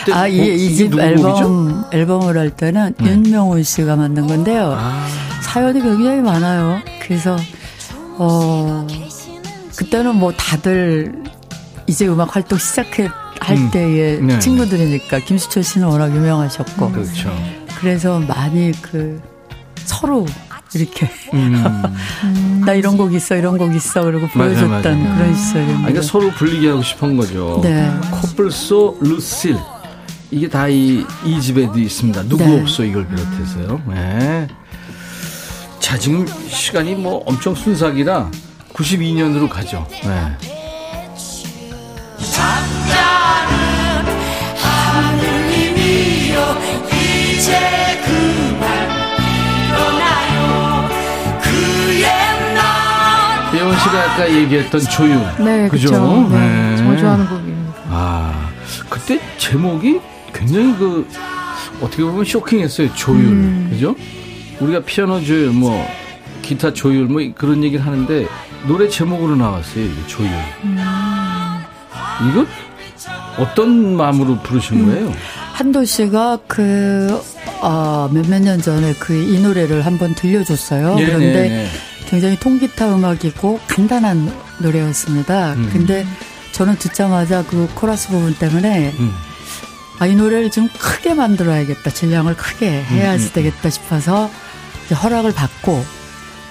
그때 0.00 0.12
아, 0.12 0.22
어, 0.22 0.28
이, 0.28 0.36
이 0.36 0.66
이게 0.66 0.74
집 0.74 0.90
누구 0.90 1.02
앨범? 1.02 1.84
앨범을 1.92 2.38
할 2.38 2.50
때는 2.50 2.94
네. 2.98 3.10
윤명훈 3.10 3.62
씨가 3.62 3.96
만든 3.96 4.26
건데요. 4.26 4.74
아, 4.76 5.06
사연이 5.42 5.80
굉장히 5.80 6.20
많아요. 6.20 6.80
그래서, 7.02 7.36
어, 8.16 8.86
그때는 9.76 10.16
뭐 10.16 10.32
다들 10.32 11.12
이제 11.86 12.06
음악 12.06 12.34
활동 12.34 12.58
시작해, 12.58 13.08
할 13.40 13.56
음. 13.56 13.70
때의 13.70 14.22
네. 14.22 14.38
친구들이니까 14.38 15.20
김수철 15.20 15.62
씨는 15.62 15.88
워낙 15.88 16.14
유명하셨고. 16.14 16.92
그렇죠. 16.92 17.30
그래서 17.78 18.20
많이 18.20 18.72
그, 18.82 19.20
서로 19.84 20.26
이렇게, 20.74 21.10
음. 21.34 21.64
나 22.64 22.74
이런 22.74 22.96
곡 22.96 23.12
있어, 23.14 23.36
이런 23.36 23.58
곡 23.58 23.74
있어, 23.74 24.02
그러고 24.02 24.28
보여줬던 24.28 24.70
맞아요. 24.70 25.16
그런 25.16 25.32
아, 25.32 25.36
시절입니다. 25.36 25.78
그러니까 25.80 26.02
서로 26.02 26.30
불리게 26.30 26.68
하고 26.68 26.82
싶은 26.82 27.16
거죠. 27.16 27.60
네. 27.62 27.90
코뿔소 28.10 28.98
루실. 29.00 29.56
이게 30.30 30.48
다 30.48 30.68
이 30.68 31.04
이 31.24 31.40
집에도 31.40 31.78
있습니다. 31.78 32.22
누구 32.24 32.44
네. 32.44 32.60
없어 32.60 32.84
이걸 32.84 33.06
비롯해서요. 33.06 33.82
네. 33.88 34.48
자 35.80 35.98
지금 35.98 36.26
시간이 36.48 36.94
뭐 36.94 37.22
엄청 37.26 37.54
순삭이라 37.54 38.30
92년으로 38.72 39.48
가죠. 39.48 39.86
네. 40.04 40.36
예원 53.54 53.76
씨가 53.78 54.12
아까 54.12 54.30
얘기했던 54.32 54.80
조율. 54.82 55.18
네, 55.38 55.68
그죠? 55.68 55.88
그죠. 55.88 56.28
네, 56.30 56.76
네. 56.76 56.96
좋아하는 56.98 57.26
곡입니다. 57.28 57.72
아, 57.88 58.48
그때 58.88 59.18
제목이 59.38 60.00
굉장히 60.40 60.74
그, 60.76 61.06
어떻게 61.80 62.02
보면 62.02 62.24
쇼킹했어요. 62.24 62.94
조율. 62.94 63.26
음. 63.26 63.68
그죠? 63.70 63.94
우리가 64.60 64.80
피아노 64.80 65.22
조율, 65.22 65.50
뭐, 65.50 65.86
기타 66.42 66.72
조율, 66.72 67.04
뭐 67.06 67.22
그런 67.36 67.62
얘기를 67.62 67.84
하는데, 67.84 68.26
노래 68.66 68.88
제목으로 68.88 69.36
나왔어요. 69.36 69.84
이게 69.84 70.06
조율. 70.06 70.30
음. 70.64 70.78
이거 72.30 72.46
어떤 73.38 73.96
마음으로 73.96 74.38
부르신 74.42 74.80
음. 74.80 74.86
거예요? 74.86 75.12
한도 75.52 75.84
씨가 75.84 76.38
그, 76.46 77.20
어, 77.62 78.08
몇몇 78.12 78.40
년 78.40 78.60
전에 78.60 78.94
그 78.94 79.14
이 79.14 79.40
노래를 79.40 79.84
한번 79.86 80.14
들려줬어요. 80.14 80.94
네, 80.96 81.06
그런데 81.06 81.32
네, 81.32 81.48
네. 81.48 81.66
굉장히 82.08 82.36
통기타 82.38 82.94
음악이고 82.94 83.60
간단한 83.68 84.32
노래였습니다. 84.58 85.52
음. 85.54 85.68
근데 85.72 86.06
저는 86.52 86.76
듣자마자 86.76 87.44
그 87.46 87.68
코러스 87.74 88.08
부분 88.08 88.34
때문에 88.34 88.92
음. 88.98 89.12
아, 90.00 90.06
이 90.06 90.14
노래를 90.16 90.50
좀 90.50 90.68
크게 90.78 91.12
만들어야겠다. 91.12 91.90
질량을 91.90 92.34
크게 92.34 92.82
해야지 92.82 93.24
음, 93.24 93.28
음. 93.28 93.32
되겠다 93.34 93.68
싶어서 93.68 94.30
이제 94.86 94.94
허락을 94.94 95.34
받고 95.34 95.84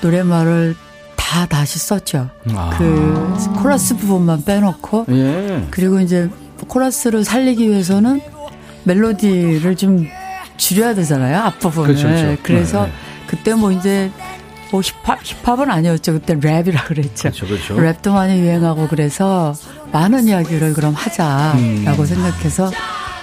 노래말을 0.04 0.76
다 1.16 1.48
다시 1.48 1.80
썼죠. 1.80 2.30
아. 2.54 2.70
그 2.78 3.36
코러스 3.58 3.98
부분만 3.98 4.46
빼놓고 4.46 5.08
예. 5.10 5.68
그리고 5.72 6.00
이제 6.00 6.30
코러스를 6.68 7.26
살리기 7.26 7.68
위해서는 7.70 8.22
멜로디를 8.84 9.76
좀 9.76 10.08
줄여야 10.58 10.94
되잖아요. 10.94 11.40
앞부분을. 11.40 11.96
그렇죠, 11.96 12.08
그렇죠. 12.08 12.42
그래서 12.44 12.84
네, 12.84 12.88
네. 12.90 12.94
그때 13.26 13.54
뭐 13.56 13.72
이제 13.72 14.12
뭐 14.72 14.82
힙합, 14.82 15.20
힙합은 15.24 15.72
아니었죠. 15.72 16.14
그때 16.14 16.36
랩이라 16.36 16.86
그랬죠. 16.86 17.32
그렇죠, 17.32 17.48
그렇죠. 17.48 17.76
랩도 17.76 18.14
많이 18.14 18.40
유행하고 18.40 18.88
그래서 18.90 19.56
많은 19.92 20.28
이야기를 20.28 20.74
그럼 20.74 20.94
하자라고 20.94 21.58
음. 21.58 22.06
생각해서 22.06 22.72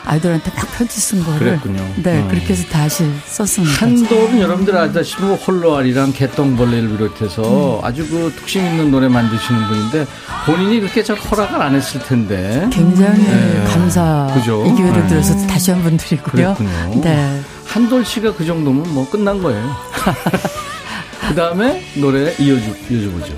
아이돌한테 0.07 0.51
막 0.55 0.67
편지 0.79 1.01
쓴 1.01 1.23
거를 1.25 1.39
그랬군요. 1.41 1.85
네 2.03 2.21
어. 2.23 2.29
그렇게 2.29 2.53
해서 2.53 2.65
다시 2.71 3.05
썼습니다. 3.27 3.85
한도는 3.87 4.41
여러분들 4.41 4.77
아다시피 4.77 5.23
뭐 5.25 5.35
홀로알이랑 5.37 6.13
개똥벌레를 6.13 6.91
비롯해서 6.91 7.81
아주 7.83 8.07
그 8.09 8.33
특징 8.37 8.65
있는 8.65 8.91
노래 8.91 9.09
만드시는 9.09 9.67
분인데 9.67 10.07
본인이 10.47 10.81
그렇게 10.81 11.03
잘 11.03 11.17
허락을 11.17 11.61
안 11.61 11.75
했을 11.75 12.01
텐데 12.03 12.69
굉장히 12.73 13.19
네. 13.25 13.65
감사 13.73 14.31
그죠? 14.35 14.65
이 14.67 14.75
기회를 14.77 15.03
네. 15.03 15.09
들어서 15.09 15.47
다시 15.49 15.71
한 15.73 15.83
번 15.83 15.97
드리고요. 15.97 16.55
그랬군요. 16.57 17.01
네. 17.03 17.41
한돌 17.67 18.05
씨가 18.05 18.35
그 18.35 18.47
정도면 18.47 18.95
뭐 18.95 19.09
끝난 19.11 19.43
거예요. 19.43 19.77
그 21.29 21.35
다음에 21.35 21.83
노래 21.97 22.33
이어주, 22.39 22.77
이어줘보죠. 22.89 23.35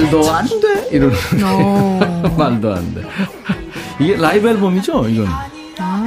말도 0.00 0.30
안 0.30 0.46
돼! 0.46 0.88
이러는. 0.92 1.16
말도 2.36 2.74
안 2.74 2.94
돼. 2.94 3.02
이게 3.98 4.16
라이브 4.16 4.48
앨범이죠, 4.48 5.08
이건. 5.08 5.26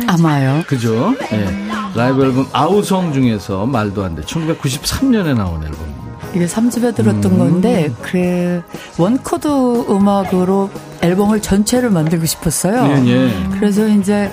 아마요. 0.07 0.63
그죠? 0.67 1.13
예. 1.31 1.49
라이브 1.95 2.25
앨범 2.25 2.47
아우성 2.51 3.13
중에서 3.13 3.65
말도 3.65 4.03
안 4.03 4.15
돼. 4.15 4.23
1993년에 4.23 5.35
나온 5.35 5.63
앨범. 5.63 5.93
이게 6.35 6.45
3집에 6.45 6.95
들었던 6.95 7.31
음. 7.33 7.37
건데 7.37 7.91
그 8.01 8.63
one 8.97 9.16
chord 9.16 9.47
음악으로 9.89 10.71
앨범을 11.01 11.41
전체를 11.41 11.91
만들고 11.91 12.25
싶었어요. 12.25 13.05
예, 13.05 13.07
예. 13.07 13.49
그래서 13.51 13.87
이제 13.87 14.31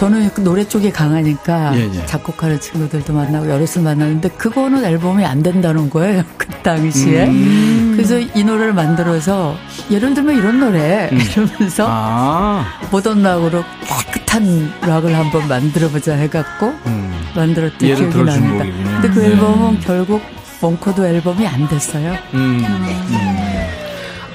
저는 0.00 0.30
그 0.32 0.40
노래 0.40 0.64
쪽이 0.64 0.92
강하니까 0.92 1.76
예, 1.76 1.90
예. 1.94 2.06
작곡하는 2.06 2.58
친구들도 2.58 3.12
만나고 3.12 3.50
여럿을 3.50 3.82
만났는데 3.82 4.30
그거는 4.30 4.82
앨범이 4.82 5.26
안 5.26 5.42
된다는 5.42 5.90
거예요. 5.90 6.22
그 6.38 6.48
당시에. 6.62 7.26
음. 7.26 7.92
그래서 7.94 8.18
이 8.18 8.42
노래를 8.42 8.72
만들어서 8.72 9.56
예를 9.90 10.14
들면 10.14 10.38
이런 10.38 10.58
노래 10.58 11.10
이러면서 11.12 11.84
음. 11.84 11.90
아, 11.92 12.64
모던 12.90 13.22
락으로 13.22 13.62
깨끗한 13.84 14.72
락을 14.80 15.14
한번 15.14 15.46
만들어보자 15.46 16.14
해갖고 16.14 16.68
음. 16.86 17.12
만들었던 17.36 17.86
예를 17.86 18.08
기억이 18.08 18.24
납니다. 18.24 18.64
곡이군요. 18.64 19.00
근데 19.02 19.10
그 19.10 19.18
네. 19.18 19.26
앨범은 19.26 19.80
결국 19.80 20.22
one 20.62 20.77
chord 20.77 21.02
앨범이 21.02 21.46
안 21.46 21.68
됐어요. 21.68 22.14
음. 22.32 22.64
음. 22.64 23.66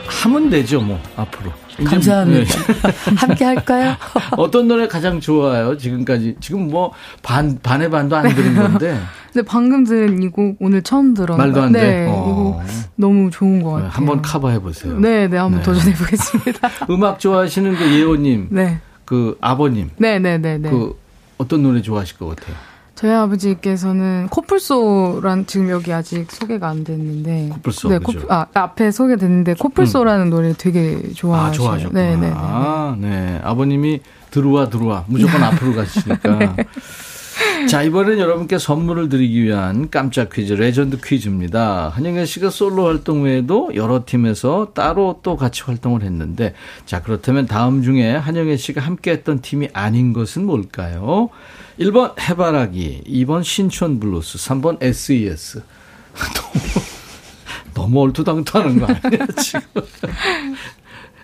하면 0.05 0.51
되죠, 0.51 0.80
뭐, 0.80 0.99
앞으로. 1.16 1.64
감사합니다. 1.84 2.44
네. 2.44 2.86
함께 3.18 3.46
할까요? 3.46 3.96
어떤 4.38 4.68
노래 4.68 4.88
가장 4.88 5.20
좋아요? 5.20 5.78
지금까지. 5.78 6.36
지금 6.40 6.68
뭐, 6.70 6.92
반, 7.22 7.60
반의 7.62 7.90
반도 7.90 8.16
안 8.16 8.34
들은 8.34 8.56
건데. 8.56 9.00
근데 9.34 9.46
방금 9.46 9.84
들은 9.84 10.24
이 10.24 10.30
곡 10.30 10.56
오늘 10.62 10.82
처음 10.82 11.14
들었는데 11.14 11.44
말도 11.52 11.62
안 11.62 11.72
돼? 11.74 11.82
네, 11.82 12.08
어. 12.10 12.62
이거 12.62 12.62
너무 12.96 13.30
좋은 13.30 13.62
것 13.62 13.72
같아요. 13.72 13.90
한번 13.90 14.22
커버해 14.22 14.60
보세요. 14.60 14.98
네, 14.98 15.28
네, 15.28 15.38
한번 15.38 15.60
네. 15.60 15.64
도전해 15.64 15.94
보겠습니다. 15.94 16.70
음악 16.90 17.20
좋아하시는 17.20 17.76
그 17.76 17.84
예호님, 18.00 18.48
네, 18.52 18.80
그 19.04 19.38
아버님, 19.42 19.90
네, 19.98 20.20
네, 20.20 20.38
네, 20.38 20.58
네. 20.58 20.70
그 20.70 20.98
어떤 21.38 21.64
노래 21.64 21.82
좋아하실 21.82 22.18
것 22.18 22.28
같아요? 22.36 22.56
저희 22.96 23.12
아버지께서는 23.12 24.28
코뿔소란 24.32 25.46
지금 25.48 25.70
여기 25.70 25.91
아직 25.91 26.32
소개가 26.32 26.70
안 26.70 26.84
됐는데 26.86 27.50
코뿔소, 27.52 27.89
네, 27.89 28.00
그죠? 28.00 28.20
코뿔- 28.22 28.32
아 28.32 28.46
앞에 28.54 28.91
소개됐는데 28.91 29.56
코뿔소라는 29.56 30.30
노래 30.30 30.54
되게 30.58 31.02
아, 31.04 31.14
좋아하셔요. 31.14 31.52
좋아하셨구나. 31.54 32.00
네, 32.02 32.16
네, 32.16 32.28
네. 32.30 32.34
아, 32.36 32.96
네. 32.98 33.41
아버님이 33.43 34.00
들어와, 34.32 34.70
들어와. 34.70 35.04
무조건 35.08 35.43
앞으로 35.43 35.76
가시니까. 35.76 36.39
네. 36.39 36.56
자, 37.70 37.82
이번엔 37.82 38.20
여러분께 38.20 38.57
선물을 38.57 39.09
드리기 39.09 39.43
위한 39.43 39.89
깜짝 39.89 40.30
퀴즈, 40.30 40.53
레전드 40.53 40.97
퀴즈입니다. 41.01 41.89
한영애 41.89 42.26
씨가 42.26 42.49
솔로 42.49 42.86
활동 42.86 43.24
외에도 43.24 43.72
여러 43.76 44.03
팀에서 44.05 44.72
따로 44.74 45.20
또 45.24 45.36
같이 45.36 45.63
활동을 45.63 46.03
했는데, 46.03 46.53
자, 46.86 47.01
그렇다면 47.01 47.47
다음 47.47 47.82
중에 47.82 48.16
한영애 48.16 48.57
씨가 48.57 48.82
함께 48.82 49.11
했던 49.11 49.41
팀이 49.41 49.70
아닌 49.74 50.13
것은 50.13 50.45
뭘까요? 50.45 51.30
1번 51.80 52.20
해바라기, 52.20 53.03
2번 53.07 53.43
신촌 53.43 53.99
블루스, 53.99 54.38
3번 54.38 54.82
SES. 54.82 55.63
너무, 56.36 56.86
너무 57.74 58.01
얼토당토 58.03 58.59
하는 58.59 58.80
거 58.80 58.86
아니야, 58.86 59.26
지금? 59.41 59.61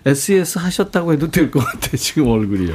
SES 0.04 0.58
하셨다고 0.58 1.12
해도 1.12 1.30
될 1.30 1.50
것 1.50 1.60
같아, 1.60 1.96
지금 1.96 2.28
얼굴이요. 2.28 2.74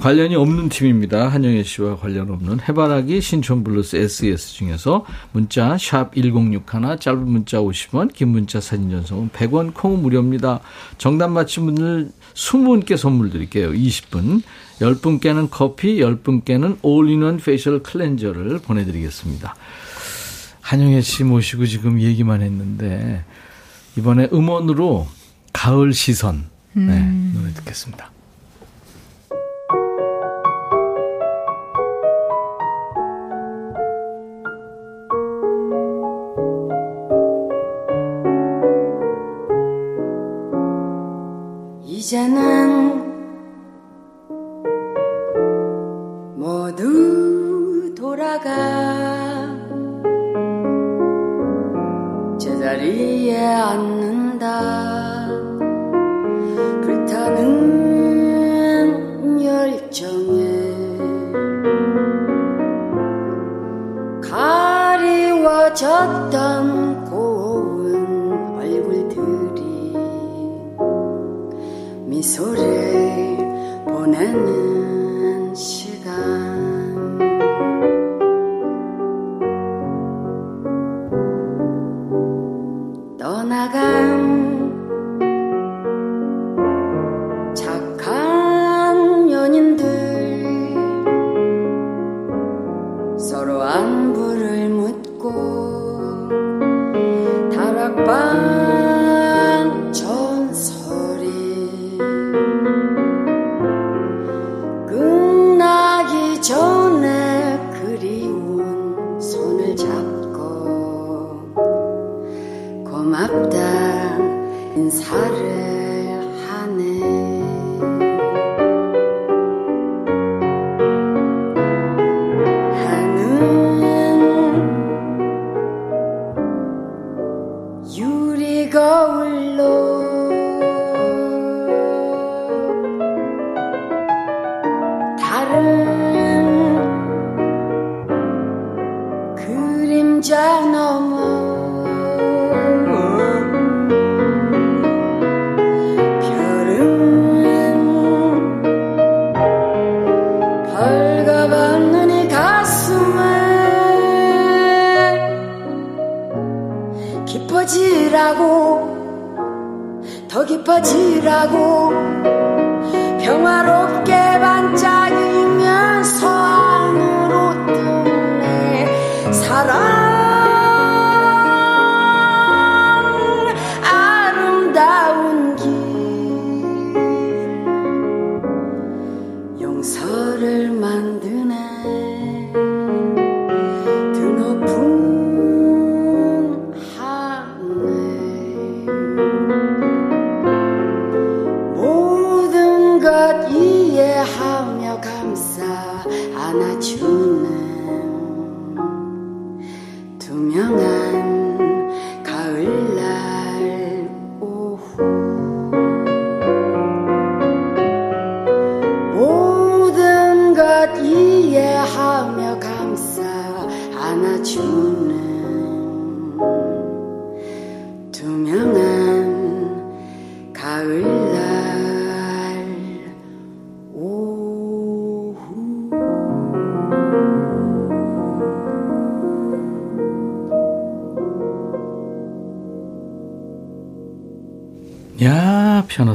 관련이 0.00 0.34
없는 0.36 0.68
팀입니다. 0.68 1.28
한영애 1.28 1.62
씨와 1.62 1.96
관련 1.96 2.30
없는 2.30 2.60
해바라기, 2.60 3.20
신촌블루스, 3.20 3.96
SES 3.96 4.54
중에서 4.54 5.04
문자 5.32 5.76
샵 5.78 6.14
1061, 6.14 6.98
짧은 6.98 7.28
문자 7.28 7.58
50원, 7.58 8.12
긴 8.12 8.28
문자 8.28 8.60
사진 8.60 8.90
전송은 8.90 9.30
100원, 9.30 9.74
콩은 9.74 10.02
무료입니다. 10.02 10.60
정답 10.98 11.28
맞힌 11.28 11.66
분들 11.66 12.10
20분께 12.34 12.96
선물 12.96 13.30
드릴게요. 13.30 13.72
20분. 13.72 14.42
10분께는 14.80 15.48
커피, 15.50 15.98
10분께는 15.98 16.78
all-in-one 16.82 17.38
facial 17.38 17.82
cleanser를 17.82 18.60
보내드리겠습니다. 18.60 19.56
한영애 20.60 21.00
씨 21.00 21.24
모시고 21.24 21.66
지금 21.66 22.00
얘기만 22.00 22.42
했는데 22.42 23.24
이번에 23.96 24.28
음원으로 24.32 25.08
가을 25.58 25.92
시선 25.92 26.48
네, 26.72 27.00
노래 27.34 27.52
듣겠습니다. 27.52 28.12
이제는 41.84 43.02
모두 46.36 47.92
돌아가 47.96 48.87
있었던 65.78 67.04
고운 67.04 68.32
얼굴들이 68.58 69.94
미소를 72.06 73.36
보내는 73.86 74.77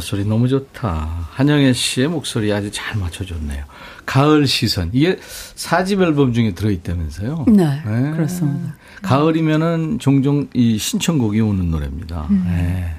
야, 0.03 0.05
피아노 0.05 0.05
소리 0.05 0.25
너무 0.25 0.47
좋다. 0.49 1.27
한영애 1.31 1.71
씨의 1.73 2.09
목소리 2.09 2.51
아주 2.51 2.69
잘 2.71 2.97
맞춰줬네요. 2.99 3.63
가을 4.05 4.45
시선. 4.45 4.89
이게 4.93 5.17
사집 5.55 6.01
앨범 6.01 6.33
중에 6.33 6.53
들어있다면서요? 6.53 7.45
네, 7.85 8.11
그렇습니다. 8.11 8.75
가을이면은 9.01 9.99
종종 9.99 10.47
이 10.53 10.77
신청곡이 10.77 11.39
오는 11.41 11.71
노래입니다. 11.71 12.27
음. 12.29 12.43
네. 12.47 12.95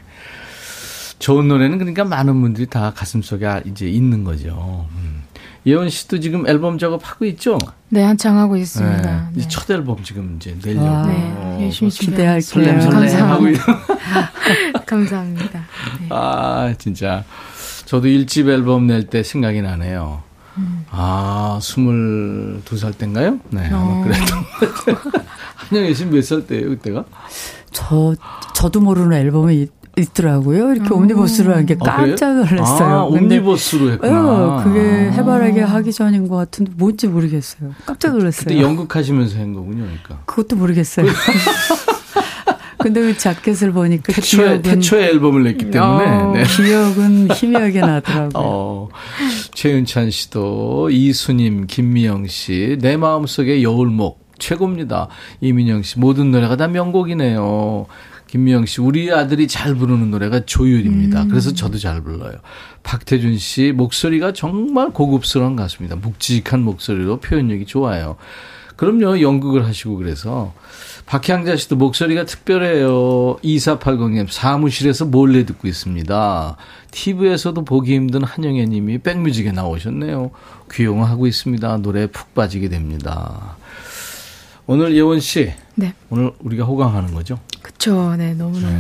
좋은 1.19 1.47
노래는 1.49 1.79
그러니까 1.79 2.05
많은 2.05 2.41
분들이 2.41 2.67
다 2.67 2.93
가슴속에 2.95 3.47
아- 3.47 3.61
이제 3.67 3.87
있는 3.89 4.25
거죠. 4.25 4.89
음. 4.97 5.23
예원 5.67 5.89
씨도 5.89 6.21
지금 6.21 6.47
앨범 6.47 6.79
작업하고 6.79 7.25
있죠? 7.27 7.59
네, 7.89 8.03
한창 8.03 8.37
하고 8.39 8.57
있습니다. 8.57 9.01
네. 9.03 9.11
네. 9.11 9.21
이제 9.37 9.49
첫 9.49 9.71
앨범 9.71 10.03
지금 10.03 10.37
이제 10.37 10.57
내려고. 10.63 10.87
와, 10.87 11.07
네, 11.07 11.59
열심히 11.65 11.91
기대할게요. 11.91 12.41
설렘 12.41 12.81
설렘 12.81 13.23
하고 13.31 13.49
있 13.49 13.57
감사합니다. 14.87 15.59
네. 16.01 16.07
아, 16.11 16.75
진짜. 16.79 17.25
저도 17.87 18.09
1집 18.09 18.49
앨범 18.49 18.87
낼 18.87 19.07
때 19.09 19.23
생각이 19.23 19.63
나네요. 19.63 20.23
아, 20.91 21.59
22살 21.61 22.97
때인가요? 22.97 23.41
네, 23.51 23.67
아마 23.69 23.79
어. 24.01 24.05
그랬던 24.05 24.27
것 24.61 24.75
같아요. 24.85 25.13
한영애 25.57 25.95
씨는 25.95 26.13
몇살 26.13 26.47
때예요, 26.47 26.69
그때가? 26.71 27.05
저 27.73 28.15
저도 28.55 28.81
모르는 28.81 29.13
앨범이 29.17 29.67
있, 29.97 30.03
있더라고요. 30.03 30.73
이렇게 30.73 30.93
옴니버스로 30.93 31.55
한게 31.55 31.77
아? 31.81 31.97
깜짝 31.97 32.35
놀랐어요. 32.35 32.89
아, 32.89 33.05
옴니버스로 33.05 33.93
했구나. 33.93 34.21
어, 34.21 34.65
그게 34.65 34.81
해바라기 34.81 35.61
하기 35.61 35.93
전인 35.93 36.29
것 36.29 36.37
같은데 36.37 36.73
뭔지 36.77 37.09
모르겠어요. 37.09 37.73
깜짝 37.87 38.17
놀랐어요. 38.17 38.45
그때 38.45 38.61
연극하시면서 38.61 39.39
한 39.39 39.53
거군요, 39.53 39.85
그러니까. 39.85 40.23
그것도 40.27 40.57
모르겠어요. 40.57 41.07
근데 42.85 43.01
그 43.01 43.17
자켓을 43.17 43.73
보니까 43.73 44.13
태초에, 44.13 44.45
기억은 44.45 44.63
태초에 44.63 45.07
앨범을 45.07 45.43
냈기 45.45 45.71
때문에. 45.71 46.05
어, 46.07 46.33
네. 46.35 46.43
기억은 46.45 47.31
희미하게 47.31 47.81
나더라고요. 47.81 48.31
어, 48.37 48.89
최윤찬 49.55 50.11
씨도, 50.11 50.91
이수님, 50.91 51.67
김미영 51.67 52.27
씨, 52.27 52.77
내 52.83 52.99
마음속의 52.99 53.63
여울목, 53.63 54.21
최고입니다. 54.39 55.09
이민영 55.41 55.83
씨, 55.83 55.99
모든 55.99 56.31
노래가 56.31 56.57
다 56.57 56.69
명곡이네요. 56.69 57.87
김미영 58.35 58.67
씨, 58.67 58.81
우리 58.81 59.13
아들이 59.13 59.47
잘 59.47 59.77
부르는 59.77 60.11
노래가 60.11 60.45
조율입니다. 60.45 61.27
그래서 61.29 61.53
저도 61.55 61.79
잘 61.79 62.03
불러요. 62.03 62.33
박태준 62.83 63.39
씨, 63.39 63.71
목소리가 63.71 64.33
정말 64.33 64.91
고급스러운 64.91 65.55
가수입니다. 65.55 65.95
묵직한 65.95 66.61
목소리로 66.63 67.21
표현력이 67.21 67.65
좋아요. 67.65 68.17
그럼요, 68.75 69.21
연극을 69.21 69.65
하시고 69.65 69.99
그래서. 69.99 70.53
박향자 71.07 71.55
씨도 71.55 71.77
목소리가 71.77 72.25
특별해요. 72.25 73.37
2480님, 73.45 74.27
사무실에서 74.29 75.05
몰래 75.05 75.47
듣고 75.47 75.69
있습니다. 75.69 76.57
TV에서도 76.91 77.65
보기 77.65 77.95
힘든 77.95 78.25
한영애 78.25 78.65
님이 78.65 78.99
백뮤직에 78.99 79.53
나오셨네요. 79.53 80.33
귀용하고 80.73 81.29
있습니다. 81.29 81.77
노래에 81.77 82.09
푹 82.09 82.35
빠지게 82.35 82.69
됩니다. 82.69 83.57
오늘 84.67 84.97
예원 84.97 85.21
씨. 85.21 85.53
네. 85.75 85.95
오늘 86.11 86.33
우리가 86.41 86.65
호강하는 86.65 87.15
거죠? 87.15 87.39
그쵸. 87.63 88.15
네, 88.17 88.35
너무너무. 88.35 88.75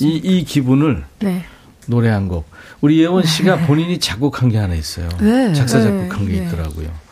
이, 0.00 0.16
이 0.16 0.44
기분을 0.44 1.04
네. 1.20 1.44
노래 1.86 2.08
한 2.08 2.28
곡. 2.28 2.48
우리 2.80 3.00
예원 3.00 3.24
씨가 3.24 3.66
본인이 3.66 3.98
작곡한 3.98 4.48
게 4.50 4.58
하나 4.58 4.74
있어요. 4.74 5.08
네. 5.20 5.52
작사, 5.54 5.78
네, 5.78 5.84
작곡한 5.84 6.26
게 6.26 6.40
네. 6.40 6.46
있더라고요. 6.46 7.08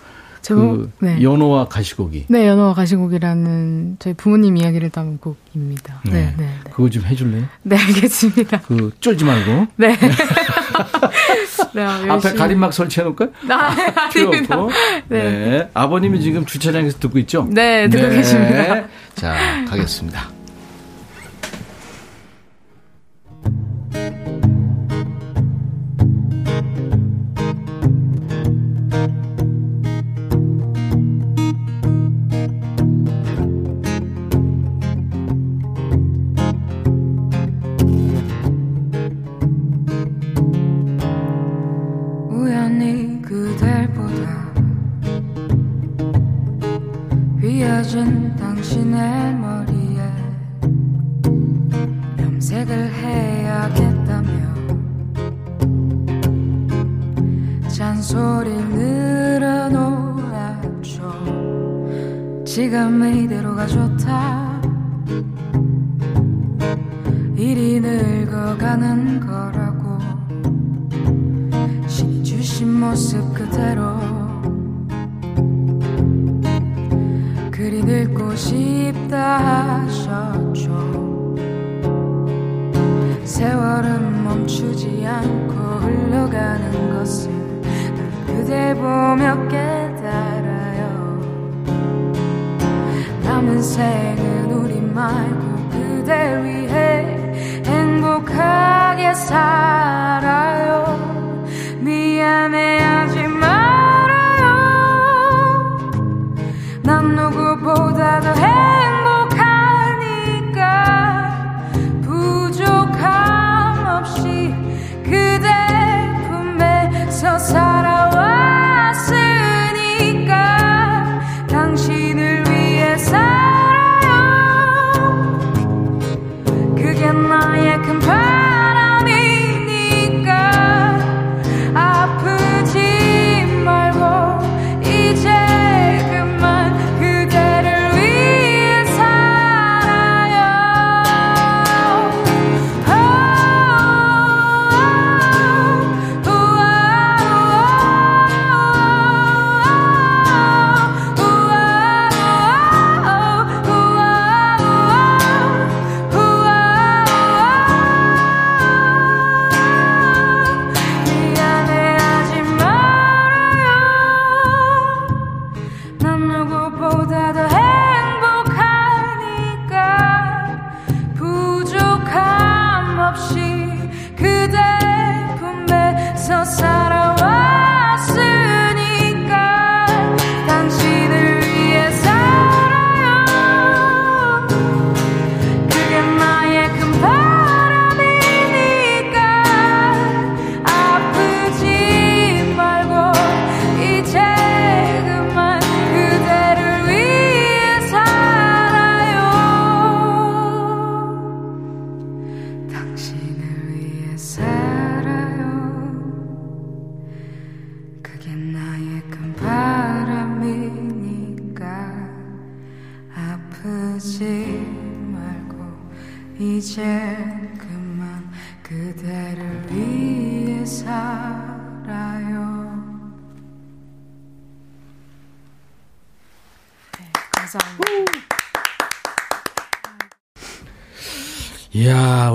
그 0.48 0.92
네. 1.00 1.20
연호와 1.22 1.66
가시곡이. 1.66 2.26
네, 2.28 2.46
연어와 2.46 2.74
가시곡이라는 2.74 3.96
저희 3.98 4.14
부모님 4.14 4.56
이야기를 4.56 4.90
담은 4.90 5.18
곡입니다. 5.18 6.02
네, 6.04 6.12
네. 6.12 6.34
네, 6.38 6.48
그거 6.70 6.88
좀 6.88 7.04
해줄래요? 7.04 7.46
네, 7.62 7.76
알겠습니다. 7.76 8.60
그 8.60 8.92
쫄지 9.00 9.24
말고. 9.24 9.66
네. 9.76 9.96
네, 11.72 11.84
앞에. 11.84 12.32
가림막 12.34 12.72
설치해 12.72 13.04
놓을까요? 13.04 13.30
아, 13.50 14.08
필요 14.10 14.28
아닙니다. 14.28 14.56
없고. 14.56 14.72
네. 15.08 15.18
네. 15.22 15.70
아버님이 15.74 16.20
지금 16.20 16.44
주차장에서 16.44 16.98
듣고 16.98 17.18
있죠? 17.20 17.46
네, 17.50 17.88
듣고 17.88 18.08
계십니다. 18.10 18.84
자, 19.14 19.34
가겠습니다. 19.68 20.35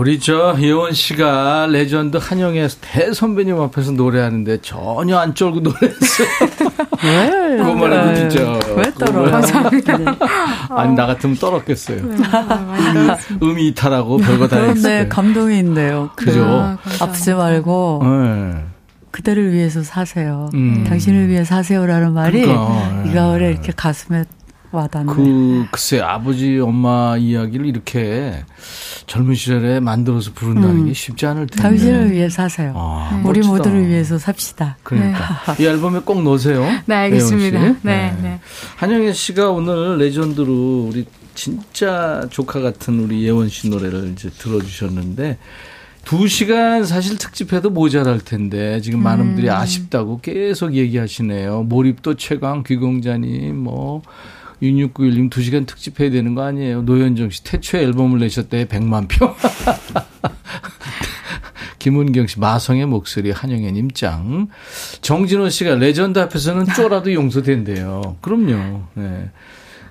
우리 0.02 0.20
저 0.20 0.56
예원 0.60 0.94
씨가 0.94 1.68
레전드 1.70 2.18
한영의 2.18 2.70
대선배님 2.82 3.62
앞에서 3.62 3.92
노래하는데 3.92 4.62
전혀 4.64 5.20
안 5.20 5.36
쫄고 5.36 5.60
노래했어요. 5.60 6.28
왜? 7.06 7.58
그것만 7.58 7.94
해도 7.94 8.16
진짜. 8.16 8.60
왜 8.76 8.86
해도. 8.86 9.06
아니, 10.76 10.96
나 10.96 11.06
같으면 11.06 11.36
떨었겠어요. 11.36 12.00
음이 13.44 13.68
이탈하고 13.68 14.18
별거 14.18 14.48
다 14.48 14.60
그런데 14.60 14.80
했어요. 14.80 15.06
감동이 15.08 15.60
있네요. 15.60 16.10
그죠? 16.16 16.46
아, 16.46 16.78
아프지 17.00 17.36
말고 17.36 18.02
네. 18.04 18.66
그대를 19.12 19.54
위해서 19.54 19.84
사세요. 19.84 20.50
음. 20.56 20.84
당신을 20.88 21.28
위해 21.28 21.44
사세요라는 21.44 22.14
말이 22.14 22.42
그러니까, 22.42 23.04
이 23.06 23.14
가을에 23.14 23.52
이렇게 23.52 23.72
가슴에 23.76 24.24
와닿네. 24.72 25.14
그, 25.14 25.66
글쎄, 25.72 26.00
아버지, 26.00 26.60
엄마 26.60 27.18
이야기를 27.18 27.66
이렇게 27.66 28.44
젊은 29.08 29.36
시절에 29.36 29.80
만들어서 29.80 30.32
부른다는 30.34 30.82
음. 30.82 30.86
게 30.88 30.94
쉽지 30.94 31.26
않을 31.26 31.48
텐데. 31.48 31.62
당신을 31.62 32.12
위해 32.12 32.30
사세요. 32.30 32.74
아, 32.76 33.22
우리. 33.26 33.42
모두를 33.42 33.88
위해서 33.88 34.18
삽시다. 34.18 34.78
그러니까. 34.84 35.56
이 35.60 35.66
앨범에 35.66 36.00
꼭 36.00 36.24
넣으세요. 36.24 36.66
네, 36.86 36.96
알겠습니다. 36.96 37.60
씨. 37.60 37.76
네, 37.82 38.16
네. 38.22 38.40
한영애 38.78 39.12
씨가 39.14 39.50
오늘 39.50 39.98
레전드로 39.98 40.88
우리 40.90 41.06
진짜 41.34 42.26
조카 42.30 42.60
같은 42.62 43.00
우리 43.00 43.24
예원 43.24 43.50
씨 43.50 43.70
노래를 43.70 44.12
이제 44.14 44.30
들어주셨는데 44.30 45.38
두 46.04 46.28
시간 46.28 46.84
사실 46.84 47.18
특집해도 47.18 47.70
모자랄 47.70 48.20
텐데 48.20 48.82
지금 48.82 49.02
많은 49.04 49.26
분들이 49.28 49.50
아쉽다고 49.50 50.20
계속 50.22 50.74
얘기하시네요. 50.74 51.64
몰입도 51.64 52.16
최강 52.16 52.64
귀공자님 52.64 53.58
뭐 53.58 54.02
6691님 54.62 55.30
두 55.30 55.42
시간 55.42 55.66
특집해야 55.66 56.12
되는 56.12 56.36
거 56.36 56.44
아니에요. 56.44 56.84
노현정 56.84 57.30
씨 57.32 57.44
태초에 57.44 57.82
앨범을 57.82 58.20
내셨대 58.20 58.66
100만 58.66 59.08
표. 59.08 59.34
김은경 61.80 62.28
씨 62.28 62.40
마성의 62.40 62.86
목소리 62.86 63.32
한영애 63.32 63.72
님 63.72 63.90
짱. 63.90 64.50
정진호 65.02 65.50
씨가 65.50 65.76
레전드 65.76 66.20
앞에서는 66.20 66.68
쫄아도 66.76 67.12
용서된대요. 67.12 68.18
그럼요. 68.22 68.84
네. 68.94 69.32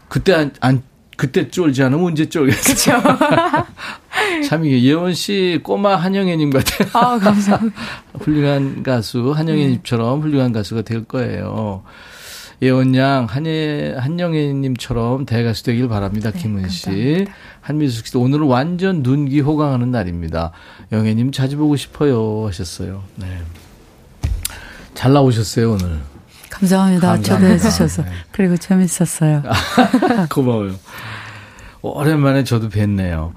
그때 0.09 0.35
안, 0.35 0.53
안 0.61 0.83
그때 1.17 1.51
쫄지 1.51 1.83
않으면 1.83 2.07
언제 2.07 2.29
쫄겠어요. 2.29 3.03
참 4.49 4.65
이게 4.65 4.83
예원 4.85 5.13
씨 5.15 5.59
꼬마 5.63 5.97
한영애님 5.97 6.51
같아요. 6.51 6.89
아, 6.93 7.19
감사합니다. 7.19 7.77
훌륭한 8.21 8.83
가수 8.83 9.33
한영애님처럼 9.33 10.23
훌륭한 10.23 10.53
가수가 10.53 10.83
될 10.83 11.05
거예요. 11.05 11.83
예원 12.63 12.95
양 12.95 13.25
한예 13.25 13.95
한영애님처럼 13.99 15.25
대가수 15.25 15.65
되길 15.65 15.89
바랍니다. 15.89 16.31
김은 16.31 16.69
씨, 16.69 17.27
한미숙 17.63 18.07
씨 18.07 18.17
오늘은 18.19 18.47
완전 18.47 19.03
눈기 19.03 19.41
호강하는 19.41 19.91
날입니다. 19.91 20.53
영애님 20.93 21.33
자주 21.33 21.57
보고 21.57 21.77
싶어요 21.77 22.47
하셨어요. 22.47 23.03
네. 23.17 23.27
잘 24.95 25.15
나오셨어요 25.15 25.73
오늘. 25.73 26.01
감사합니다. 26.51 27.13
감사합니다. 27.13 27.39
초대해 27.39 27.59
주셔서. 27.59 28.03
네. 28.03 28.11
그리고 28.33 28.59
재밌었어요. 28.59 29.43
고마워요. 30.29 30.75
오랜만에 31.81 32.45
저도 32.45 32.69
뵀네요. 32.69 33.33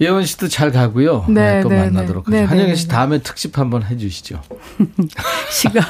예원 0.00 0.24
씨도 0.24 0.46
잘 0.46 0.70
가고요. 0.70 1.24
네, 1.28 1.56
네, 1.56 1.60
또 1.62 1.70
네, 1.70 1.80
만나도록 1.80 2.30
네. 2.30 2.42
하죠. 2.42 2.44
네, 2.44 2.48
한영애 2.48 2.68
네, 2.70 2.76
씨 2.76 2.86
네. 2.86 2.94
다음에 2.94 3.18
특집 3.18 3.58
한번 3.58 3.82
해주시죠. 3.82 4.40
시가. 5.50 5.80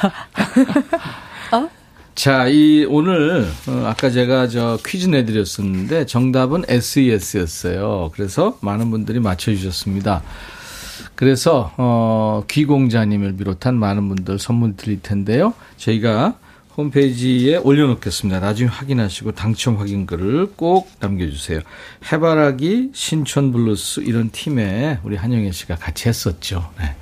자, 2.18 2.48
이 2.48 2.84
오늘 2.84 3.46
어, 3.68 3.84
아까 3.86 4.10
제가 4.10 4.48
저 4.48 4.76
퀴즈 4.84 5.06
내드렸었는데 5.06 6.06
정답은 6.06 6.64
SES였어요. 6.66 8.10
그래서 8.12 8.58
많은 8.60 8.90
분들이 8.90 9.20
맞춰주셨습니다. 9.20 10.24
그래서 11.14 11.72
어, 11.76 12.42
귀공자님을 12.48 13.36
비롯한 13.36 13.76
많은 13.76 14.08
분들 14.08 14.40
선물 14.40 14.74
드릴 14.74 15.00
텐데요. 15.00 15.54
저희가 15.76 16.34
홈페이지에 16.76 17.58
올려놓겠습니다. 17.58 18.40
나중에 18.40 18.68
확인하시고 18.68 19.36
당첨 19.36 19.76
확인글을 19.76 20.54
꼭 20.56 20.90
남겨주세요. 20.98 21.60
해바라기, 22.12 22.90
신촌블루스 22.94 24.00
이런 24.00 24.30
팀에 24.30 24.98
우리 25.04 25.14
한영애 25.14 25.52
씨가 25.52 25.76
같이 25.76 26.08
했었죠. 26.08 26.68
네. 26.80 26.96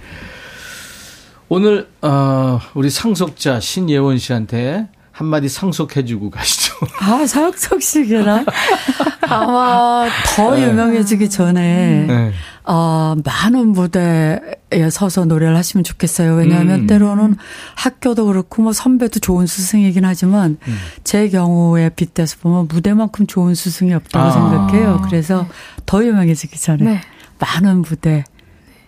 오늘 1.48 1.88
어, 2.02 2.60
우리 2.74 2.90
상속자 2.90 3.60
신예원 3.60 4.18
씨한테 4.18 4.88
한마디 5.16 5.48
상속해주고 5.48 6.28
가시죠. 6.28 6.74
아, 7.00 7.26
상속식이라? 7.26 8.44
아마 9.26 10.06
더 10.36 10.60
유명해지기 10.60 11.30
전에, 11.30 12.04
네. 12.06 12.32
어, 12.64 13.14
많은 13.24 13.68
무대에 13.68 14.90
서서 14.90 15.24
노래를 15.24 15.56
하시면 15.56 15.84
좋겠어요. 15.84 16.34
왜냐하면 16.34 16.80
음. 16.80 16.86
때로는 16.86 17.36
학교도 17.76 18.26
그렇고 18.26 18.60
뭐 18.60 18.74
선배도 18.74 19.20
좋은 19.20 19.46
스승이긴 19.46 20.04
하지만 20.04 20.58
음. 20.68 20.78
제 21.02 21.30
경우에 21.30 21.88
빗대서 21.88 22.36
보면 22.42 22.68
무대만큼 22.68 23.26
좋은 23.26 23.54
스승이 23.54 23.94
없다고 23.94 24.26
아. 24.26 24.30
생각해요. 24.30 25.00
그래서 25.06 25.48
더 25.86 26.04
유명해지기 26.04 26.60
전에 26.60 26.84
네. 26.84 27.00
많은 27.38 27.80
무대 27.80 28.22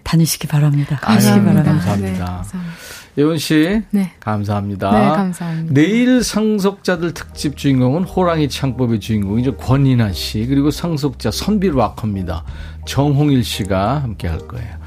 다니시기 0.02 0.46
바랍니다. 0.46 0.98
가시기 1.00 1.38
바랍니다. 1.38 1.72
감사합니다. 1.72 2.12
네, 2.12 2.18
감사합니다. 2.18 2.78
예원 3.18 3.36
씨, 3.36 3.82
네. 3.90 4.12
감사합니다. 4.20 4.90
네, 4.92 5.08
감사합니다. 5.08 5.74
내일 5.74 6.22
상속자들 6.22 7.14
특집 7.14 7.56
주인공은 7.56 8.04
호랑이 8.04 8.48
창법의 8.48 9.00
주인공이죠. 9.00 9.56
권인아 9.56 10.12
씨, 10.12 10.46
그리고 10.46 10.70
상속자 10.70 11.32
선비 11.32 11.68
락커입니다. 11.70 12.44
정홍일 12.86 13.42
씨가 13.42 14.02
함께 14.04 14.28
할 14.28 14.38
거예요. 14.38 14.78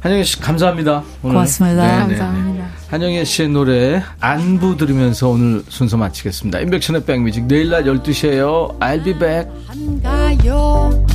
한영애 0.00 0.24
씨, 0.24 0.40
감사합니다. 0.40 1.04
오늘. 1.22 1.34
고맙습니다. 1.34 1.86
네네네. 1.86 2.18
감사합니다. 2.18 2.68
한영애 2.88 3.24
씨의 3.24 3.48
노래 3.50 4.02
안부 4.18 4.76
들으면서 4.76 5.28
오늘 5.28 5.62
순서 5.68 5.96
마치겠습니다. 5.96 6.58
인백션의 6.60 7.04
백뮤직 7.04 7.46
내일 7.46 7.70
낮 7.70 7.84
12시에요. 7.84 8.76
I'll 8.80 9.04
be 9.04 9.16
back. 9.16 9.48
한가요 9.68 11.06